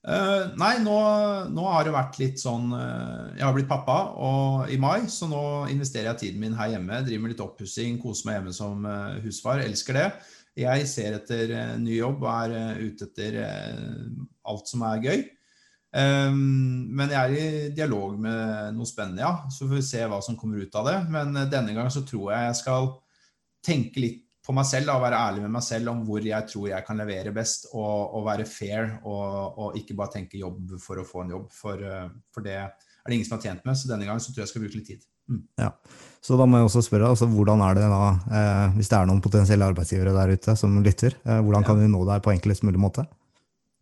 Uh, 0.08 0.54
nei, 0.56 0.78
nå, 0.80 0.96
nå, 1.52 1.64
har 1.68 1.84
det 1.84 1.92
vært 1.92 2.18
litt 2.22 2.40
sånn 2.40 2.70
uh, 2.72 3.28
Jeg 3.36 3.44
har 3.44 3.52
blitt 3.52 3.68
pappa 3.68 3.98
og, 4.16 4.70
i 4.72 4.78
mai, 4.80 5.04
så 5.12 5.28
nå 5.28 5.42
investerer 5.68 6.14
jeg 6.14 6.22
tiden 6.22 6.46
min 6.46 6.56
her 6.56 6.72
hjemme. 6.78 7.02
Driver 7.04 7.26
med 7.26 7.34
litt 7.34 7.44
oppussing, 7.44 7.98
koser 8.00 8.30
meg 8.30 8.38
hjemme 8.38 8.54
som 8.56 8.88
uh, 8.88 9.18
husfar. 9.26 9.66
Elsker 9.66 10.00
det. 10.00 10.06
Jeg 10.58 10.86
ser 10.90 11.18
etter 11.20 11.52
ny 11.82 11.98
jobb 12.00 12.24
og 12.24 12.30
er 12.32 12.80
ute 12.80 13.06
etter 13.06 13.36
alt 14.48 14.72
som 14.72 14.86
er 14.88 15.04
gøy. 15.04 15.20
Um, 15.94 16.88
men 16.98 17.14
jeg 17.14 17.20
er 17.20 17.36
i 17.36 17.76
dialog 17.78 18.16
med 18.22 18.74
noe 18.74 18.90
spennende, 18.90 19.22
ja. 19.22 19.52
Så 19.54 19.68
får 19.68 19.76
vi 19.76 19.84
se 19.86 20.02
hva 20.10 20.18
som 20.26 20.40
kommer 20.40 20.64
ut 20.64 20.80
av 20.80 20.88
det. 20.90 20.96
Men 21.14 21.36
denne 21.52 21.76
gang 21.78 21.92
så 21.94 22.02
tror 22.08 22.32
jeg 22.32 22.48
jeg 22.48 22.58
skal 22.64 22.90
tenke 23.68 24.02
litt 24.02 24.24
på 24.48 24.56
meg 24.56 24.68
selv 24.70 24.94
og 24.94 25.04
være 25.04 25.20
ærlig 25.28 25.44
med 25.44 25.52
meg 25.58 25.66
selv 25.66 25.92
om 25.92 26.06
hvor 26.08 26.24
jeg 26.24 26.48
tror 26.48 26.70
jeg 26.72 26.88
kan 26.88 27.00
levere 27.02 27.34
best, 27.36 27.68
og, 27.74 28.16
og 28.16 28.24
være 28.30 28.48
fair 28.48 28.94
og, 29.02 29.58
og, 29.60 29.76
ikke 29.80 29.98
bare 29.98 30.14
tenke 30.14 30.40
jobb 30.40 30.78
for 30.80 31.02
å 31.02 31.06
få 31.08 31.26
en 31.26 31.34
jobb. 31.36 31.50
For, 31.52 31.84
eh, 31.84 32.08
for, 32.32 32.46
det 32.46 32.56
er 32.62 32.72
det 32.72 33.18
ingen 33.18 33.28
som 33.28 33.36
har 33.38 33.44
tjent 33.44 33.68
med, 33.68 33.76
så 33.76 33.92
denne 33.92 34.08
gangen 34.08 34.24
så 34.24 34.32
tror 34.32 34.44
jeg 34.44 34.48
jeg 34.48 34.54
skal 34.54 34.64
bruke 34.64 34.80
litt 34.80 34.92
tid. 34.94 35.04
Mm. 35.28 35.42
Ja. 35.60 35.74
Så 36.24 36.40
da 36.40 36.48
må 36.48 36.62
jeg 36.62 36.70
også 36.70 36.86
spørre, 36.86 37.10
altså, 37.12 37.28
hvordan 37.28 37.64
er 37.66 37.76
det 37.76 37.90
da, 37.92 38.04
eh, 38.40 38.78
hvis 38.78 38.92
det 38.92 39.00
er 39.00 39.10
noen 39.10 39.24
potensielle 39.24 39.68
arbeidsgivere 39.68 40.16
der 40.16 40.32
ute 40.38 40.56
som 40.60 40.80
lytter, 40.84 41.18
eh, 41.28 41.42
hvordan 41.44 41.68
kan 41.68 41.82
ja. 41.82 41.84
de 41.84 41.92
nå 41.92 42.06
deg 42.08 42.24
på 42.24 42.34
enklest 42.36 42.64
mulig 42.68 42.80
måte? 42.84 43.04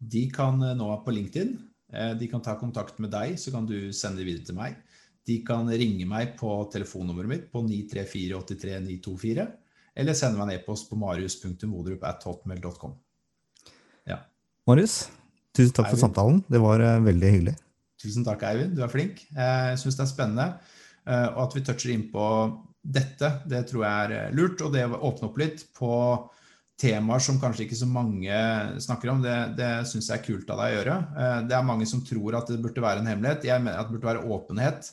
De 0.02 0.26
kan 0.34 0.58
eh, 0.66 0.74
nå 0.78 0.90
på 1.06 1.14
LinkedIn. 1.14 1.54
Eh, 1.94 2.16
de 2.18 2.30
kan 2.32 2.42
ta 2.46 2.58
kontakt 2.58 2.98
med 3.02 3.14
deg, 3.14 3.38
så 3.42 3.54
kan 3.54 3.70
du 3.70 3.94
sende 3.94 4.24
det 4.24 4.30
videre 4.32 4.50
til 4.50 4.58
meg. 4.58 4.82
De 5.26 5.38
kan 5.46 5.70
ringe 5.70 6.10
meg 6.10 6.34
på 6.40 6.58
telefonnummeret 6.74 7.30
mitt 7.30 7.46
på 7.54 7.62
934 7.66 8.42
83 8.42 8.82
924 8.90 9.46
eller 9.96 10.18
sende 10.18 10.40
meg 10.40 10.50
en 10.50 10.60
e-post 10.60 10.90
på 10.90 10.98
marius.modrup.hotmail.com. 11.00 12.96
Ja. 14.10 14.20
Marius, 14.68 15.06
tusen 15.56 15.76
takk 15.76 15.92
for 15.94 16.02
samtalen. 16.02 16.42
Det 16.52 16.60
var 16.62 16.84
uh, 16.84 17.04
veldig 17.06 17.32
hyggelig. 17.38 17.56
Tusen 18.02 18.26
takk, 18.28 18.44
Eivind. 18.50 18.76
Du 18.76 18.84
er 18.84 18.92
flink. 18.92 19.24
Jeg 19.32 19.82
syns 19.82 19.98
det 19.98 20.04
er 20.06 20.12
spennende. 20.12 20.48
Uh, 21.08 21.30
og 21.32 21.46
at 21.48 21.56
vi 21.56 21.64
toucher 21.66 21.94
inn 21.94 22.10
på 22.12 22.26
dette, 22.86 23.30
det 23.50 23.64
tror 23.70 23.86
jeg 23.86 24.08
er 24.08 24.12
eh, 24.14 24.34
lurt. 24.38 24.62
Og 24.62 24.74
det 24.76 24.84
å 24.86 25.00
åpne 25.08 25.30
opp 25.32 25.40
litt 25.42 25.64
på 25.74 25.94
temaer 26.78 27.24
som 27.24 27.40
kanskje 27.42 27.64
ikke 27.64 27.80
så 27.80 27.88
mange 27.88 28.36
snakker 28.84 29.10
om, 29.14 29.24
det, 29.24 29.38
det 29.58 29.70
syns 29.90 30.12
jeg 30.12 30.20
er 30.20 30.26
kult 30.26 30.52
av 30.52 30.60
deg 30.60 30.74
å 30.74 30.76
gjøre. 30.76 30.98
Det 31.48 31.56
er 31.56 31.66
mange 31.66 31.88
som 31.88 32.04
tror 32.06 32.36
at 32.38 32.52
det 32.52 32.60
burde 32.62 32.84
være 32.84 33.02
en 33.02 33.08
hemmelighet. 33.10 33.48
Jeg 33.48 33.64
mener 33.64 33.80
at 33.80 33.88
det 33.88 33.96
burde 33.96 34.10
være 34.12 34.28
åpenhet. 34.36 34.92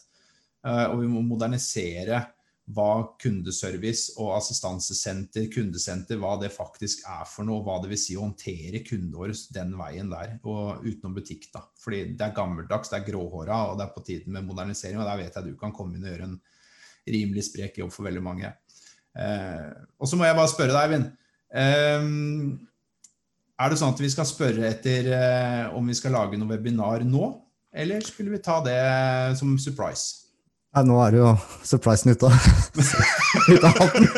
Og 0.62 0.94
vi 1.02 1.10
må 1.10 1.24
modernisere 1.26 2.22
hva 2.70 3.16
kundeservice 3.18 4.14
og 4.22 4.36
assistansesenter, 4.36 5.48
kundesenter, 5.50 6.18
hva 6.22 6.36
det 6.40 6.52
faktisk 6.54 7.02
er 7.10 7.24
for 7.26 7.46
noe. 7.48 7.62
Hva 7.66 7.80
det 7.82 7.90
vil 7.90 8.00
si 8.00 8.14
å 8.16 8.22
håndtere 8.22 8.84
kunden 8.86 9.34
den 9.56 9.74
veien 9.78 10.12
der, 10.12 10.36
og 10.46 10.84
utenom 10.86 11.16
butikk. 11.16 11.48
da. 11.54 11.64
Fordi 11.82 12.04
det 12.14 12.26
er 12.26 12.36
gammeldags, 12.36 12.92
det 12.92 13.00
er 13.00 13.08
gråhåra, 13.10 13.64
og 13.70 13.78
det 13.78 13.86
er 13.86 13.94
på 13.96 14.04
tiden 14.06 14.36
med 14.36 14.46
modernisering. 14.46 15.00
Og 15.00 15.08
der 15.08 15.24
vet 15.24 15.36
jeg 15.36 15.50
du 15.50 15.56
kan 15.58 15.74
komme 15.74 15.98
inn 15.98 16.06
og 16.06 16.14
gjøre 16.14 16.30
en 16.30 16.38
rimelig 17.10 17.48
sprek 17.50 17.82
jobb 17.82 17.90
for 17.92 18.06
veldig 18.06 18.22
mange. 18.22 18.52
Eh, 19.18 19.70
og 19.98 20.08
så 20.08 20.16
må 20.16 20.28
jeg 20.28 20.38
bare 20.38 20.54
spørre 20.54 20.76
deg, 20.76 20.86
Eivind. 20.86 21.10
Eh, 21.52 22.08
er 23.62 23.70
det 23.70 23.78
sånn 23.78 23.92
at 23.92 24.00
vi 24.00 24.10
skal 24.10 24.28
spørre 24.28 24.70
etter 24.70 25.10
eh, 25.18 25.74
om 25.76 25.90
vi 25.90 25.98
skal 25.98 26.14
lage 26.14 26.38
noe 26.38 26.54
webinar 26.54 27.02
nå, 27.06 27.34
eller 27.72 28.04
skulle 28.06 28.32
vi 28.32 28.42
ta 28.44 28.60
det 28.64 28.78
som 29.38 29.58
surprise? 29.58 30.21
Nei, 30.72 30.86
nå 30.88 30.94
er 31.04 31.10
det 31.12 31.18
jo 31.20 31.28
surprisen 31.68 32.08
ute 32.14 32.24
av, 32.26 32.32
hatten. 33.76 34.04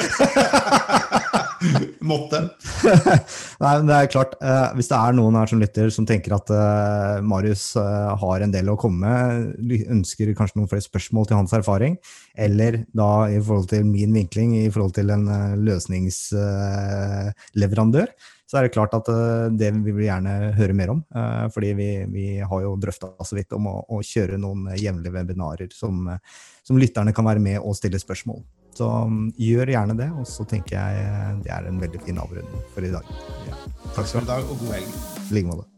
Måtte. 2.05 2.37
Nei, 2.85 3.73
men 3.81 3.89
det 3.89 3.97
er 3.97 4.13
klart, 4.13 4.35
eh, 4.45 4.69
Hvis 4.77 4.91
det 4.91 4.99
er 4.99 5.13
noen 5.17 5.37
her 5.39 5.49
som 5.51 5.61
lytter 5.63 5.87
som 5.95 6.05
tenker 6.07 6.35
at 6.37 6.49
eh, 6.53 7.23
Marius 7.25 7.77
eh, 7.81 8.11
har 8.21 8.41
en 8.45 8.53
del 8.55 8.69
å 8.71 8.77
komme 8.79 8.99
med, 9.03 9.25
ønsker 9.97 10.35
kanskje 10.37 10.59
noen 10.61 10.71
flere 10.71 10.85
spørsmål 10.85 11.25
til 11.31 11.39
hans 11.41 11.55
erfaring, 11.57 11.95
eller 12.37 12.73
da 12.95 13.29
i 13.33 13.41
forhold 13.41 13.69
til 13.73 13.85
min 13.89 14.13
vinkling 14.15 14.51
i 14.61 14.71
forhold 14.71 14.95
til 15.01 15.11
en 15.15 15.25
eh, 15.33 15.57
løsningsleverandør, 15.71 18.09
så 18.55 18.61
er 18.61 18.69
det 18.69 18.75
klart 18.77 18.93
at 18.95 19.09
eh, 19.11 19.49
det 19.59 19.73
vil 19.83 19.97
vi 19.97 20.07
gjerne 20.07 20.53
høre 20.55 20.77
mer 20.79 20.93
om. 20.93 21.01
eh, 21.11 21.47
fordi 21.51 21.73
vi, 21.75 21.89
vi 22.07 22.27
har 22.39 22.61
jo 22.63 22.77
drøfta 22.79 23.11
så 23.27 23.35
vidt 23.35 23.51
om 23.57 23.67
å, 23.67 23.81
å 23.91 23.99
kjøre 23.99 24.39
noen 24.39 24.69
jevnlige 24.79 25.11
webinarer 25.17 25.75
som, 25.75 26.07
som 26.63 26.79
lytterne 26.79 27.11
kan 27.17 27.27
være 27.27 27.43
med 27.43 27.59
og 27.59 27.75
stille 27.75 27.99
spørsmål. 27.99 28.45
Så 28.79 28.87
um, 28.87 29.29
gjør 29.39 29.75
gjerne 29.75 29.99
det, 29.99 30.09
og 30.15 30.27
så 30.27 30.47
tenker 30.51 30.79
jeg 30.79 31.43
det 31.43 31.51
er 31.55 31.67
en 31.67 31.83
veldig 31.83 32.01
fin 32.07 32.19
avrunding 32.23 32.65
for 32.75 32.87
i 32.87 32.95
dag. 32.95 33.15
Takk 33.95 34.11
skal 34.11 34.27
du 34.27 34.35
ha, 34.35 34.43
og 34.43 34.59
god 34.63 34.77
helg. 34.79 34.99
I 35.31 35.39
like 35.39 35.51
måte. 35.51 35.74